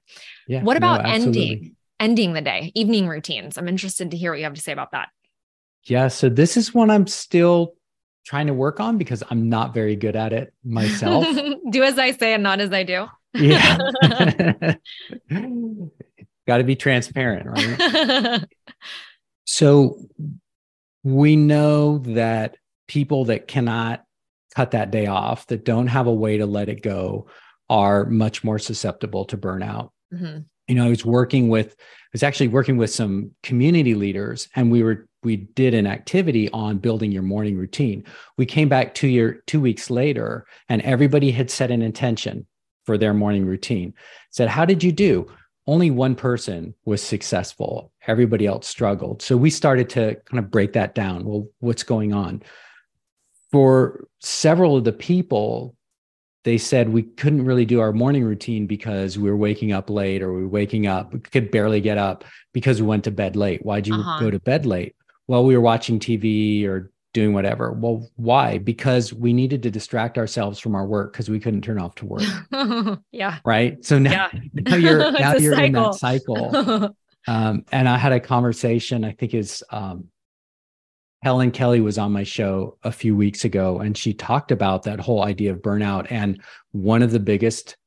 Yeah, 0.48 0.64
what 0.64 0.78
about 0.78 1.04
no, 1.04 1.10
ending 1.10 1.76
ending 2.00 2.32
the 2.32 2.42
day, 2.42 2.72
evening 2.76 3.08
routines? 3.08 3.58
I'm 3.58 3.68
interested 3.68 4.12
to 4.12 4.18
hear 4.18 4.32
what 4.32 4.38
you 4.38 4.46
have 4.46 4.54
to 4.54 4.62
say 4.62 4.72
about 4.72 4.92
that. 4.92 5.10
Yeah, 5.84 6.08
so 6.08 6.30
this 6.30 6.56
is 6.56 6.74
one 6.74 6.90
I'm 6.90 7.08
still 7.08 7.74
trying 8.26 8.48
to 8.48 8.54
work 8.54 8.80
on 8.80 8.98
because 8.98 9.24
I'm 9.30 9.50
not 9.50 9.74
very 9.74 9.96
good 9.96 10.16
at 10.16 10.34
it 10.34 10.54
myself. 10.64 11.26
do 11.70 11.84
as 11.84 11.98
I 12.00 12.12
say 12.12 12.34
and 12.34 12.44
not 12.44 12.60
as 12.60 12.74
I 12.74 12.84
do. 12.84 13.06
yeah. 13.34 13.78
Got 16.48 16.58
to 16.58 16.64
be 16.64 16.76
transparent, 16.76 17.48
right? 17.48 18.44
so 19.46 20.00
we 21.04 21.36
know 21.36 22.00
that 22.00 22.58
people 22.88 23.26
that 23.26 23.48
cannot 23.48 24.04
cut 24.56 24.72
that 24.72 24.92
day 24.92 25.08
off, 25.08 25.48
that 25.48 25.66
don't 25.66 25.88
have 25.88 26.08
a 26.08 26.14
way 26.14 26.38
to 26.38 26.46
let 26.46 26.70
it 26.70 26.82
go, 26.82 27.28
are 27.70 28.06
much 28.06 28.44
more 28.44 28.60
susceptible 28.60 29.26
to 29.26 29.38
burnout. 29.38 29.90
Mm-hmm. 30.14 30.40
You 30.68 30.76
know, 30.76 30.86
I 30.86 30.90
was 30.90 31.06
working 31.06 31.50
with, 31.50 31.76
I 31.80 32.10
was 32.14 32.24
actually 32.24 32.48
working 32.48 32.78
with 32.78 32.92
some 32.92 33.32
community 33.44 33.96
leaders, 33.96 34.48
and 34.56 34.72
we 34.72 34.84
were 34.84 35.08
we 35.26 35.36
did 35.36 35.74
an 35.74 35.88
activity 35.88 36.50
on 36.52 36.78
building 36.78 37.12
your 37.12 37.24
morning 37.24 37.58
routine. 37.58 38.04
We 38.38 38.46
came 38.46 38.70
back 38.70 38.94
two 38.94 39.08
year 39.08 39.44
two 39.48 39.60
weeks 39.60 39.90
later, 39.90 40.46
and 40.70 40.82
everybody 40.84 41.32
had 41.32 41.52
set 41.52 41.72
an 41.72 41.82
intention 41.82 42.46
for 42.86 42.98
their 42.98 43.14
morning 43.14 43.46
routine. 43.46 43.94
Said, 44.30 44.48
"How 44.48 44.64
did 44.64 44.84
you 44.84 44.92
do?" 44.92 45.28
Only 45.68 45.90
one 45.90 46.14
person 46.14 46.76
was 46.86 47.02
successful. 47.02 47.92
Everybody 48.06 48.46
else 48.46 48.68
struggled. 48.68 49.24
So 49.24 49.36
we 49.36 49.50
started 49.50 49.90
to 49.90 50.16
kind 50.26 50.38
of 50.38 50.52
break 50.52 50.74
that 50.74 50.94
down. 50.94 51.26
Well, 51.26 51.48
what's 51.60 51.82
going 51.82 52.14
on? 52.14 52.44
For 53.52 54.08
several 54.20 54.78
of 54.78 54.84
the 54.84 54.94
people, 54.94 55.76
they 56.44 56.60
said 56.60 56.90
we 56.90 57.02
couldn't 57.02 57.46
really 57.46 57.66
do 57.66 57.82
our 57.82 57.92
morning 57.92 58.24
routine 58.24 58.68
because 58.68 59.18
we 59.18 59.28
were 59.28 59.36
waking 59.36 59.72
up 59.72 59.90
late 59.90 60.22
or 60.22 60.32
we 60.34 60.44
were 60.44 60.48
waking 60.48 60.86
up, 60.86 61.12
we 61.12 61.20
could 61.20 61.50
barely 61.50 61.82
get 61.82 61.98
up 61.98 62.24
because 62.54 62.80
we 62.80 62.88
went 62.88 63.04
to 63.06 63.12
bed 63.12 63.36
late. 63.36 63.66
Why'd 63.66 63.88
you 63.88 63.96
uh-huh. 63.96 64.20
go 64.20 64.30
to 64.30 64.40
bed 64.40 64.68
late? 64.68 64.96
Well, 65.28 65.44
we 65.46 65.56
were 65.56 65.62
watching 65.62 66.00
TV 66.00 66.66
or 66.66 66.92
doing 67.14 67.34
whatever. 67.34 67.72
Well, 67.72 68.10
why? 68.18 68.58
Because 68.58 69.14
we 69.14 69.34
needed 69.34 69.64
to 69.64 69.72
distract 69.72 70.18
ourselves 70.18 70.60
from 70.60 70.76
our 70.76 70.86
work 70.86 71.14
because 71.14 71.30
we 71.30 71.40
couldn't 71.40 71.62
turn 71.62 71.80
off 71.80 71.96
to 71.96 72.06
work. 72.06 73.00
yeah. 73.12 73.40
Right. 73.46 73.84
So 73.84 73.98
now, 73.98 74.30
yeah. 74.34 74.40
now 74.54 74.76
you're 74.76 75.12
now 75.20 75.36
you're 75.36 75.56
cycle. 75.56 75.66
in 75.66 75.74
that 75.74 75.94
cycle. 75.96 76.96
um, 77.28 77.66
and 77.72 77.90
I 77.90 77.98
had 77.98 78.12
a 78.12 78.20
conversation. 78.20 79.06
I 79.06 79.14
think 79.14 79.34
is 79.34 79.64
um, 79.72 80.10
Helen 81.24 81.52
Kelly 81.52 81.80
was 81.82 81.98
on 81.98 82.12
my 82.12 82.24
show 82.24 82.78
a 82.84 82.92
few 82.92 83.16
weeks 83.16 83.46
ago, 83.46 83.80
and 83.80 83.98
she 83.98 84.14
talked 84.14 84.52
about 84.52 84.84
that 84.84 85.00
whole 85.00 85.24
idea 85.24 85.52
of 85.52 85.60
burnout. 85.60 86.08
And 86.12 86.42
one 86.72 87.02
of 87.02 87.12
the 87.12 87.20
biggest 87.20 87.78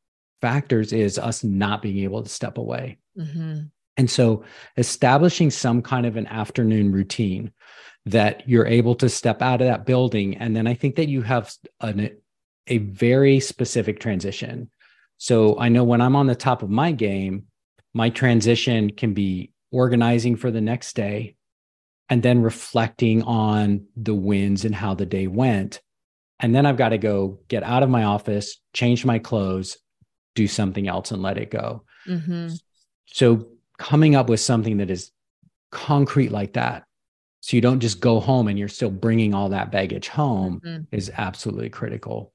factors 0.41 0.93
is 0.93 1.19
us 1.19 1.45
not 1.45 1.83
being 1.83 1.99
able 1.99 2.23
to 2.23 2.29
step 2.29 2.59
away. 2.59 2.99
Mm-hmm. 3.17 3.67
And 3.99 4.09
so, 4.09 4.45
establishing 4.77 5.51
some 5.51 5.83
kind 5.83 6.07
of 6.07 6.17
an 6.17 6.29
afternoon 6.29 6.93
routine 6.93 7.53
that 8.07 8.49
you're 8.49 8.67
able 8.67 8.95
to 8.95 9.09
step 9.09 9.43
out 9.43 9.61
of 9.61 9.67
that 9.67 9.85
building. 9.85 10.37
And 10.37 10.57
then 10.57 10.67
I 10.67 10.75
think 10.75 10.97
that 10.97 11.09
you 11.09 11.21
have 11.23 11.53
an, 11.81 12.17
a 12.69 12.79
very 12.79 13.41
specific 13.41 14.01
transition. 14.01 14.71
So, 15.19 15.59
I 15.59 15.69
know 15.69 15.85
when 15.85 16.01
I'm 16.01 16.17
on 16.17 16.29
the 16.29 16.37
top 16.37 16.63
of 16.63 16.71
my 16.71 16.93
game, 16.93 17.47
my 17.93 18.09
transition 18.09 18.91
can 18.91 19.15
be 19.15 19.53
organizing 19.73 20.37
for 20.37 20.51
the 20.51 20.61
next 20.61 20.95
day 20.95 21.35
and 22.09 22.23
then 22.23 22.41
reflecting 22.41 23.23
on 23.25 23.87
the 23.97 24.15
wins 24.15 24.65
and 24.65 24.75
how 24.75 24.95
the 24.95 25.07
day 25.07 25.27
went. 25.27 25.81
And 26.41 26.55
then 26.55 26.67
I've 26.67 26.77
got 26.77 26.91
to 26.91 26.99
go 26.99 27.41
get 27.49 27.65
out 27.65 27.83
of 27.83 27.91
my 27.91 28.05
office, 28.05 28.61
change 28.73 29.05
my 29.05 29.19
clothes, 29.19 29.77
do 30.35 30.47
something 30.47 30.87
else 30.87 31.11
and 31.11 31.21
let 31.21 31.37
it 31.37 31.51
go. 31.51 31.83
Mm-hmm. 32.07 32.55
So 33.07 33.49
coming 33.79 34.15
up 34.15 34.29
with 34.29 34.41
something 34.41 34.79
that 34.79 34.91
is 34.91 35.11
concrete 35.71 36.31
like 36.31 36.55
that. 36.55 36.85
So 37.41 37.57
you 37.57 37.61
don't 37.61 37.81
just 37.81 38.01
go 38.01 38.21
home 38.21 38.49
and 38.49 38.59
you're 38.59 38.69
still 38.69 38.91
bringing 38.91 39.33
all 39.33 39.51
that 39.51 39.71
baggage 39.71 40.09
home 40.09 40.61
mm-hmm. 40.65 40.83
is 40.91 41.11
absolutely 41.17 41.71
critical. 41.71 42.33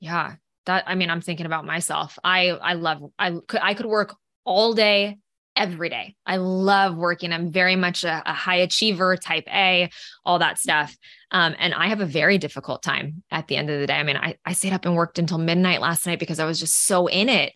Yeah. 0.00 0.34
That 0.66 0.84
I 0.86 0.94
mean 0.94 1.10
I'm 1.10 1.20
thinking 1.20 1.46
about 1.46 1.66
myself. 1.66 2.18
I 2.22 2.50
I 2.50 2.74
love 2.74 3.02
I 3.18 3.32
could 3.46 3.60
I 3.62 3.74
could 3.74 3.86
work 3.86 4.14
all 4.44 4.72
day 4.72 5.18
every 5.56 5.88
day. 5.88 6.16
I 6.26 6.36
love 6.36 6.96
working. 6.96 7.32
I'm 7.32 7.52
very 7.52 7.76
much 7.76 8.04
a, 8.04 8.22
a 8.26 8.32
high 8.32 8.56
achiever, 8.56 9.16
type 9.16 9.44
A, 9.48 9.90
all 10.24 10.38
that 10.40 10.58
stuff. 10.58 10.96
Um, 11.30 11.54
and 11.58 11.74
I 11.74 11.88
have 11.88 12.00
a 12.00 12.06
very 12.06 12.38
difficult 12.38 12.82
time 12.82 13.22
at 13.30 13.46
the 13.46 13.56
end 13.56 13.70
of 13.70 13.80
the 13.80 13.86
day. 13.86 13.94
I 13.94 14.02
mean, 14.02 14.16
I, 14.16 14.36
I 14.44 14.52
stayed 14.52 14.72
up 14.72 14.84
and 14.84 14.96
worked 14.96 15.18
until 15.18 15.38
midnight 15.38 15.80
last 15.80 16.06
night 16.06 16.18
because 16.18 16.40
I 16.40 16.44
was 16.44 16.58
just 16.58 16.86
so 16.86 17.06
in 17.06 17.28
it. 17.28 17.52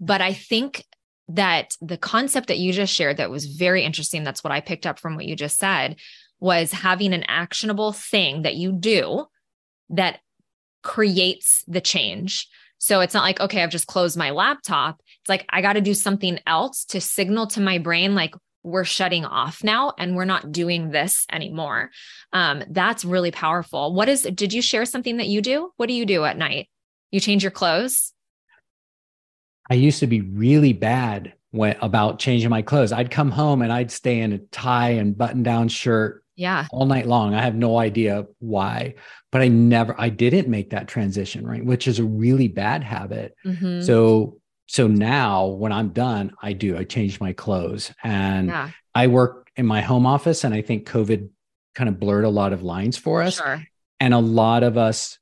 But 0.00 0.20
I 0.20 0.32
think 0.32 0.84
that 1.28 1.76
the 1.80 1.96
concept 1.96 2.48
that 2.48 2.58
you 2.58 2.72
just 2.72 2.92
shared 2.92 3.16
that 3.16 3.30
was 3.30 3.46
very 3.46 3.82
interesting, 3.82 4.24
that's 4.24 4.44
what 4.44 4.52
I 4.52 4.60
picked 4.60 4.86
up 4.86 4.98
from 4.98 5.16
what 5.16 5.24
you 5.24 5.36
just 5.36 5.58
said, 5.58 5.96
was 6.40 6.72
having 6.72 7.12
an 7.14 7.24
actionable 7.26 7.92
thing 7.92 8.42
that 8.42 8.56
you 8.56 8.72
do 8.72 9.26
that 9.90 10.20
creates 10.82 11.64
the 11.66 11.80
change. 11.80 12.48
So 12.78 13.00
it's 13.00 13.14
not 13.14 13.22
like, 13.22 13.40
okay, 13.40 13.62
I've 13.62 13.70
just 13.70 13.86
closed 13.86 14.16
my 14.16 14.30
laptop. 14.30 15.00
It's 15.22 15.28
like, 15.28 15.46
I 15.48 15.62
got 15.62 15.74
to 15.74 15.80
do 15.80 15.94
something 15.94 16.38
else 16.46 16.84
to 16.86 17.00
signal 17.00 17.46
to 17.48 17.60
my 17.60 17.78
brain, 17.78 18.14
like, 18.14 18.34
we're 18.66 18.84
shutting 18.84 19.26
off 19.26 19.62
now 19.62 19.92
and 19.98 20.16
we're 20.16 20.24
not 20.24 20.50
doing 20.50 20.90
this 20.90 21.26
anymore. 21.30 21.90
Um, 22.32 22.64
that's 22.70 23.04
really 23.04 23.30
powerful. 23.30 23.92
What 23.92 24.08
is, 24.08 24.22
did 24.22 24.54
you 24.54 24.62
share 24.62 24.86
something 24.86 25.18
that 25.18 25.28
you 25.28 25.42
do? 25.42 25.70
What 25.76 25.86
do 25.86 25.92
you 25.94 26.06
do 26.06 26.24
at 26.24 26.38
night? 26.38 26.70
You 27.10 27.20
change 27.20 27.42
your 27.44 27.50
clothes? 27.50 28.13
I 29.70 29.74
used 29.74 30.00
to 30.00 30.06
be 30.06 30.20
really 30.20 30.72
bad 30.72 31.34
when, 31.50 31.76
about 31.80 32.18
changing 32.18 32.50
my 32.50 32.62
clothes. 32.62 32.92
I'd 32.92 33.10
come 33.10 33.30
home 33.30 33.62
and 33.62 33.72
I'd 33.72 33.90
stay 33.90 34.20
in 34.20 34.32
a 34.32 34.38
tie 34.38 34.90
and 34.90 35.16
button 35.16 35.42
down 35.42 35.68
shirt 35.68 36.24
yeah 36.36 36.66
all 36.72 36.86
night 36.86 37.06
long 37.06 37.34
i 37.34 37.40
have 37.40 37.54
no 37.54 37.78
idea 37.78 38.26
why 38.40 38.94
but 39.30 39.40
i 39.40 39.48
never 39.48 39.94
i 39.98 40.08
didn't 40.08 40.48
make 40.48 40.70
that 40.70 40.88
transition 40.88 41.46
right 41.46 41.64
which 41.64 41.86
is 41.86 41.98
a 41.98 42.04
really 42.04 42.48
bad 42.48 42.82
habit 42.82 43.34
mm-hmm. 43.44 43.80
so 43.82 44.40
so 44.66 44.88
now 44.88 45.46
when 45.46 45.72
i'm 45.72 45.90
done 45.90 46.32
i 46.42 46.52
do 46.52 46.76
i 46.76 46.82
change 46.82 47.20
my 47.20 47.32
clothes 47.32 47.92
and 48.02 48.48
yeah. 48.48 48.70
i 48.94 49.06
work 49.06 49.50
in 49.56 49.66
my 49.66 49.80
home 49.80 50.06
office 50.06 50.44
and 50.44 50.54
i 50.54 50.60
think 50.60 50.88
covid 50.88 51.28
kind 51.74 51.88
of 51.88 52.00
blurred 52.00 52.24
a 52.24 52.28
lot 52.28 52.52
of 52.52 52.62
lines 52.62 52.96
for 52.96 53.22
us 53.22 53.36
sure. 53.36 53.64
and 54.00 54.12
a 54.12 54.18
lot 54.18 54.62
of 54.64 54.76
us 54.76 55.18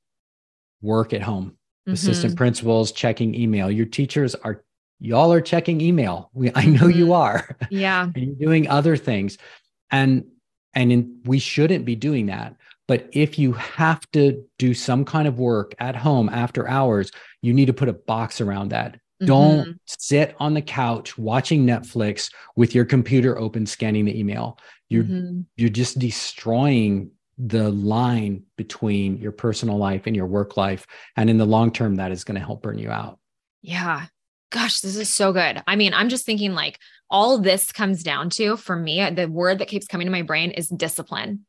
work 0.80 1.12
at 1.12 1.22
home 1.22 1.56
mm-hmm. 1.82 1.92
assistant 1.92 2.36
principals 2.36 2.92
checking 2.92 3.34
email 3.34 3.70
your 3.70 3.86
teachers 3.86 4.34
are 4.36 4.62
y'all 5.00 5.32
are 5.32 5.40
checking 5.40 5.80
email 5.80 6.30
we, 6.32 6.50
i 6.54 6.64
know 6.64 6.82
mm-hmm. 6.82 6.98
you 6.98 7.12
are 7.12 7.56
yeah 7.70 8.04
and 8.14 8.16
you're 8.16 8.48
doing 8.48 8.68
other 8.68 8.96
things 8.96 9.38
and 9.90 10.24
and 10.74 10.92
in, 10.92 11.20
we 11.24 11.38
shouldn't 11.38 11.84
be 11.84 11.96
doing 11.96 12.26
that. 12.26 12.56
But 12.88 13.08
if 13.12 13.38
you 13.38 13.52
have 13.52 14.00
to 14.12 14.44
do 14.58 14.74
some 14.74 15.04
kind 15.04 15.28
of 15.28 15.38
work 15.38 15.74
at 15.78 15.96
home 15.96 16.28
after 16.28 16.68
hours, 16.68 17.10
you 17.40 17.54
need 17.54 17.66
to 17.66 17.72
put 17.72 17.88
a 17.88 17.92
box 17.92 18.40
around 18.40 18.70
that. 18.70 18.94
Mm-hmm. 18.94 19.26
Don't 19.26 19.80
sit 19.86 20.34
on 20.40 20.54
the 20.54 20.62
couch 20.62 21.16
watching 21.16 21.64
Netflix 21.64 22.32
with 22.56 22.74
your 22.74 22.84
computer 22.84 23.38
open 23.38 23.66
scanning 23.66 24.04
the 24.04 24.18
email. 24.18 24.58
You're 24.88 25.04
mm-hmm. 25.04 25.42
you're 25.56 25.70
just 25.70 25.98
destroying 25.98 27.12
the 27.38 27.70
line 27.70 28.44
between 28.56 29.18
your 29.18 29.32
personal 29.32 29.78
life 29.78 30.06
and 30.06 30.14
your 30.14 30.26
work 30.26 30.56
life 30.56 30.86
and 31.16 31.30
in 31.30 31.38
the 31.38 31.46
long 31.46 31.72
term 31.72 31.96
that 31.96 32.12
is 32.12 32.24
going 32.24 32.38
to 32.38 32.44
help 32.44 32.62
burn 32.62 32.78
you 32.78 32.90
out. 32.90 33.18
Yeah. 33.62 34.06
Gosh, 34.50 34.80
this 34.80 34.96
is 34.96 35.08
so 35.08 35.32
good. 35.32 35.62
I 35.66 35.76
mean, 35.76 35.94
I'm 35.94 36.10
just 36.10 36.26
thinking 36.26 36.52
like 36.52 36.78
all 37.12 37.38
this 37.38 37.70
comes 37.70 38.02
down 38.02 38.30
to 38.30 38.56
for 38.56 38.74
me 38.74 39.08
the 39.10 39.28
word 39.28 39.58
that 39.58 39.68
keeps 39.68 39.86
coming 39.86 40.06
to 40.06 40.10
my 40.10 40.22
brain 40.22 40.50
is 40.50 40.68
discipline 40.68 41.44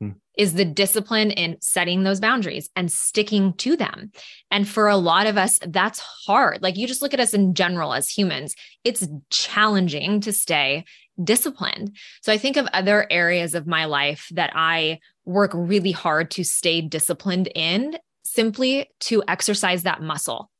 hmm. 0.00 0.10
is 0.38 0.54
the 0.54 0.64
discipline 0.64 1.32
in 1.32 1.60
setting 1.60 2.04
those 2.04 2.20
boundaries 2.20 2.70
and 2.76 2.90
sticking 2.90 3.52
to 3.54 3.76
them 3.76 4.12
and 4.50 4.66
for 4.66 4.88
a 4.88 4.96
lot 4.96 5.26
of 5.26 5.36
us 5.36 5.58
that's 5.66 5.98
hard 5.98 6.62
like 6.62 6.76
you 6.76 6.86
just 6.86 7.02
look 7.02 7.12
at 7.12 7.20
us 7.20 7.34
in 7.34 7.52
general 7.52 7.92
as 7.92 8.08
humans 8.08 8.54
it's 8.84 9.06
challenging 9.28 10.20
to 10.20 10.32
stay 10.32 10.84
disciplined 11.22 11.96
so 12.22 12.32
i 12.32 12.38
think 12.38 12.56
of 12.56 12.66
other 12.72 13.06
areas 13.10 13.54
of 13.54 13.66
my 13.66 13.84
life 13.84 14.28
that 14.32 14.50
i 14.54 14.98
work 15.24 15.50
really 15.54 15.92
hard 15.92 16.30
to 16.30 16.44
stay 16.44 16.80
disciplined 16.80 17.48
in 17.54 17.98
simply 18.22 18.88
to 19.00 19.22
exercise 19.28 19.82
that 19.82 20.02
muscle 20.02 20.50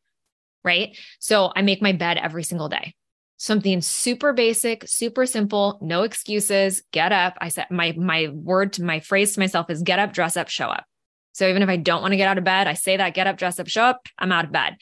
right 0.65 0.97
so 1.19 1.53
i 1.55 1.63
make 1.63 1.83
my 1.83 1.93
bed 1.93 2.19
every 2.19 2.43
single 2.43 2.69
day 2.69 2.95
something 3.39 3.81
super 3.81 4.33
basic, 4.33 4.83
super 4.87 5.25
simple, 5.25 5.79
no 5.81 6.03
excuses, 6.03 6.83
get 6.93 7.13
up. 7.13 7.35
I 7.41 7.49
said 7.49 7.67
my 7.71 7.93
my 7.97 8.29
word 8.29 8.75
to 8.75 8.83
my 8.83 9.01
phrase 9.01 9.35
to 9.35 9.41
myself 9.41 9.71
is 9.71 9.83
get 9.83 10.01
up, 10.01 10.13
dress 10.13 10.37
up, 10.37 10.49
show 10.49 10.67
up. 10.67 10.85
So 11.33 11.49
even 11.49 11.63
if 11.63 11.69
I 11.69 11.77
don't 11.77 12.03
want 12.03 12.13
to 12.13 12.17
get 12.17 12.29
out 12.29 12.37
of 12.37 12.45
bed, 12.45 12.67
I 12.67 12.75
say 12.75 12.97
that 12.97 13.15
get 13.15 13.29
up, 13.29 13.39
dress 13.39 13.61
up, 13.61 13.69
show 13.69 13.85
up, 13.85 14.07
I'm 14.19 14.33
out 14.33 14.45
of 14.45 14.53
bed. 14.53 14.77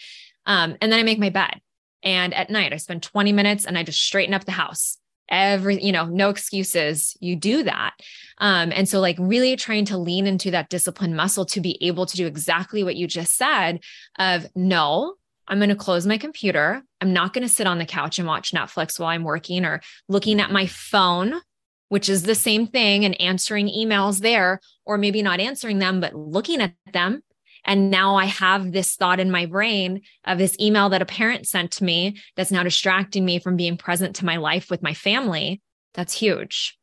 Um, 0.46 0.76
and 0.80 0.90
then 0.90 0.98
I 0.98 1.02
make 1.02 1.18
my 1.18 1.28
bed. 1.28 1.60
And 2.02 2.32
at 2.32 2.50
night, 2.50 2.72
I 2.72 2.78
spend 2.78 3.02
20 3.02 3.32
minutes 3.32 3.66
and 3.66 3.76
I 3.76 3.82
just 3.82 4.00
straighten 4.00 4.32
up 4.32 4.44
the 4.44 4.52
house. 4.52 4.96
Every, 5.28 5.82
you 5.82 5.92
know, 5.92 6.06
no 6.06 6.28
excuses. 6.28 7.16
You 7.20 7.36
do 7.36 7.62
that. 7.64 7.94
Um, 8.38 8.72
and 8.74 8.88
so, 8.88 9.00
like, 9.00 9.16
really 9.18 9.56
trying 9.56 9.84
to 9.86 9.98
lean 9.98 10.26
into 10.26 10.50
that 10.52 10.68
discipline 10.68 11.16
muscle 11.16 11.44
to 11.46 11.60
be 11.60 11.78
able 11.84 12.06
to 12.06 12.16
do 12.16 12.26
exactly 12.26 12.84
what 12.84 12.96
you 12.96 13.06
just 13.06 13.36
said 13.36 13.80
of 14.18 14.46
no, 14.54 15.14
I'm 15.48 15.58
going 15.58 15.70
to 15.70 15.76
close 15.76 16.06
my 16.06 16.18
computer. 16.18 16.82
I'm 17.00 17.12
not 17.12 17.32
going 17.32 17.46
to 17.46 17.52
sit 17.52 17.66
on 17.66 17.78
the 17.78 17.86
couch 17.86 18.18
and 18.18 18.26
watch 18.26 18.52
Netflix 18.52 18.98
while 18.98 19.10
I'm 19.10 19.24
working 19.24 19.64
or 19.64 19.80
looking 20.08 20.40
at 20.40 20.50
my 20.50 20.66
phone, 20.66 21.40
which 21.88 22.08
is 22.08 22.22
the 22.22 22.34
same 22.34 22.66
thing, 22.66 23.04
and 23.04 23.20
answering 23.20 23.68
emails 23.68 24.20
there, 24.20 24.60
or 24.84 24.98
maybe 24.98 25.22
not 25.22 25.40
answering 25.40 25.78
them, 25.78 26.00
but 26.00 26.14
looking 26.14 26.60
at 26.60 26.74
them. 26.92 27.22
And 27.66 27.90
now 27.90 28.14
I 28.14 28.26
have 28.26 28.72
this 28.72 28.94
thought 28.94 29.20
in 29.20 29.30
my 29.30 29.44
brain 29.44 30.02
of 30.24 30.38
this 30.38 30.56
email 30.58 30.88
that 30.90 31.02
a 31.02 31.06
parent 31.06 31.46
sent 31.46 31.72
to 31.72 31.84
me 31.84 32.16
that's 32.36 32.52
now 32.52 32.62
distracting 32.62 33.24
me 33.24 33.40
from 33.40 33.56
being 33.56 33.76
present 33.76 34.16
to 34.16 34.24
my 34.24 34.36
life 34.36 34.70
with 34.70 34.82
my 34.82 34.94
family. 34.94 35.60
That's 35.92 36.14
huge. 36.14 36.78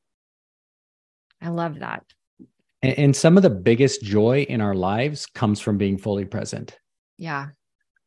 I 1.42 1.50
love 1.50 1.80
that. 1.80 2.04
And 2.82 3.16
some 3.16 3.38
of 3.38 3.44
the 3.44 3.50
biggest 3.50 4.04
joy 4.04 4.46
in 4.50 4.60
our 4.60 4.76
lives 4.76 5.26
comes 5.26 5.62
from 5.62 5.78
being 5.78 5.98
fully 5.98 6.26
present. 6.26 6.78
Yeah. 7.18 7.48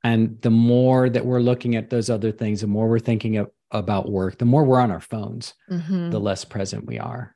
And 0.05 0.41
the 0.43 0.51
more 0.51 1.09
that 1.09 1.25
we're 1.25 1.41
looking 1.41 1.77
at 1.77 1.89
those 1.89 2.11
other 2.11 2.31
things, 2.31 2.61
the 2.61 2.67
more 2.67 2.89
we're 2.89 2.99
thinking 2.99 3.39
of, 3.39 3.51
about 3.71 4.11
work, 4.11 4.39
the 4.39 4.45
more 4.45 4.65
we're 4.65 4.81
on 4.81 4.91
our 4.91 5.01
phones, 5.01 5.55
mm-hmm. 5.71 6.11
the 6.11 6.21
less 6.21 6.45
present 6.45 6.87
we 6.87 6.99
are. 6.99 7.35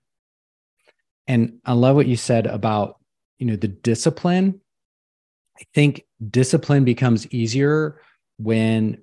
And 1.26 1.60
I 1.64 1.72
love 1.72 1.96
what 1.96 2.06
you 2.06 2.16
said 2.16 2.46
about, 2.46 3.00
you 3.38 3.46
know, 3.46 3.56
the 3.56 3.68
discipline. 3.68 4.60
I 5.60 5.64
think 5.74 6.04
discipline 6.30 6.84
becomes 6.84 7.26
easier 7.32 8.00
when 8.38 9.02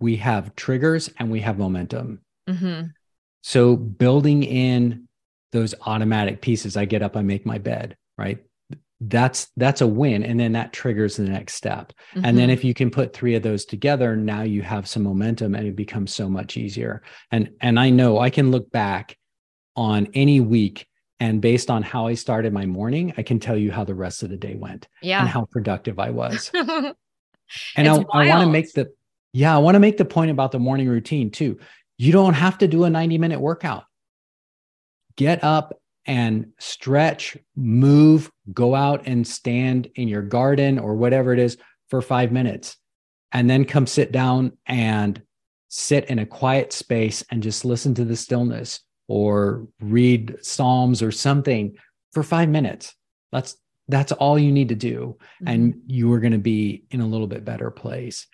we 0.00 0.16
have 0.16 0.54
triggers 0.56 1.10
and 1.18 1.30
we 1.30 1.40
have 1.40 1.58
momentum. 1.58 2.20
Mm-hmm. 2.48 2.88
So 3.42 3.76
building 3.76 4.42
in 4.42 5.08
those 5.52 5.74
automatic 5.82 6.40
pieces, 6.40 6.76
I 6.76 6.84
get 6.84 7.02
up, 7.02 7.16
I 7.16 7.22
make 7.22 7.44
my 7.44 7.58
bed, 7.58 7.96
right? 8.16 8.38
that's 9.00 9.48
that's 9.56 9.80
a 9.80 9.86
win 9.86 10.24
and 10.24 10.40
then 10.40 10.52
that 10.52 10.72
triggers 10.72 11.16
the 11.16 11.22
next 11.22 11.54
step 11.54 11.92
mm-hmm. 12.10 12.24
and 12.24 12.36
then 12.36 12.48
mm-hmm. 12.48 12.54
if 12.54 12.64
you 12.64 12.74
can 12.74 12.90
put 12.90 13.12
three 13.12 13.36
of 13.36 13.42
those 13.42 13.64
together 13.64 14.16
now 14.16 14.42
you 14.42 14.60
have 14.60 14.88
some 14.88 15.04
momentum 15.04 15.54
and 15.54 15.66
it 15.66 15.76
becomes 15.76 16.12
so 16.12 16.28
much 16.28 16.56
easier 16.56 17.02
and 17.30 17.50
and 17.60 17.78
i 17.78 17.90
know 17.90 18.18
i 18.18 18.28
can 18.28 18.50
look 18.50 18.70
back 18.72 19.16
on 19.76 20.08
any 20.14 20.40
week 20.40 20.87
and 21.20 21.40
based 21.40 21.70
on 21.70 21.82
how 21.82 22.06
i 22.06 22.14
started 22.14 22.52
my 22.52 22.66
morning 22.66 23.12
i 23.16 23.22
can 23.22 23.38
tell 23.38 23.56
you 23.56 23.70
how 23.70 23.84
the 23.84 23.94
rest 23.94 24.22
of 24.22 24.30
the 24.30 24.36
day 24.36 24.54
went 24.54 24.88
yeah. 25.02 25.20
and 25.20 25.28
how 25.28 25.44
productive 25.46 25.98
i 25.98 26.10
was. 26.10 26.50
And 27.76 27.88
i, 27.88 27.94
I 28.12 28.28
want 28.28 28.44
to 28.44 28.46
make 28.46 28.70
the 28.74 28.92
yeah 29.32 29.54
i 29.54 29.58
want 29.58 29.74
to 29.74 29.80
make 29.80 29.96
the 29.96 30.04
point 30.04 30.30
about 30.30 30.52
the 30.52 30.58
morning 30.58 30.86
routine 30.86 31.30
too. 31.30 31.58
You 31.96 32.12
don't 32.12 32.34
have 32.34 32.58
to 32.58 32.68
do 32.68 32.84
a 32.84 32.90
90 32.90 33.18
minute 33.18 33.40
workout. 33.40 33.84
Get 35.16 35.42
up 35.42 35.80
and 36.06 36.52
stretch, 36.58 37.36
move, 37.56 38.30
go 38.52 38.74
out 38.74 39.06
and 39.06 39.26
stand 39.26 39.88
in 39.96 40.08
your 40.08 40.22
garden 40.22 40.78
or 40.78 40.94
whatever 40.94 41.32
it 41.32 41.38
is 41.38 41.58
for 41.88 42.00
five 42.00 42.32
minutes. 42.32 42.76
And 43.32 43.50
then 43.50 43.66
come 43.66 43.86
sit 43.86 44.12
down 44.12 44.56
and 44.64 45.20
sit 45.68 46.06
in 46.06 46.18
a 46.18 46.24
quiet 46.24 46.72
space 46.72 47.24
and 47.30 47.42
just 47.42 47.64
listen 47.64 47.94
to 47.94 48.04
the 48.04 48.16
stillness 48.16 48.80
or 49.08 49.66
read 49.80 50.36
Psalms 50.42 51.02
or 51.02 51.10
something 51.10 51.76
for 52.12 52.22
five 52.22 52.48
minutes. 52.48 52.94
That's 53.32 53.56
that's 53.88 54.12
all 54.12 54.38
you 54.38 54.52
need 54.52 54.68
to 54.68 54.74
do. 54.74 55.16
Mm-hmm. 55.42 55.48
And 55.48 55.80
you 55.86 56.12
are 56.12 56.20
going 56.20 56.32
to 56.32 56.38
be 56.38 56.84
in 56.90 57.00
a 57.00 57.06
little 57.06 57.26
bit 57.26 57.44
better 57.44 57.70
place. 57.70 58.26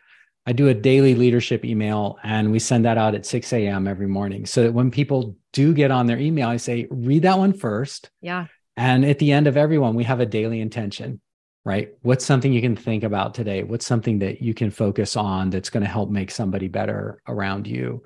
I 0.46 0.52
do 0.52 0.68
a 0.68 0.74
daily 0.74 1.14
leadership 1.14 1.64
email 1.64 2.18
and 2.22 2.52
we 2.52 2.58
send 2.58 2.84
that 2.84 2.98
out 2.98 3.14
at 3.14 3.24
6 3.24 3.52
a.m. 3.52 3.88
every 3.88 4.06
morning. 4.06 4.44
So 4.44 4.64
that 4.64 4.74
when 4.74 4.90
people 4.90 5.36
do 5.52 5.72
get 5.72 5.90
on 5.90 6.06
their 6.06 6.18
email, 6.18 6.48
I 6.48 6.58
say, 6.58 6.86
read 6.90 7.22
that 7.22 7.38
one 7.38 7.54
first. 7.54 8.10
Yeah. 8.20 8.46
And 8.76 9.06
at 9.06 9.18
the 9.20 9.32
end 9.32 9.46
of 9.46 9.56
everyone, 9.56 9.94
we 9.94 10.04
have 10.04 10.20
a 10.20 10.26
daily 10.26 10.60
intention, 10.60 11.20
right? 11.64 11.90
What's 12.02 12.26
something 12.26 12.52
you 12.52 12.60
can 12.60 12.76
think 12.76 13.04
about 13.04 13.34
today? 13.34 13.62
What's 13.62 13.86
something 13.86 14.18
that 14.18 14.42
you 14.42 14.52
can 14.52 14.70
focus 14.70 15.16
on 15.16 15.50
that's 15.50 15.70
going 15.70 15.84
to 15.84 15.88
help 15.88 16.10
make 16.10 16.30
somebody 16.30 16.68
better 16.68 17.22
around 17.26 17.66
you? 17.66 18.02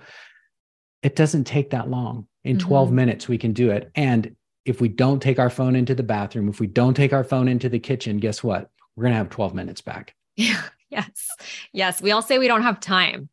It 1.03 1.17
doesn't 1.17 1.45
take 1.45 1.71
that 1.71 1.89
long. 1.89 2.29
In 2.49 2.57
mm-hmm. 2.57 2.67
12 2.67 2.93
minutes, 2.93 3.29
we 3.29 3.37
can 3.37 3.53
do 3.53 3.71
it. 3.71 3.91
And 3.95 4.35
if 4.65 4.81
we 4.81 4.89
don't 4.89 5.21
take 5.21 5.39
our 5.39 5.51
phone 5.51 5.77
into 5.77 5.95
the 5.95 6.03
bathroom, 6.03 6.49
if 6.49 6.61
we 6.61 6.67
don't 6.67 6.95
take 6.95 7.13
our 7.13 7.23
phone 7.23 7.47
into 7.47 7.69
the 7.69 7.79
kitchen, 7.79 8.17
guess 8.17 8.43
what? 8.43 8.71
We're 8.97 9.03
going 9.03 9.13
to 9.13 9.19
have 9.19 9.29
12 9.29 9.55
minutes 9.55 9.81
back. 9.81 10.15
Yeah. 10.37 10.63
Yes. 10.89 11.29
Yes. 11.73 12.01
We 12.01 12.13
all 12.13 12.23
say 12.23 12.39
we 12.39 12.47
don't 12.47 12.63
have 12.63 12.79
time. 12.79 13.29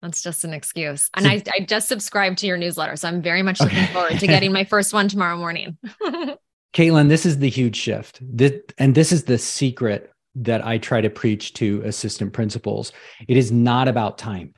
That's 0.00 0.22
just 0.22 0.44
an 0.44 0.54
excuse. 0.54 1.10
And 1.14 1.26
I, 1.26 1.42
I 1.52 1.60
just 1.60 1.88
subscribed 1.88 2.38
to 2.38 2.46
your 2.46 2.56
newsletter. 2.56 2.94
So 2.94 3.08
I'm 3.08 3.20
very 3.20 3.42
much 3.42 3.60
looking 3.60 3.78
okay. 3.78 3.92
forward 3.92 4.20
to 4.20 4.26
getting 4.28 4.52
my 4.52 4.64
first 4.70 4.94
one 4.94 5.08
tomorrow 5.08 5.36
morning. 5.36 5.76
Caitlin, 6.74 7.08
this 7.08 7.26
is 7.26 7.40
the 7.40 7.50
huge 7.50 7.76
shift. 7.76 8.20
This, 8.22 8.52
and 8.78 8.94
this 8.94 9.10
is 9.10 9.24
the 9.24 9.36
secret 9.36 10.12
that 10.36 10.64
I 10.64 10.78
try 10.78 11.00
to 11.00 11.10
preach 11.10 11.54
to 11.54 11.82
assistant 11.84 12.32
principals. 12.32 12.92
It 13.28 13.36
is 13.36 13.52
not 13.52 13.88
about 13.88 14.16
time. 14.16 14.54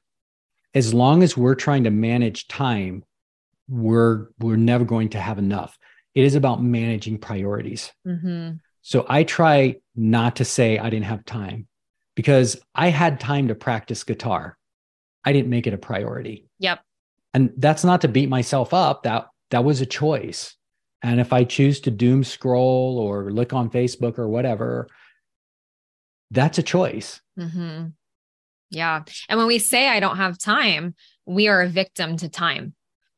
As 0.74 0.94
long 0.94 1.22
as 1.22 1.36
we're 1.36 1.54
trying 1.54 1.84
to 1.84 1.90
manage 1.90 2.46
time, 2.46 3.04
we're 3.68 4.28
we're 4.38 4.56
never 4.56 4.84
going 4.84 5.10
to 5.10 5.20
have 5.20 5.38
enough. 5.38 5.78
It 6.14 6.24
is 6.24 6.34
about 6.34 6.62
managing 6.62 7.18
priorities. 7.18 7.92
Mm-hmm. 8.06 8.56
So 8.82 9.06
I 9.08 9.24
try 9.24 9.76
not 9.96 10.36
to 10.36 10.44
say 10.44 10.78
I 10.78 10.90
didn't 10.90 11.06
have 11.06 11.24
time 11.24 11.66
because 12.14 12.60
I 12.74 12.88
had 12.88 13.18
time 13.18 13.48
to 13.48 13.54
practice 13.54 14.04
guitar. 14.04 14.56
I 15.24 15.32
didn't 15.32 15.50
make 15.50 15.66
it 15.66 15.74
a 15.74 15.78
priority. 15.78 16.46
Yep. 16.58 16.80
And 17.32 17.52
that's 17.56 17.84
not 17.84 18.02
to 18.02 18.08
beat 18.08 18.28
myself 18.28 18.74
up. 18.74 19.04
That 19.04 19.26
that 19.50 19.64
was 19.64 19.80
a 19.80 19.86
choice. 19.86 20.54
And 21.02 21.20
if 21.20 21.32
I 21.32 21.44
choose 21.44 21.80
to 21.80 21.90
doom 21.90 22.24
scroll 22.24 22.98
or 22.98 23.30
look 23.30 23.52
on 23.52 23.70
Facebook 23.70 24.18
or 24.18 24.28
whatever, 24.28 24.88
that's 26.30 26.58
a 26.58 26.62
choice. 26.62 27.20
Mm-hmm. 27.38 27.88
Yeah. 28.70 29.02
And 29.28 29.38
when 29.38 29.46
we 29.46 29.58
say 29.58 29.88
I 29.88 30.00
don't 30.00 30.16
have 30.16 30.38
time, 30.38 30.94
we 31.26 31.48
are 31.48 31.62
a 31.62 31.68
victim 31.68 32.16
to 32.18 32.28
time. 32.28 32.74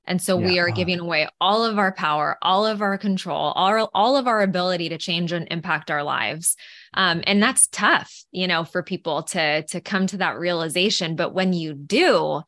And 0.06 0.22
so 0.22 0.38
yeah. 0.38 0.46
we 0.46 0.58
are 0.58 0.70
giving 0.70 1.00
away 1.00 1.28
all 1.40 1.64
of 1.64 1.78
our 1.78 1.92
power, 1.92 2.36
all 2.42 2.66
of 2.66 2.80
our 2.80 2.96
control, 2.96 3.52
all, 3.56 3.90
all 3.94 4.16
of 4.16 4.26
our 4.26 4.42
ability 4.42 4.90
to 4.90 4.98
change 4.98 5.32
and 5.32 5.48
impact 5.50 5.90
our 5.90 6.02
lives. 6.02 6.56
Um, 6.94 7.22
and 7.26 7.42
that's 7.42 7.66
tough, 7.66 8.24
you 8.30 8.46
know, 8.46 8.64
for 8.64 8.82
people 8.82 9.24
to, 9.24 9.62
to 9.64 9.80
come 9.80 10.06
to 10.08 10.18
that 10.18 10.38
realization. 10.38 11.16
But 11.16 11.34
when 11.34 11.52
you 11.52 11.74
do, 11.74 12.42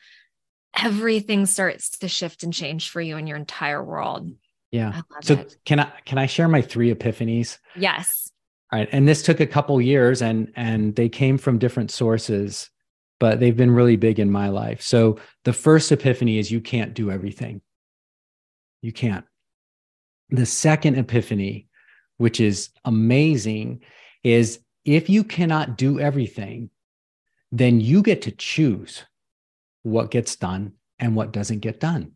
everything 0.76 1.46
starts 1.46 1.90
to 1.98 2.08
shift 2.08 2.42
and 2.42 2.52
change 2.52 2.90
for 2.90 3.00
you 3.00 3.16
in 3.16 3.26
your 3.26 3.36
entire 3.36 3.82
world. 3.82 4.30
Yeah. 4.70 5.00
So 5.22 5.34
it. 5.34 5.56
can 5.64 5.80
I, 5.80 5.90
can 6.04 6.18
I 6.18 6.26
share 6.26 6.48
my 6.48 6.62
three 6.62 6.94
epiphanies? 6.94 7.58
Yes. 7.74 8.30
All 8.72 8.78
right. 8.78 8.88
And 8.92 9.08
this 9.08 9.22
took 9.22 9.40
a 9.40 9.46
couple 9.46 9.80
years 9.80 10.22
and, 10.22 10.52
and 10.54 10.94
they 10.94 11.08
came 11.08 11.38
from 11.38 11.58
different 11.58 11.90
sources 11.90 12.70
but 13.20 13.40
they've 13.40 13.56
been 13.56 13.70
really 13.70 13.96
big 13.96 14.18
in 14.18 14.30
my 14.30 14.48
life. 14.48 14.82
So 14.82 15.18
the 15.44 15.52
first 15.52 15.90
epiphany 15.90 16.38
is 16.38 16.50
you 16.50 16.60
can't 16.60 16.94
do 16.94 17.10
everything. 17.10 17.60
You 18.82 18.92
can't. 18.92 19.24
The 20.30 20.46
second 20.46 20.96
epiphany, 20.96 21.68
which 22.18 22.40
is 22.40 22.70
amazing, 22.84 23.80
is 24.22 24.60
if 24.84 25.08
you 25.08 25.24
cannot 25.24 25.76
do 25.76 25.98
everything, 25.98 26.70
then 27.50 27.80
you 27.80 28.02
get 28.02 28.22
to 28.22 28.30
choose 28.30 29.04
what 29.82 30.10
gets 30.10 30.36
done 30.36 30.72
and 30.98 31.16
what 31.16 31.32
doesn't 31.32 31.60
get 31.60 31.80
done. 31.80 32.12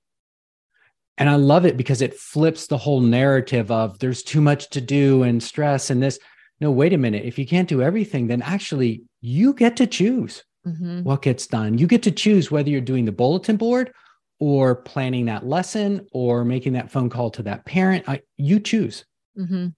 And 1.18 1.28
I 1.28 1.36
love 1.36 1.66
it 1.66 1.76
because 1.76 2.03
it 2.03 2.14
flips 2.14 2.66
the 2.66 2.78
whole 2.78 3.00
narrative 3.00 3.70
of 3.70 3.98
there's 3.98 4.22
too 4.22 4.40
much 4.40 4.70
to 4.70 4.80
do 4.80 5.22
and 5.22 5.42
stress 5.42 5.90
and 5.90 6.03
this. 6.03 6.18
No, 6.61 6.70
wait 6.70 6.92
a 6.92 6.98
minute. 6.98 7.24
If 7.24 7.38
you 7.38 7.46
can't 7.46 7.68
do 7.68 7.82
everything, 7.82 8.26
then 8.26 8.42
actually 8.42 9.03
you 9.20 9.53
get 9.53 9.76
to 9.76 9.86
choose 9.86 10.42
mm-hmm. 10.66 11.02
what 11.02 11.22
gets 11.22 11.46
done. 11.46 11.78
You 11.78 11.86
get 11.86 12.02
to 12.04 12.10
choose 12.10 12.50
whether 12.50 12.70
you're 12.70 12.80
doing 12.80 13.04
the 13.04 13.12
bulletin 13.12 13.56
board 13.56 13.92
or 14.38 14.74
planning 14.74 15.26
that 15.26 15.46
lesson 15.46 16.06
or 16.12 16.44
making 16.44 16.72
that 16.74 16.90
phone 16.90 17.08
call 17.08 17.30
to 17.30 17.42
that 17.44 17.64
parent. 17.64 18.08
I, 18.08 18.22
you 18.36 18.60
choose. 18.60 19.04
Mm-hmm. 19.38 19.68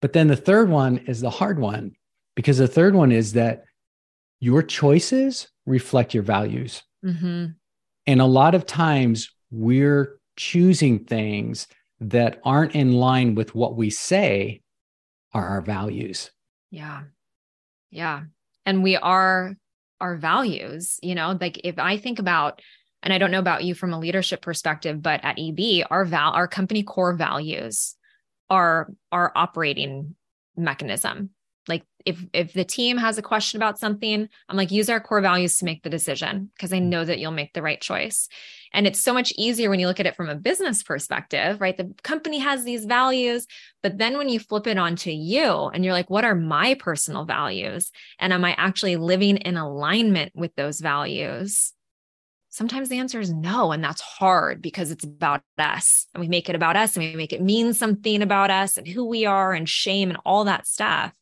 But 0.00 0.12
then 0.12 0.28
the 0.28 0.36
third 0.36 0.68
one 0.68 0.98
is 0.98 1.20
the 1.20 1.30
hard 1.30 1.58
one 1.58 1.92
because 2.34 2.58
the 2.58 2.68
third 2.68 2.94
one 2.94 3.12
is 3.12 3.32
that 3.32 3.64
your 4.40 4.62
choices 4.62 5.48
reflect 5.64 6.12
your 6.12 6.22
values. 6.22 6.82
Mm-hmm. 7.04 7.46
And 8.06 8.20
a 8.20 8.26
lot 8.26 8.54
of 8.54 8.66
times 8.66 9.30
we're 9.50 10.18
choosing 10.36 11.04
things 11.04 11.66
that 12.00 12.40
aren't 12.44 12.74
in 12.74 12.92
line 12.92 13.34
with 13.34 13.54
what 13.54 13.76
we 13.76 13.88
say 13.88 14.60
are 15.32 15.46
our 15.46 15.60
values. 15.62 16.30
Yeah. 16.70 17.04
Yeah. 17.90 18.24
And 18.66 18.82
we 18.82 18.96
are 18.96 19.56
our 20.00 20.16
values 20.16 20.98
you 21.02 21.14
know 21.14 21.36
like 21.40 21.60
if 21.64 21.78
i 21.78 21.96
think 21.96 22.18
about 22.18 22.60
and 23.02 23.12
i 23.12 23.18
don't 23.18 23.30
know 23.30 23.38
about 23.38 23.64
you 23.64 23.74
from 23.74 23.92
a 23.92 23.98
leadership 23.98 24.42
perspective 24.42 25.00
but 25.00 25.20
at 25.24 25.38
eb 25.38 25.84
our 25.90 26.04
val 26.04 26.32
our 26.32 26.48
company 26.48 26.82
core 26.82 27.14
values 27.14 27.96
are 28.50 28.90
our 29.12 29.32
operating 29.34 30.14
mechanism 30.56 31.30
like 31.68 31.84
if 32.04 32.24
if 32.32 32.52
the 32.52 32.64
team 32.64 32.96
has 32.96 33.18
a 33.18 33.22
question 33.22 33.58
about 33.58 33.78
something 33.78 34.28
i'm 34.48 34.56
like 34.56 34.70
use 34.70 34.88
our 34.88 35.00
core 35.00 35.20
values 35.20 35.56
to 35.58 35.64
make 35.64 35.82
the 35.82 35.90
decision 35.90 36.50
because 36.54 36.72
i 36.72 36.78
mm-hmm. 36.78 36.88
know 36.88 37.04
that 37.04 37.18
you'll 37.18 37.30
make 37.30 37.52
the 37.52 37.62
right 37.62 37.80
choice. 37.80 38.28
And 38.72 38.88
it's 38.88 39.00
so 39.00 39.14
much 39.14 39.32
easier 39.38 39.70
when 39.70 39.78
you 39.78 39.86
look 39.86 40.00
at 40.00 40.06
it 40.06 40.16
from 40.16 40.28
a 40.28 40.34
business 40.34 40.82
perspective 40.82 41.60
right? 41.60 41.76
The 41.76 41.94
company 42.02 42.38
has 42.38 42.64
these 42.64 42.86
values 42.86 43.46
but 43.82 43.98
then 43.98 44.18
when 44.18 44.28
you 44.28 44.40
flip 44.40 44.66
it 44.66 44.78
onto 44.78 45.10
you 45.10 45.68
and 45.68 45.84
you're 45.84 45.92
like 45.92 46.10
what 46.10 46.24
are 46.24 46.34
my 46.34 46.74
personal 46.74 47.24
values? 47.24 47.92
And 48.18 48.32
am 48.32 48.44
i 48.44 48.54
actually 48.58 48.96
living 48.96 49.36
in 49.36 49.56
alignment 49.56 50.32
with 50.34 50.54
those 50.56 50.80
values 50.80 51.73
sometimes 52.54 52.88
the 52.88 52.98
answer 52.98 53.18
is 53.18 53.32
no. 53.32 53.72
And 53.72 53.82
that's 53.82 54.00
hard 54.00 54.62
because 54.62 54.92
it's 54.92 55.02
about 55.02 55.42
us 55.58 56.06
and 56.14 56.20
we 56.20 56.28
make 56.28 56.48
it 56.48 56.54
about 56.54 56.76
us 56.76 56.96
and 56.96 57.04
we 57.04 57.16
make 57.16 57.32
it 57.32 57.42
mean 57.42 57.74
something 57.74 58.22
about 58.22 58.48
us 58.48 58.76
and 58.76 58.86
who 58.86 59.04
we 59.04 59.26
are 59.26 59.52
and 59.52 59.68
shame 59.68 60.08
and 60.08 60.20
all 60.24 60.44
that 60.44 60.68
stuff. 60.68 61.12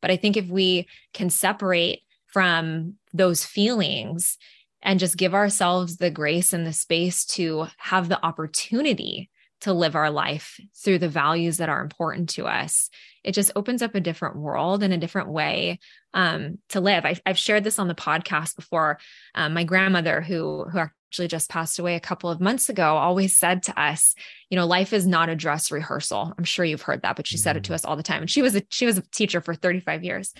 But 0.00 0.10
I 0.10 0.16
think 0.16 0.36
if 0.36 0.48
we 0.48 0.88
can 1.14 1.30
separate 1.30 2.00
from 2.26 2.94
those 3.14 3.44
feelings 3.44 4.38
and 4.82 4.98
just 4.98 5.16
give 5.16 5.34
ourselves 5.34 5.98
the 5.98 6.10
grace 6.10 6.52
and 6.52 6.66
the 6.66 6.72
space 6.72 7.24
to 7.26 7.68
have 7.76 8.08
the 8.08 8.24
opportunity 8.26 9.30
to 9.62 9.72
live 9.72 9.96
our 9.96 10.10
life 10.10 10.60
through 10.76 10.98
the 10.98 11.08
values 11.08 11.56
that 11.56 11.68
are 11.68 11.82
important 11.82 12.28
to 12.28 12.46
us 12.46 12.90
it 13.24 13.32
just 13.32 13.52
opens 13.54 13.82
up 13.82 13.94
a 13.94 14.00
different 14.00 14.36
world 14.36 14.82
and 14.82 14.92
a 14.92 14.98
different 14.98 15.28
way 15.28 15.78
um, 16.14 16.58
to 16.70 16.80
live. 16.80 17.04
I, 17.04 17.16
have 17.24 17.38
shared 17.38 17.64
this 17.64 17.78
on 17.78 17.88
the 17.88 17.94
podcast 17.94 18.56
before. 18.56 18.98
Um, 19.34 19.54
my 19.54 19.64
grandmother, 19.64 20.20
who 20.20 20.64
who 20.64 20.78
actually 20.78 21.28
just 21.28 21.50
passed 21.50 21.78
away 21.78 21.94
a 21.94 22.00
couple 22.00 22.30
of 22.30 22.40
months 22.40 22.68
ago, 22.68 22.96
always 22.96 23.36
said 23.36 23.62
to 23.64 23.80
us, 23.80 24.14
"You 24.50 24.56
know, 24.56 24.66
life 24.66 24.92
is 24.92 25.06
not 25.06 25.28
a 25.28 25.36
dress 25.36 25.70
rehearsal." 25.70 26.32
I'm 26.36 26.44
sure 26.44 26.64
you've 26.64 26.82
heard 26.82 27.02
that, 27.02 27.16
but 27.16 27.26
she 27.26 27.36
mm-hmm. 27.36 27.42
said 27.42 27.56
it 27.56 27.64
to 27.64 27.68
mm-hmm. 27.68 27.74
us 27.74 27.84
all 27.84 27.96
the 27.96 28.02
time. 28.02 28.22
And 28.22 28.30
she 28.30 28.42
was 28.42 28.56
a 28.56 28.62
she 28.70 28.86
was 28.86 28.98
a 28.98 29.02
teacher 29.02 29.40
for 29.40 29.54
35 29.54 30.04
years, 30.04 30.34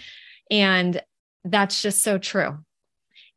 and 0.50 1.00
that's 1.44 1.82
just 1.82 2.02
so 2.02 2.18
true. 2.18 2.58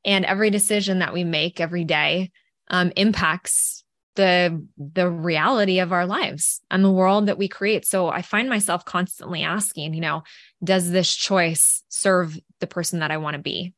And 0.04 0.26
every 0.26 0.50
decision 0.50 1.00
that 1.00 1.14
we 1.14 1.24
make 1.24 1.60
every 1.60 1.84
day 1.84 2.32
um, 2.70 2.92
impacts 2.96 3.84
the 4.16 4.66
the 4.78 5.10
reality 5.10 5.80
of 5.80 5.92
our 5.92 6.06
lives 6.06 6.62
and 6.72 6.84
the 6.84 6.92
world 6.92 7.28
that 7.28 7.38
we 7.38 7.48
create. 7.48 7.86
So 7.86 8.10
i 8.10 8.22
find 8.22 8.50
myself 8.50 8.86
constantly 8.86 9.44
asking 9.44 9.94
you 9.94 10.02
know 10.02 10.24
does 10.64 10.90
this 10.92 11.14
choice 11.14 11.84
serve 11.90 12.38
the 12.60 12.68
person 12.68 13.00
that 13.00 13.12
i 13.12 13.18
want 13.18 13.36
to 13.36 13.42
be? 13.42 13.74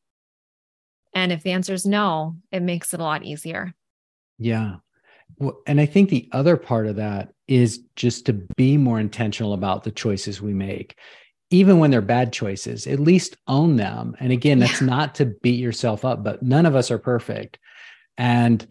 And 1.14 1.32
if 1.32 1.42
the 1.42 1.52
answer 1.52 1.74
is 1.74 1.86
no 1.86 2.36
it 2.50 2.62
makes 2.62 2.94
it 2.94 3.00
a 3.00 3.04
lot 3.04 3.24
easier. 3.24 3.74
Yeah. 4.38 4.76
Well, 5.36 5.60
and 5.66 5.80
i 5.80 5.86
think 5.86 6.08
the 6.08 6.28
other 6.32 6.56
part 6.56 6.86
of 6.86 6.96
that 6.96 7.32
is 7.48 7.80
just 7.96 8.26
to 8.26 8.32
be 8.32 8.76
more 8.76 9.00
intentional 9.00 9.52
about 9.52 9.84
the 9.84 9.90
choices 9.90 10.40
we 10.40 10.54
make 10.54 10.96
even 11.50 11.78
when 11.78 11.90
they're 11.90 12.02
bad 12.02 12.30
choices 12.30 12.86
at 12.86 13.00
least 13.00 13.34
own 13.46 13.76
them. 13.76 14.14
And 14.20 14.32
again 14.32 14.58
that's 14.58 14.80
yeah. 14.80 14.86
not 14.86 15.14
to 15.16 15.26
beat 15.26 15.60
yourself 15.60 16.04
up 16.04 16.22
but 16.22 16.42
none 16.42 16.66
of 16.66 16.76
us 16.76 16.90
are 16.90 16.98
perfect. 16.98 17.58
And 18.16 18.66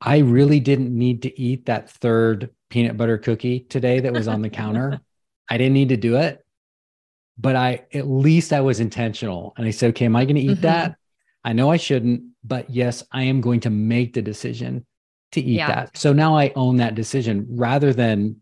I 0.00 0.18
really 0.18 0.60
didn't 0.60 0.96
need 0.96 1.22
to 1.22 1.40
eat 1.40 1.66
that 1.66 1.90
third 1.90 2.50
peanut 2.70 2.96
butter 2.96 3.18
cookie 3.18 3.60
today 3.60 4.00
that 4.00 4.12
was 4.12 4.28
on 4.28 4.42
the 4.42 4.50
counter. 4.50 5.00
I 5.48 5.58
didn't 5.58 5.74
need 5.74 5.90
to 5.90 5.96
do 5.96 6.16
it, 6.16 6.44
but 7.38 7.56
I 7.56 7.86
at 7.94 8.08
least 8.08 8.52
I 8.52 8.60
was 8.60 8.80
intentional. 8.80 9.54
And 9.56 9.66
I 9.66 9.70
said, 9.70 9.90
okay, 9.90 10.06
am 10.06 10.16
I 10.16 10.24
going 10.24 10.36
to 10.36 10.42
eat 10.42 10.50
mm-hmm. 10.50 10.62
that? 10.62 10.96
I 11.44 11.52
know 11.52 11.70
I 11.70 11.76
shouldn't, 11.76 12.24
but 12.42 12.68
yes, 12.68 13.04
I 13.12 13.22
am 13.24 13.40
going 13.40 13.60
to 13.60 13.70
make 13.70 14.12
the 14.12 14.22
decision 14.22 14.84
to 15.32 15.40
eat 15.40 15.58
yeah. 15.58 15.68
that. 15.68 15.96
So 15.96 16.12
now 16.12 16.36
I 16.36 16.52
own 16.56 16.76
that 16.76 16.94
decision 16.94 17.46
rather 17.50 17.92
than 17.92 18.40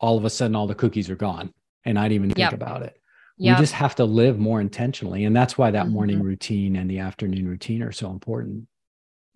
all 0.00 0.16
of 0.16 0.24
a 0.24 0.30
sudden 0.30 0.56
all 0.56 0.66
the 0.66 0.74
cookies 0.74 1.10
are 1.10 1.16
gone 1.16 1.52
and 1.84 1.98
I 1.98 2.04
didn't 2.04 2.14
even 2.14 2.28
think 2.30 2.38
yep. 2.38 2.52
about 2.52 2.82
it. 2.82 2.96
Yep. 3.36 3.56
We 3.56 3.62
just 3.62 3.74
have 3.74 3.94
to 3.96 4.04
live 4.04 4.38
more 4.38 4.60
intentionally. 4.60 5.24
And 5.24 5.34
that's 5.34 5.56
why 5.56 5.70
that 5.70 5.84
mm-hmm. 5.84 5.94
morning 5.94 6.22
routine 6.22 6.76
and 6.76 6.90
the 6.90 6.98
afternoon 6.98 7.48
routine 7.48 7.82
are 7.82 7.92
so 7.92 8.10
important. 8.10 8.66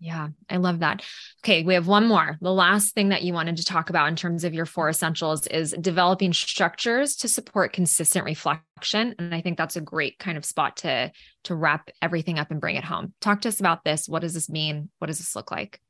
Yeah, 0.00 0.28
I 0.50 0.56
love 0.56 0.80
that. 0.80 1.02
Okay, 1.42 1.62
we 1.62 1.74
have 1.74 1.86
one 1.86 2.06
more. 2.06 2.36
The 2.40 2.52
last 2.52 2.94
thing 2.94 3.10
that 3.10 3.22
you 3.22 3.32
wanted 3.32 3.56
to 3.58 3.64
talk 3.64 3.90
about 3.90 4.08
in 4.08 4.16
terms 4.16 4.44
of 4.44 4.52
your 4.52 4.66
four 4.66 4.88
essentials 4.88 5.46
is 5.46 5.74
developing 5.80 6.32
structures 6.32 7.16
to 7.16 7.28
support 7.28 7.72
consistent 7.72 8.24
reflection, 8.24 9.14
and 9.18 9.34
I 9.34 9.40
think 9.40 9.56
that's 9.56 9.76
a 9.76 9.80
great 9.80 10.18
kind 10.18 10.36
of 10.36 10.44
spot 10.44 10.78
to 10.78 11.12
to 11.44 11.54
wrap 11.54 11.90
everything 12.02 12.38
up 12.38 12.50
and 12.50 12.60
bring 12.60 12.76
it 12.76 12.84
home. 12.84 13.14
Talk 13.20 13.42
to 13.42 13.48
us 13.48 13.60
about 13.60 13.84
this. 13.84 14.08
What 14.08 14.22
does 14.22 14.34
this 14.34 14.50
mean? 14.50 14.90
What 14.98 15.06
does 15.06 15.18
this 15.18 15.36
look 15.36 15.50
like? 15.50 15.80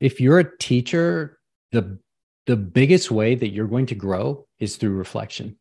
If 0.00 0.20
you're 0.20 0.40
a 0.40 0.58
teacher, 0.58 1.38
the 1.70 1.98
the 2.46 2.56
biggest 2.56 3.10
way 3.10 3.36
that 3.36 3.50
you're 3.50 3.66
going 3.66 3.86
to 3.86 3.94
grow 3.94 4.46
is 4.58 4.76
through 4.76 4.96
reflection. 4.96 5.56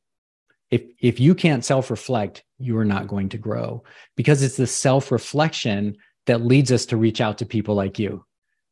If 0.69 0.83
if 0.99 1.19
you 1.19 1.33
can't 1.35 1.63
self-reflect, 1.63 2.43
you 2.59 2.77
are 2.77 2.85
not 2.85 3.07
going 3.07 3.29
to 3.29 3.37
grow 3.37 3.83
because 4.15 4.43
it's 4.43 4.57
the 4.57 4.67
self-reflection 4.67 5.97
that 6.25 6.45
leads 6.45 6.71
us 6.71 6.85
to 6.87 6.97
reach 6.97 7.21
out 7.21 7.37
to 7.37 7.45
people 7.45 7.75
like 7.75 7.99
you 7.99 8.25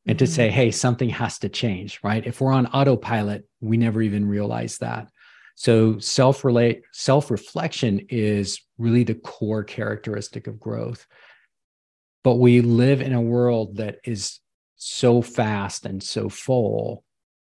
and 0.05 0.17
mm-hmm. 0.17 0.25
to 0.25 0.31
say, 0.31 0.49
hey, 0.49 0.71
something 0.71 1.09
has 1.09 1.39
to 1.39 1.49
change, 1.49 1.99
right? 2.03 2.25
If 2.25 2.41
we're 2.41 2.51
on 2.51 2.67
autopilot, 2.67 3.47
we 3.61 3.77
never 3.77 4.01
even 4.01 4.27
realize 4.27 4.77
that. 4.79 5.07
So 5.55 5.99
self-relate 5.99 6.81
self-reflection 6.91 8.07
is 8.09 8.59
really 8.77 9.03
the 9.03 9.15
core 9.15 9.63
characteristic 9.63 10.47
of 10.47 10.59
growth. 10.59 11.07
But 12.23 12.35
we 12.35 12.61
live 12.61 13.01
in 13.01 13.13
a 13.13 13.21
world 13.21 13.77
that 13.77 13.99
is 14.03 14.39
so 14.75 15.21
fast 15.21 15.85
and 15.85 16.03
so 16.03 16.27
full 16.27 17.03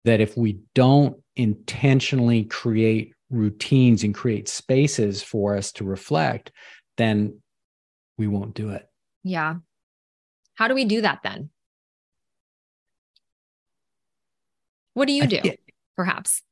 that 0.05 0.21
if 0.21 0.37
we 0.37 0.61
don't 0.75 1.23
intentionally 1.37 2.45
create 2.45 3.15
routines 3.33 4.05
and 4.05 4.15
create 4.15 4.49
spaces 4.49 5.23
for 5.23 5.57
us 5.57 5.73
to 5.73 5.85
reflect, 5.85 6.53
then 6.97 7.41
we 8.19 8.27
won't 8.27 8.55
do 8.55 8.71
it. 8.71 8.87
Yeah. 9.25 9.57
How 10.55 10.69
do 10.69 10.75
we 10.75 10.85
do 10.85 11.01
that 11.01 11.21
then? 11.25 11.51
What 14.95 15.07
do 15.07 15.15
you 15.15 15.27
do? 15.27 15.41
perhaps 15.97 16.43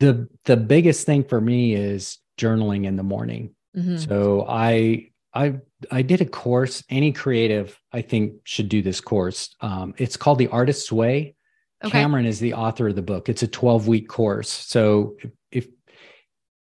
the 0.00 0.28
the 0.44 0.56
biggest 0.56 1.06
thing 1.06 1.24
for 1.24 1.40
me 1.40 1.74
is 1.74 2.18
journaling 2.38 2.84
in 2.84 2.96
the 2.96 3.02
morning. 3.02 3.54
Mm-hmm. 3.76 3.96
So 3.96 4.46
I 4.48 5.10
I 5.32 5.56
I 5.90 6.02
did 6.02 6.20
a 6.20 6.26
course. 6.26 6.82
Any 6.90 7.12
creative, 7.12 7.78
I 7.92 8.02
think, 8.02 8.34
should 8.44 8.68
do 8.68 8.82
this 8.82 9.00
course. 9.00 9.54
Um, 9.60 9.94
it's 9.98 10.16
called 10.16 10.38
the 10.38 10.48
Artist's 10.48 10.92
Way. 10.92 11.36
Okay. 11.84 11.90
Cameron 11.90 12.26
is 12.26 12.40
the 12.40 12.54
author 12.54 12.88
of 12.88 12.96
the 12.96 13.02
book. 13.02 13.28
It's 13.28 13.42
a 13.42 13.48
12 13.48 13.88
week 13.88 14.08
course. 14.08 14.48
So 14.48 15.16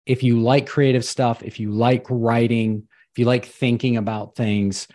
if 0.07 0.23
you 0.23 0.41
like 0.41 0.67
creative 0.67 1.05
stuff, 1.05 1.43
if 1.43 1.61
you 1.61 1.71
like 1.71 2.07
writing, 2.09 2.89
if 3.13 3.19
you 3.19 3.25
like 3.25 3.45
thinking 3.45 3.97
about 3.97 4.35
things, 4.37 4.89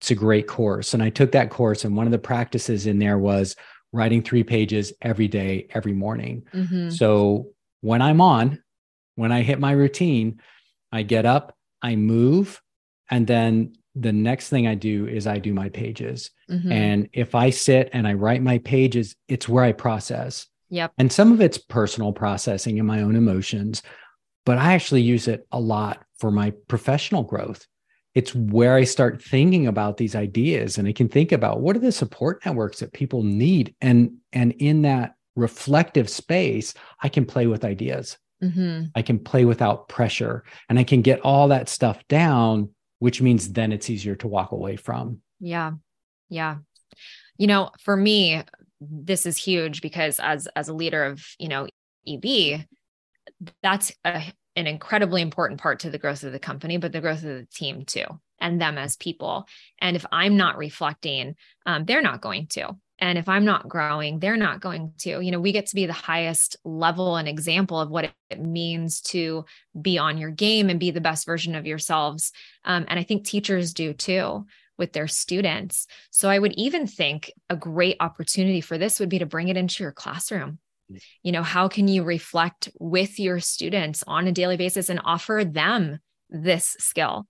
it's 0.00 0.10
a 0.10 0.14
great 0.14 0.46
course. 0.46 0.94
And 0.94 1.02
I 1.02 1.10
took 1.10 1.32
that 1.32 1.50
course, 1.50 1.84
and 1.84 1.96
one 1.96 2.06
of 2.06 2.12
the 2.12 2.18
practices 2.18 2.86
in 2.86 2.98
there 2.98 3.18
was 3.18 3.56
writing 3.92 4.22
three 4.22 4.42
pages 4.42 4.92
every 5.02 5.28
day, 5.28 5.68
every 5.70 5.92
morning. 5.92 6.44
Mm-hmm. 6.52 6.90
So 6.90 7.48
when 7.82 8.02
I'm 8.02 8.20
on, 8.20 8.62
when 9.16 9.32
I 9.32 9.42
hit 9.42 9.60
my 9.60 9.72
routine, 9.72 10.40
I 10.90 11.02
get 11.02 11.26
up, 11.26 11.54
I 11.82 11.96
move, 11.96 12.60
and 13.10 13.26
then 13.26 13.74
the 13.94 14.12
next 14.12 14.48
thing 14.48 14.66
I 14.66 14.74
do 14.74 15.06
is 15.06 15.26
I 15.26 15.38
do 15.38 15.52
my 15.52 15.68
pages. 15.68 16.30
Mm-hmm. 16.50 16.72
And 16.72 17.08
if 17.12 17.34
I 17.34 17.50
sit 17.50 17.90
and 17.92 18.08
I 18.08 18.14
write 18.14 18.42
my 18.42 18.58
pages, 18.58 19.14
it's 19.28 19.48
where 19.48 19.64
I 19.64 19.72
process. 19.72 20.46
Yep. 20.70 20.92
And 20.96 21.12
some 21.12 21.32
of 21.32 21.42
it's 21.42 21.58
personal 21.58 22.12
processing 22.12 22.78
and 22.78 22.88
my 22.88 23.02
own 23.02 23.16
emotions, 23.16 23.82
but 24.44 24.58
I 24.58 24.74
actually 24.74 25.02
use 25.02 25.28
it 25.28 25.46
a 25.52 25.60
lot 25.60 26.04
for 26.18 26.30
my 26.30 26.52
professional 26.68 27.22
growth. 27.22 27.66
It's 28.14 28.34
where 28.34 28.74
I 28.74 28.84
start 28.84 29.22
thinking 29.22 29.66
about 29.66 29.96
these 29.96 30.14
ideas 30.14 30.78
and 30.78 30.86
I 30.86 30.92
can 30.92 31.08
think 31.08 31.32
about 31.32 31.60
what 31.60 31.76
are 31.76 31.80
the 31.80 31.92
support 31.92 32.44
networks 32.44 32.80
that 32.80 32.92
people 32.92 33.22
need 33.22 33.74
and 33.80 34.18
and 34.32 34.52
in 34.52 34.82
that 34.82 35.14
reflective 35.34 36.10
space, 36.10 36.74
I 37.00 37.08
can 37.08 37.24
play 37.24 37.46
with 37.46 37.64
ideas. 37.64 38.18
Mm-hmm. 38.42 38.86
I 38.94 39.02
can 39.02 39.18
play 39.18 39.44
without 39.44 39.88
pressure 39.88 40.44
and 40.68 40.78
I 40.78 40.84
can 40.84 41.00
get 41.00 41.20
all 41.20 41.48
that 41.48 41.68
stuff 41.68 42.06
down 42.08 42.70
which 43.02 43.20
means 43.20 43.48
then 43.48 43.72
it's 43.72 43.90
easier 43.90 44.14
to 44.14 44.28
walk 44.28 44.52
away 44.52 44.76
from. 44.76 45.20
Yeah. 45.40 45.72
Yeah. 46.28 46.58
You 47.36 47.48
know, 47.48 47.72
for 47.80 47.96
me, 47.96 48.44
this 48.80 49.26
is 49.26 49.36
huge 49.36 49.82
because 49.82 50.20
as 50.20 50.46
as 50.54 50.68
a 50.68 50.72
leader 50.72 51.02
of, 51.02 51.20
you 51.36 51.48
know, 51.48 51.66
EB, 52.06 52.60
that's 53.62 53.92
a, 54.04 54.22
an 54.56 54.66
incredibly 54.66 55.22
important 55.22 55.60
part 55.60 55.80
to 55.80 55.90
the 55.90 55.98
growth 55.98 56.24
of 56.24 56.32
the 56.32 56.38
company, 56.38 56.76
but 56.76 56.92
the 56.92 57.00
growth 57.00 57.24
of 57.24 57.38
the 57.38 57.46
team 57.52 57.84
too, 57.84 58.04
and 58.40 58.60
them 58.60 58.78
as 58.78 58.96
people. 58.96 59.46
And 59.80 59.96
if 59.96 60.04
I'm 60.12 60.36
not 60.36 60.58
reflecting, 60.58 61.36
um, 61.66 61.84
they're 61.84 62.02
not 62.02 62.20
going 62.20 62.46
to. 62.48 62.76
And 62.98 63.18
if 63.18 63.28
I'm 63.28 63.44
not 63.44 63.68
growing, 63.68 64.20
they're 64.20 64.36
not 64.36 64.60
going 64.60 64.92
to. 64.98 65.20
You 65.20 65.32
know, 65.32 65.40
we 65.40 65.50
get 65.50 65.66
to 65.66 65.74
be 65.74 65.86
the 65.86 65.92
highest 65.92 66.56
level 66.64 67.16
and 67.16 67.26
example 67.26 67.80
of 67.80 67.90
what 67.90 68.12
it 68.30 68.40
means 68.40 69.00
to 69.00 69.44
be 69.80 69.98
on 69.98 70.18
your 70.18 70.30
game 70.30 70.70
and 70.70 70.78
be 70.78 70.92
the 70.92 71.00
best 71.00 71.26
version 71.26 71.56
of 71.56 71.66
yourselves. 71.66 72.30
Um, 72.64 72.84
and 72.86 73.00
I 73.00 73.02
think 73.02 73.24
teachers 73.24 73.72
do 73.72 73.92
too 73.92 74.46
with 74.78 74.92
their 74.92 75.08
students. 75.08 75.86
So 76.10 76.28
I 76.28 76.38
would 76.38 76.52
even 76.52 76.86
think 76.86 77.32
a 77.50 77.56
great 77.56 77.96
opportunity 77.98 78.60
for 78.60 78.78
this 78.78 79.00
would 79.00 79.08
be 79.08 79.18
to 79.18 79.26
bring 79.26 79.48
it 79.48 79.56
into 79.56 79.82
your 79.82 79.92
classroom. 79.92 80.58
You 81.22 81.32
know, 81.32 81.42
how 81.42 81.68
can 81.68 81.88
you 81.88 82.04
reflect 82.04 82.68
with 82.78 83.18
your 83.18 83.40
students 83.40 84.04
on 84.06 84.26
a 84.26 84.32
daily 84.32 84.56
basis 84.56 84.88
and 84.88 85.00
offer 85.04 85.44
them 85.44 85.98
this 86.30 86.76
skill? 86.78 87.26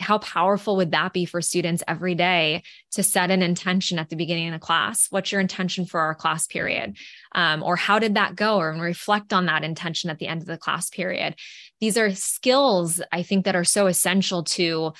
how 0.00 0.18
powerful 0.18 0.76
would 0.76 0.90
that 0.90 1.12
be 1.12 1.24
for 1.24 1.40
students 1.40 1.82
every 1.86 2.14
day 2.14 2.62
to 2.92 3.02
set 3.02 3.30
an 3.30 3.42
intention 3.42 3.98
at 3.98 4.08
the 4.08 4.16
beginning 4.16 4.48
of 4.48 4.54
the 4.54 4.64
class? 4.64 5.06
What's 5.10 5.30
your 5.30 5.40
intention 5.40 5.84
for 5.84 6.00
our 6.00 6.14
class 6.14 6.46
period? 6.46 6.96
Um, 7.34 7.62
or 7.62 7.76
how 7.76 7.98
did 7.98 8.14
that 8.14 8.34
go? 8.34 8.58
Or 8.58 8.72
reflect 8.72 9.32
on 9.32 9.46
that 9.46 9.64
intention 9.64 10.10
at 10.10 10.18
the 10.18 10.26
end 10.26 10.42
of 10.42 10.48
the 10.48 10.58
class 10.58 10.90
period. 10.90 11.36
These 11.80 11.96
are 11.96 12.12
skills 12.14 13.00
I 13.12 13.22
think 13.22 13.44
that 13.44 13.56
are 13.56 13.64
so 13.64 13.86
essential 13.86 14.42
to 14.44 14.92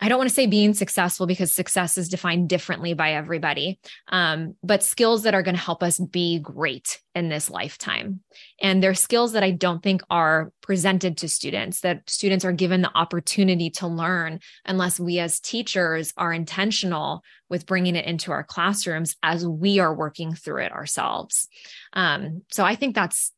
I 0.00 0.08
don't 0.08 0.18
want 0.18 0.30
to 0.30 0.34
say 0.34 0.46
being 0.46 0.74
successful 0.74 1.26
because 1.26 1.52
success 1.52 1.98
is 1.98 2.08
defined 2.08 2.48
differently 2.48 2.94
by 2.94 3.12
everybody, 3.12 3.80
um, 4.08 4.54
but 4.62 4.82
skills 4.82 5.24
that 5.24 5.34
are 5.34 5.42
going 5.42 5.56
to 5.56 5.60
help 5.60 5.82
us 5.82 5.98
be 5.98 6.38
great 6.38 7.00
in 7.16 7.28
this 7.28 7.50
lifetime. 7.50 8.20
And 8.60 8.80
they're 8.80 8.94
skills 8.94 9.32
that 9.32 9.42
I 9.42 9.50
don't 9.50 9.82
think 9.82 10.02
are 10.08 10.52
presented 10.60 11.16
to 11.18 11.28
students, 11.28 11.80
that 11.80 12.08
students 12.08 12.44
are 12.44 12.52
given 12.52 12.82
the 12.82 12.96
opportunity 12.96 13.70
to 13.70 13.88
learn 13.88 14.38
unless 14.64 15.00
we 15.00 15.18
as 15.18 15.40
teachers 15.40 16.12
are 16.16 16.32
intentional 16.32 17.22
with 17.48 17.66
bringing 17.66 17.96
it 17.96 18.04
into 18.04 18.30
our 18.30 18.44
classrooms 18.44 19.16
as 19.22 19.46
we 19.46 19.80
are 19.80 19.94
working 19.94 20.34
through 20.34 20.62
it 20.62 20.72
ourselves. 20.72 21.48
Um, 21.92 22.42
so 22.52 22.64
I 22.64 22.76
think 22.76 22.94
that's 22.94 23.32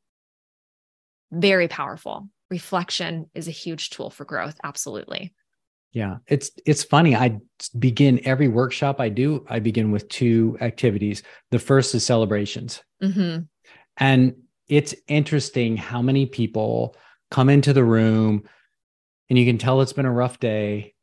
very 1.32 1.68
powerful. 1.68 2.28
Reflection 2.50 3.30
is 3.34 3.48
a 3.48 3.52
huge 3.52 3.90
tool 3.90 4.10
for 4.10 4.24
growth. 4.24 4.58
Absolutely. 4.62 5.32
Yeah, 5.92 6.18
it's 6.28 6.52
it's 6.64 6.84
funny. 6.84 7.16
I 7.16 7.38
begin 7.78 8.20
every 8.24 8.48
workshop 8.48 9.00
I 9.00 9.08
do. 9.08 9.44
I 9.48 9.58
begin 9.58 9.90
with 9.90 10.08
two 10.08 10.56
activities. 10.60 11.22
The 11.50 11.58
first 11.58 11.94
is 11.94 12.06
celebrations, 12.06 12.82
mm-hmm. 13.02 13.42
and 13.96 14.34
it's 14.68 14.94
interesting 15.08 15.76
how 15.76 16.00
many 16.00 16.26
people 16.26 16.96
come 17.30 17.48
into 17.48 17.72
the 17.72 17.82
room, 17.82 18.44
and 19.28 19.38
you 19.38 19.44
can 19.44 19.58
tell 19.58 19.80
it's 19.80 19.92
been 19.92 20.06
a 20.06 20.12
rough 20.12 20.38
day, 20.38 20.94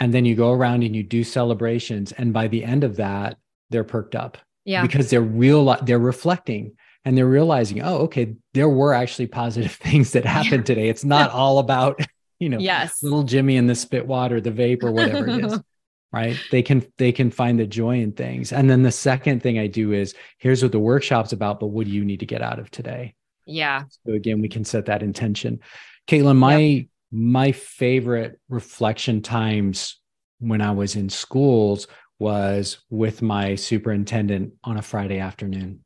and 0.00 0.12
then 0.12 0.24
you 0.24 0.34
go 0.34 0.50
around 0.50 0.82
and 0.82 0.96
you 0.96 1.04
do 1.04 1.22
celebrations, 1.22 2.10
and 2.10 2.32
by 2.32 2.48
the 2.48 2.64
end 2.64 2.82
of 2.82 2.96
that, 2.96 3.36
they're 3.70 3.84
perked 3.84 4.16
up. 4.16 4.36
Yeah, 4.64 4.82
because 4.82 5.10
they're 5.10 5.20
real. 5.20 5.76
They're 5.82 5.98
reflecting 6.00 6.72
and 7.04 7.16
they're 7.16 7.26
realizing, 7.26 7.82
oh, 7.82 7.98
okay, 7.98 8.34
there 8.54 8.68
were 8.68 8.94
actually 8.94 9.26
positive 9.26 9.72
things 9.80 10.12
that 10.12 10.24
happened 10.24 10.62
yeah. 10.68 10.74
today. 10.74 10.88
It's 10.88 11.04
not 11.04 11.30
all 11.30 11.58
about 11.58 12.00
you 12.38 12.48
know, 12.48 12.58
yes, 12.58 13.02
little 13.02 13.22
Jimmy 13.22 13.56
and 13.56 13.68
the 13.68 13.74
spit 13.74 14.06
water, 14.06 14.40
the 14.40 14.50
vape 14.50 14.82
or 14.82 14.92
whatever 14.92 15.26
it 15.28 15.44
is. 15.44 15.60
right 16.12 16.38
they 16.52 16.62
can 16.62 16.86
they 16.96 17.10
can 17.10 17.28
find 17.28 17.58
the 17.58 17.66
joy 17.66 17.98
in 17.98 18.12
things 18.12 18.52
and 18.52 18.70
then 18.70 18.84
the 18.84 18.92
second 18.92 19.42
thing 19.42 19.58
i 19.58 19.66
do 19.66 19.92
is 19.92 20.14
here's 20.38 20.62
what 20.62 20.70
the 20.70 20.78
workshop's 20.78 21.32
about 21.32 21.58
but 21.58 21.66
what 21.66 21.86
do 21.86 21.92
you 21.92 22.04
need 22.04 22.20
to 22.20 22.26
get 22.26 22.40
out 22.40 22.60
of 22.60 22.70
today 22.70 23.12
yeah 23.46 23.82
so 24.06 24.12
again 24.12 24.40
we 24.40 24.48
can 24.48 24.64
set 24.64 24.86
that 24.86 25.02
intention 25.02 25.58
caitlin 26.06 26.36
my 26.36 26.56
yep. 26.58 26.86
my 27.10 27.50
favorite 27.50 28.38
reflection 28.48 29.22
times 29.22 29.98
when 30.38 30.60
i 30.60 30.70
was 30.70 30.94
in 30.94 31.08
schools 31.08 31.88
was 32.18 32.78
with 32.90 33.22
my 33.22 33.54
superintendent 33.54 34.54
on 34.62 34.76
a 34.76 34.82
Friday 34.82 35.18
afternoon. 35.18 35.84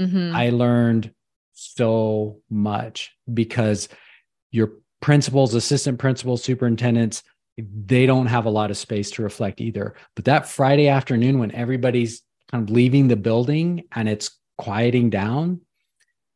Mm-hmm. 0.00 0.34
I 0.34 0.50
learned 0.50 1.12
so 1.54 2.40
much 2.50 3.12
because 3.32 3.88
your 4.50 4.72
principals, 5.02 5.54
assistant 5.54 5.98
principals, 5.98 6.42
superintendents, 6.42 7.22
they 7.58 8.06
don't 8.06 8.26
have 8.26 8.46
a 8.46 8.50
lot 8.50 8.70
of 8.70 8.78
space 8.78 9.10
to 9.10 9.22
reflect 9.22 9.60
either. 9.60 9.94
But 10.16 10.24
that 10.24 10.48
Friday 10.48 10.88
afternoon, 10.88 11.38
when 11.38 11.52
everybody's 11.52 12.22
kind 12.50 12.66
of 12.66 12.74
leaving 12.74 13.08
the 13.08 13.16
building 13.16 13.84
and 13.92 14.08
it's 14.08 14.38
quieting 14.56 15.10
down, 15.10 15.60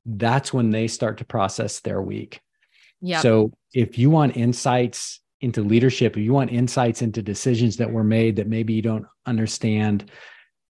that's 0.04 0.52
when 0.52 0.70
they 0.70 0.88
start 0.88 1.18
to 1.18 1.24
process 1.24 1.80
their 1.80 2.02
week. 2.02 2.40
Yeah. 3.00 3.20
So 3.20 3.52
if 3.72 3.98
you 3.98 4.10
want 4.10 4.36
insights 4.36 5.20
into 5.40 5.62
leadership, 5.62 6.16
if 6.16 6.22
you 6.22 6.32
want 6.32 6.50
insights 6.50 7.02
into 7.02 7.22
decisions 7.22 7.76
that 7.76 7.90
were 7.90 8.04
made 8.04 8.36
that 8.36 8.48
maybe 8.48 8.74
you 8.74 8.82
don't 8.82 9.06
understand, 9.26 10.10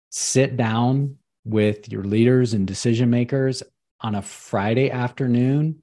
sit 0.10 0.58
down 0.58 1.18
with 1.46 1.92
your 1.92 2.04
leaders 2.04 2.54
and 2.54 2.66
decision 2.66 3.10
makers 3.10 3.62
on 4.02 4.16
a 4.16 4.22
Friday 4.22 4.90
afternoon 4.90 5.83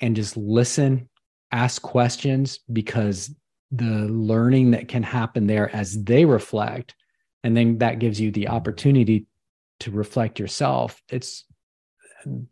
and 0.00 0.16
just 0.16 0.36
listen, 0.36 1.08
ask 1.52 1.80
questions 1.82 2.60
because 2.72 3.34
the 3.70 4.06
learning 4.08 4.72
that 4.72 4.88
can 4.88 5.02
happen 5.02 5.46
there 5.46 5.74
as 5.74 6.02
they 6.02 6.24
reflect 6.24 6.94
and 7.44 7.56
then 7.56 7.78
that 7.78 7.98
gives 7.98 8.20
you 8.20 8.30
the 8.30 8.48
opportunity 8.48 9.26
to 9.80 9.90
reflect 9.90 10.38
yourself. 10.38 11.00
It's 11.10 11.44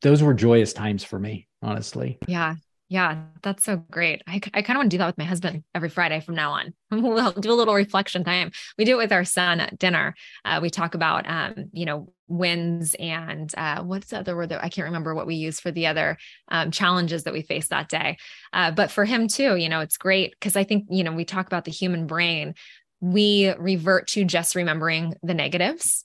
those 0.03 0.23
were 0.23 0.35
joyous 0.35 0.73
times 0.73 1.03
for 1.05 1.19
me 1.19 1.49
honestly. 1.63 2.19
Yeah 2.27 2.57
yeah, 2.89 3.24
that's 3.43 3.64
so 3.64 3.76
great. 3.91 4.22
I, 4.28 4.41
I 4.55 4.62
kind 4.62 4.76
of 4.76 4.76
want 4.76 4.91
to 4.91 4.95
do 4.95 4.99
that 4.99 5.07
with 5.07 5.18
my 5.18 5.24
husband 5.24 5.64
every 5.74 5.89
Friday 5.89 6.20
from 6.20 6.37
now 6.37 6.53
on. 6.53 6.72
we'll 6.93 7.32
do 7.32 7.51
a 7.51 7.55
little 7.55 7.74
reflection 7.74 8.22
time. 8.22 8.53
We 8.78 8.84
do 8.84 8.93
it 8.93 9.03
with 9.03 9.12
our 9.12 9.24
son 9.24 9.59
at 9.59 9.76
dinner. 9.76 10.14
Uh, 10.45 10.61
we 10.62 10.70
talk 10.70 10.95
about, 10.95 11.28
um, 11.28 11.70
you 11.72 11.84
know, 11.84 12.12
wins 12.28 12.95
and 13.01 13.53
uh, 13.57 13.82
what's 13.82 14.11
the 14.11 14.18
other 14.18 14.37
word 14.37 14.51
that 14.51 14.64
I 14.64 14.68
can't 14.68 14.87
remember 14.87 15.16
what 15.16 15.26
we 15.26 15.34
use 15.34 15.59
for 15.59 15.72
the 15.72 15.89
other 15.89 16.16
um, 16.49 16.70
challenges 16.70 17.24
that 17.24 17.32
we 17.32 17.43
face 17.43 17.68
that 17.68 17.89
day. 17.89 18.18
Uh, 18.53 18.70
but 18.70 18.93
for 18.93 19.05
him 19.05 19.26
too, 19.26 19.57
you 19.57 19.68
know, 19.68 19.80
it's 19.80 19.97
great 19.97 20.32
because 20.39 20.55
I 20.55 20.62
think, 20.62 20.87
you 20.89 21.03
know, 21.03 21.12
we 21.12 21.24
talk 21.24 21.47
about 21.47 21.64
the 21.64 21.72
human 21.72 22.07
brain. 22.07 22.55
We 23.01 23.53
revert 23.59 24.07
to 24.09 24.24
just 24.24 24.55
remembering 24.55 25.14
the 25.24 25.34
negatives 25.34 26.05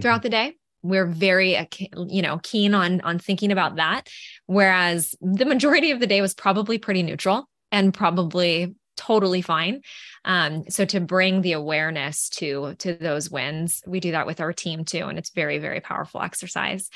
throughout 0.00 0.16
mm-hmm. 0.16 0.22
the 0.22 0.30
day 0.30 0.56
we're 0.82 1.06
very 1.06 1.56
uh, 1.56 1.66
you 2.08 2.22
know 2.22 2.38
keen 2.42 2.74
on 2.74 3.00
on 3.02 3.18
thinking 3.18 3.52
about 3.52 3.76
that. 3.76 4.08
Whereas 4.46 5.14
the 5.20 5.44
majority 5.44 5.90
of 5.90 6.00
the 6.00 6.06
day 6.06 6.20
was 6.20 6.34
probably 6.34 6.78
pretty 6.78 7.02
neutral 7.02 7.48
and 7.70 7.94
probably 7.94 8.74
totally 8.96 9.42
fine. 9.42 9.80
Um, 10.24 10.64
so 10.68 10.84
to 10.84 11.00
bring 11.00 11.42
the 11.42 11.52
awareness 11.52 12.28
to 12.30 12.74
to 12.78 12.94
those 12.94 13.30
wins 13.30 13.82
we 13.86 14.00
do 14.00 14.12
that 14.12 14.26
with 14.26 14.40
our 14.40 14.52
team 14.52 14.84
too 14.84 15.06
and 15.06 15.18
it's 15.18 15.30
very 15.30 15.58
very 15.58 15.80
powerful 15.80 16.22
exercise 16.22 16.88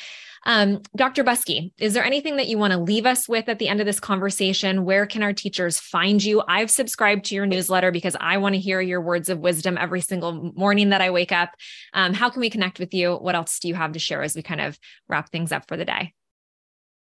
um, 0.46 0.80
Dr. 0.94 1.24
Buskey, 1.24 1.72
is 1.76 1.92
there 1.92 2.04
anything 2.04 2.36
that 2.36 2.46
you 2.46 2.56
want 2.56 2.72
to 2.72 2.78
leave 2.78 3.04
us 3.04 3.28
with 3.28 3.48
at 3.48 3.58
the 3.58 3.66
end 3.66 3.80
of 3.80 3.86
this 3.86 3.98
conversation? 3.98 4.84
Where 4.84 5.04
can 5.04 5.24
our 5.24 5.32
teachers 5.32 5.80
find 5.80 6.22
you? 6.22 6.40
I've 6.46 6.70
subscribed 6.70 7.24
to 7.26 7.34
your 7.34 7.46
newsletter 7.46 7.90
because 7.90 8.16
I 8.20 8.36
want 8.36 8.54
to 8.54 8.60
hear 8.60 8.80
your 8.80 9.00
words 9.00 9.28
of 9.28 9.40
wisdom 9.40 9.76
every 9.76 10.00
single 10.00 10.52
morning 10.54 10.90
that 10.90 11.00
I 11.00 11.10
wake 11.10 11.32
up. 11.32 11.50
Um, 11.94 12.14
how 12.14 12.30
can 12.30 12.40
we 12.40 12.48
connect 12.48 12.78
with 12.78 12.94
you? 12.94 13.16
What 13.16 13.34
else 13.34 13.58
do 13.58 13.66
you 13.66 13.74
have 13.74 13.90
to 13.92 13.98
share 13.98 14.22
as 14.22 14.36
we 14.36 14.42
kind 14.42 14.60
of 14.60 14.78
wrap 15.08 15.30
things 15.30 15.50
up 15.50 15.66
for 15.66 15.76
the 15.76 15.84
day? 15.84 16.14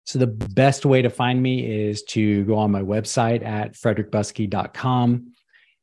So, 0.06 0.20
the 0.20 0.28
best 0.28 0.86
way 0.86 1.02
to 1.02 1.10
find 1.10 1.44
me 1.44 1.70
is 1.70 2.04
to 2.04 2.46
go 2.46 2.56
on 2.56 2.72
my 2.72 2.82
website 2.82 3.46
at 3.46 3.74
frederickbuskey.com 3.74 5.34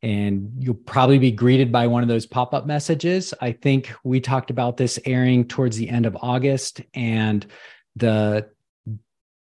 and 0.05 0.53
you'll 0.59 0.75
probably 0.75 1.19
be 1.19 1.33
greeted 1.33 1.73
by 1.73 1.87
one 1.87 2.03
of 2.03 2.11
those 2.11 2.27
pop-up 2.27 2.67
messages. 2.67 3.33
I 3.41 3.53
think 3.53 3.91
we 4.05 4.21
talked 4.21 4.51
about 4.51 4.77
this 4.77 4.99
airing 5.07 5.47
towards 5.49 5.79
the 5.79 5.89
end 5.89 6.05
of 6.05 6.15
August 6.21 6.83
and 6.93 7.47
the 7.97 8.51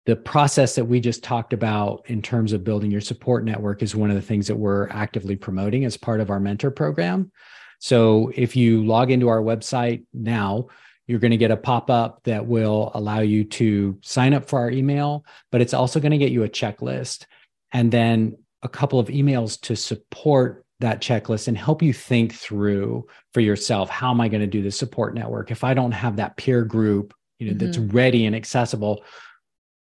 the 0.05 0.15
process 0.15 0.75
that 0.75 0.85
we 0.85 0.99
just 0.99 1.23
talked 1.23 1.51
about 1.51 2.05
in 2.05 2.21
terms 2.21 2.53
of 2.53 2.63
building 2.63 2.91
your 2.91 3.01
support 3.01 3.43
network 3.43 3.81
is 3.81 3.95
one 3.95 4.11
of 4.11 4.15
the 4.15 4.21
things 4.21 4.47
that 4.47 4.55
we're 4.55 4.87
actively 4.89 5.35
promoting 5.35 5.83
as 5.83 5.97
part 5.97 6.21
of 6.21 6.29
our 6.29 6.39
mentor 6.39 6.69
program. 6.69 7.31
So 7.79 8.31
if 8.35 8.55
you 8.55 8.85
log 8.85 9.09
into 9.09 9.29
our 9.29 9.41
website 9.41 10.05
now, 10.13 10.67
you're 11.07 11.19
going 11.19 11.31
to 11.31 11.37
get 11.37 11.49
a 11.49 11.57
pop 11.57 11.89
up 11.89 12.21
that 12.25 12.45
will 12.45 12.91
allow 12.93 13.21
you 13.21 13.45
to 13.45 13.97
sign 14.03 14.35
up 14.35 14.47
for 14.47 14.59
our 14.59 14.69
email, 14.69 15.25
but 15.51 15.59
it's 15.59 15.73
also 15.73 15.99
going 15.99 16.11
to 16.11 16.19
get 16.19 16.31
you 16.31 16.43
a 16.43 16.49
checklist. 16.49 17.25
And 17.73 17.91
then 17.91 18.37
a 18.65 18.69
couple 18.69 18.99
of 18.99 19.07
emails 19.07 19.61
to 19.61 19.75
support 19.75 20.65
that 20.79 20.99
checklist 20.99 21.47
and 21.47 21.57
help 21.57 21.81
you 21.81 21.93
think 21.93 22.33
through 22.33 23.07
for 23.31 23.39
yourself 23.39 23.89
how 23.89 24.09
am 24.09 24.19
i 24.19 24.27
going 24.27 24.41
to 24.41 24.47
do 24.47 24.61
the 24.61 24.71
support 24.71 25.13
network? 25.13 25.51
If 25.51 25.63
i 25.63 25.73
don't 25.73 25.93
have 25.93 26.17
that 26.17 26.35
peer 26.35 26.65
group 26.65 27.13
you 27.39 27.47
know 27.47 27.53
mm-hmm. 27.53 27.65
that's 27.65 27.77
ready 27.77 28.25
and 28.25 28.35
accessible 28.35 29.03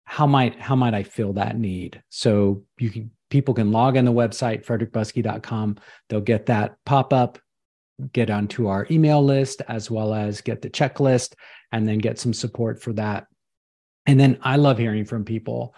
how 0.06 0.26
might 0.26 0.60
how 0.60 0.76
might 0.76 0.96
i 0.96 1.04
fill 1.04 1.34
that 1.34 1.60
need? 1.60 2.02
So 2.10 2.64
you 2.80 2.90
can 2.90 3.12
people 3.30 3.54
can 3.54 3.72
log 3.72 3.98
on 3.98 4.06
the 4.06 4.14
website 4.14 4.66
frederickbuskey.com 4.66 5.78
they'll 6.08 6.22
get 6.22 6.48
that 6.48 6.78
pop 6.86 7.14
up 7.14 7.38
get 8.14 8.30
onto 8.30 8.68
our 8.68 8.88
email 8.90 9.24
list 9.24 9.62
as 9.68 9.92
well 9.92 10.14
as 10.14 10.42
get 10.42 10.62
the 10.62 10.70
checklist 10.70 11.36
and 11.74 11.86
then 11.86 11.98
get 11.98 12.18
some 12.18 12.34
support 12.34 12.82
for 12.82 12.94
that. 12.94 13.28
And 14.06 14.18
then 14.18 14.40
i 14.42 14.56
love 14.56 14.78
hearing 14.78 15.06
from 15.06 15.26
people 15.26 15.76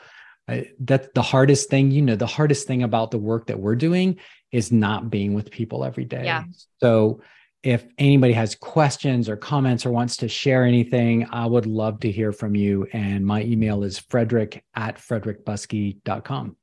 that's 0.80 1.08
the 1.16 1.22
hardest 1.22 1.70
thing 1.70 1.92
you 1.92 2.02
know 2.02 2.16
the 2.16 2.26
hardest 2.26 2.68
thing 2.68 2.84
about 2.84 3.12
the 3.12 3.18
work 3.18 3.48
that 3.48 3.60
we're 3.60 3.76
doing 3.76 4.18
is 4.52 4.72
not 4.72 5.10
being 5.10 5.34
with 5.34 5.50
people 5.50 5.84
every 5.84 6.06
day. 6.06 6.26
Yeah. 6.26 6.44
So 6.82 7.22
if 7.64 7.86
anybody 7.98 8.34
has 8.34 8.56
questions 8.56 9.30
or 9.30 9.38
comments 9.38 9.86
or 9.86 9.92
wants 9.92 10.18
to 10.18 10.28
share 10.28 10.66
anything 10.66 11.28
i 11.32 11.46
would 11.46 11.68
love 11.68 12.00
to 12.00 12.12
hear 12.12 12.32
from 12.32 12.56
you. 12.56 12.88
And 12.92 13.26
my 13.26 13.44
email 13.44 13.84
is 13.84 14.00
frederick 14.00 14.64
at 14.76 14.98
frederickbuskey.com 14.98 16.56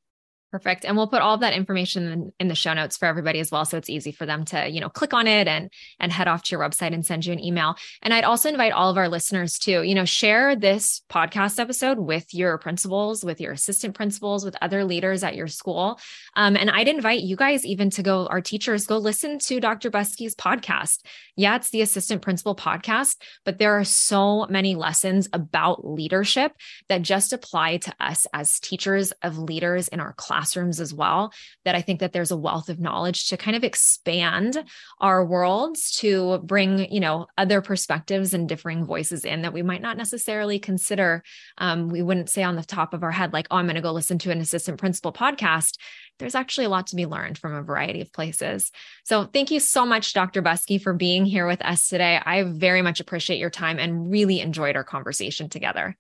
Perfect. 0.50 0.86
And 0.86 0.96
we'll 0.96 1.08
put 1.08 1.20
all 1.20 1.34
of 1.34 1.40
that 1.40 1.52
information 1.52 2.32
in, 2.38 2.48
the 2.48 2.54
show 2.54 2.72
notes 2.72 2.96
for 2.96 3.04
everybody 3.04 3.38
as 3.38 3.50
well. 3.50 3.66
So 3.66 3.76
it's 3.76 3.90
easy 3.90 4.12
for 4.12 4.24
them 4.24 4.46
to, 4.46 4.66
you 4.66 4.80
know, 4.80 4.88
click 4.88 5.12
on 5.12 5.26
it 5.26 5.46
and 5.46 5.70
and 6.00 6.10
head 6.10 6.26
off 6.26 6.42
to 6.44 6.52
your 6.52 6.60
website 6.60 6.94
and 6.94 7.04
send 7.04 7.26
you 7.26 7.34
an 7.34 7.44
email. 7.44 7.76
And 8.00 8.14
I'd 8.14 8.24
also 8.24 8.48
invite 8.48 8.72
all 8.72 8.88
of 8.88 8.96
our 8.96 9.10
listeners 9.10 9.58
to, 9.60 9.82
you 9.82 9.94
know, 9.94 10.06
share 10.06 10.56
this 10.56 11.02
podcast 11.10 11.60
episode 11.60 11.98
with 11.98 12.32
your 12.32 12.56
principals, 12.56 13.22
with 13.22 13.42
your 13.42 13.52
assistant 13.52 13.94
principals, 13.94 14.42
with 14.42 14.56
other 14.62 14.84
leaders 14.84 15.22
at 15.22 15.36
your 15.36 15.48
school. 15.48 16.00
Um, 16.34 16.56
and 16.56 16.70
I'd 16.70 16.88
invite 16.88 17.20
you 17.20 17.36
guys 17.36 17.66
even 17.66 17.90
to 17.90 18.02
go, 18.02 18.26
our 18.28 18.40
teachers, 18.40 18.86
go 18.86 18.96
listen 18.96 19.38
to 19.40 19.60
Dr. 19.60 19.90
Buskey's 19.90 20.34
podcast. 20.34 21.00
Yeah, 21.36 21.56
it's 21.56 21.70
the 21.70 21.82
assistant 21.82 22.22
principal 22.22 22.56
podcast, 22.56 23.16
but 23.44 23.58
there 23.58 23.78
are 23.78 23.84
so 23.84 24.46
many 24.48 24.76
lessons 24.76 25.28
about 25.34 25.86
leadership 25.86 26.52
that 26.88 27.02
just 27.02 27.34
apply 27.34 27.76
to 27.78 27.94
us 28.00 28.26
as 28.32 28.58
teachers 28.58 29.12
of 29.22 29.38
leaders 29.38 29.88
in 29.88 30.00
our 30.00 30.14
class 30.14 30.37
classrooms 30.38 30.80
as 30.80 30.94
well 30.94 31.32
that 31.64 31.74
i 31.74 31.80
think 31.80 32.00
that 32.00 32.12
there's 32.12 32.30
a 32.30 32.36
wealth 32.36 32.68
of 32.68 32.78
knowledge 32.78 33.26
to 33.26 33.36
kind 33.36 33.56
of 33.56 33.64
expand 33.64 34.62
our 35.00 35.24
worlds 35.24 35.90
to 35.90 36.38
bring 36.38 36.90
you 36.92 37.00
know 37.00 37.26
other 37.36 37.60
perspectives 37.60 38.32
and 38.32 38.48
differing 38.48 38.84
voices 38.84 39.24
in 39.24 39.42
that 39.42 39.52
we 39.52 39.62
might 39.62 39.82
not 39.82 39.96
necessarily 39.96 40.58
consider 40.58 41.22
um, 41.58 41.88
we 41.88 42.02
wouldn't 42.02 42.30
say 42.30 42.42
on 42.42 42.56
the 42.56 42.62
top 42.62 42.94
of 42.94 43.02
our 43.02 43.10
head 43.10 43.32
like 43.32 43.48
oh 43.50 43.56
i'm 43.56 43.66
going 43.66 43.74
to 43.74 43.82
go 43.82 43.92
listen 43.92 44.18
to 44.18 44.30
an 44.30 44.40
assistant 44.40 44.78
principal 44.78 45.12
podcast 45.12 45.76
there's 46.18 46.34
actually 46.34 46.64
a 46.64 46.68
lot 46.68 46.88
to 46.88 46.96
be 46.96 47.06
learned 47.06 47.38
from 47.38 47.54
a 47.54 47.62
variety 47.62 48.00
of 48.00 48.12
places. 48.12 48.72
So, 49.04 49.22
thank 49.24 49.52
you 49.52 49.60
so 49.60 49.86
much, 49.86 50.14
Dr. 50.14 50.42
Buskey, 50.42 50.82
for 50.82 50.92
being 50.92 51.24
here 51.24 51.46
with 51.46 51.64
us 51.64 51.86
today. 51.86 52.20
I 52.20 52.42
very 52.42 52.82
much 52.82 52.98
appreciate 52.98 53.38
your 53.38 53.50
time 53.50 53.78
and 53.78 54.10
really 54.10 54.40
enjoyed 54.40 54.74
our 54.74 54.82
conversation 54.82 55.48
together. 55.48 55.96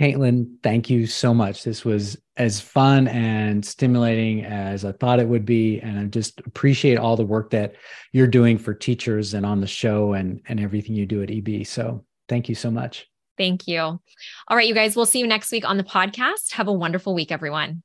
Caitlin, 0.00 0.56
thank 0.62 0.90
you 0.90 1.06
so 1.06 1.34
much. 1.34 1.64
This 1.64 1.84
was 1.84 2.16
as 2.36 2.60
fun 2.60 3.08
and 3.08 3.64
stimulating 3.64 4.44
as 4.44 4.84
I 4.84 4.92
thought 4.92 5.20
it 5.20 5.28
would 5.28 5.44
be. 5.44 5.80
And 5.80 5.98
I 5.98 6.04
just 6.06 6.40
appreciate 6.40 6.96
all 6.96 7.16
the 7.16 7.26
work 7.26 7.50
that 7.50 7.74
you're 8.12 8.26
doing 8.26 8.58
for 8.58 8.72
teachers 8.74 9.34
and 9.34 9.44
on 9.44 9.60
the 9.60 9.66
show 9.66 10.14
and, 10.14 10.40
and 10.48 10.58
everything 10.58 10.94
you 10.94 11.06
do 11.06 11.22
at 11.22 11.30
EB. 11.30 11.66
So 11.66 12.04
thank 12.28 12.48
you 12.48 12.54
so 12.54 12.70
much. 12.70 13.06
Thank 13.36 13.68
you. 13.68 13.80
All 13.80 14.00
right, 14.50 14.66
you 14.66 14.74
guys, 14.74 14.96
we'll 14.96 15.06
see 15.06 15.18
you 15.18 15.26
next 15.26 15.52
week 15.52 15.68
on 15.68 15.76
the 15.76 15.84
podcast. 15.84 16.52
Have 16.52 16.68
a 16.68 16.72
wonderful 16.72 17.14
week, 17.14 17.32
everyone. 17.32 17.82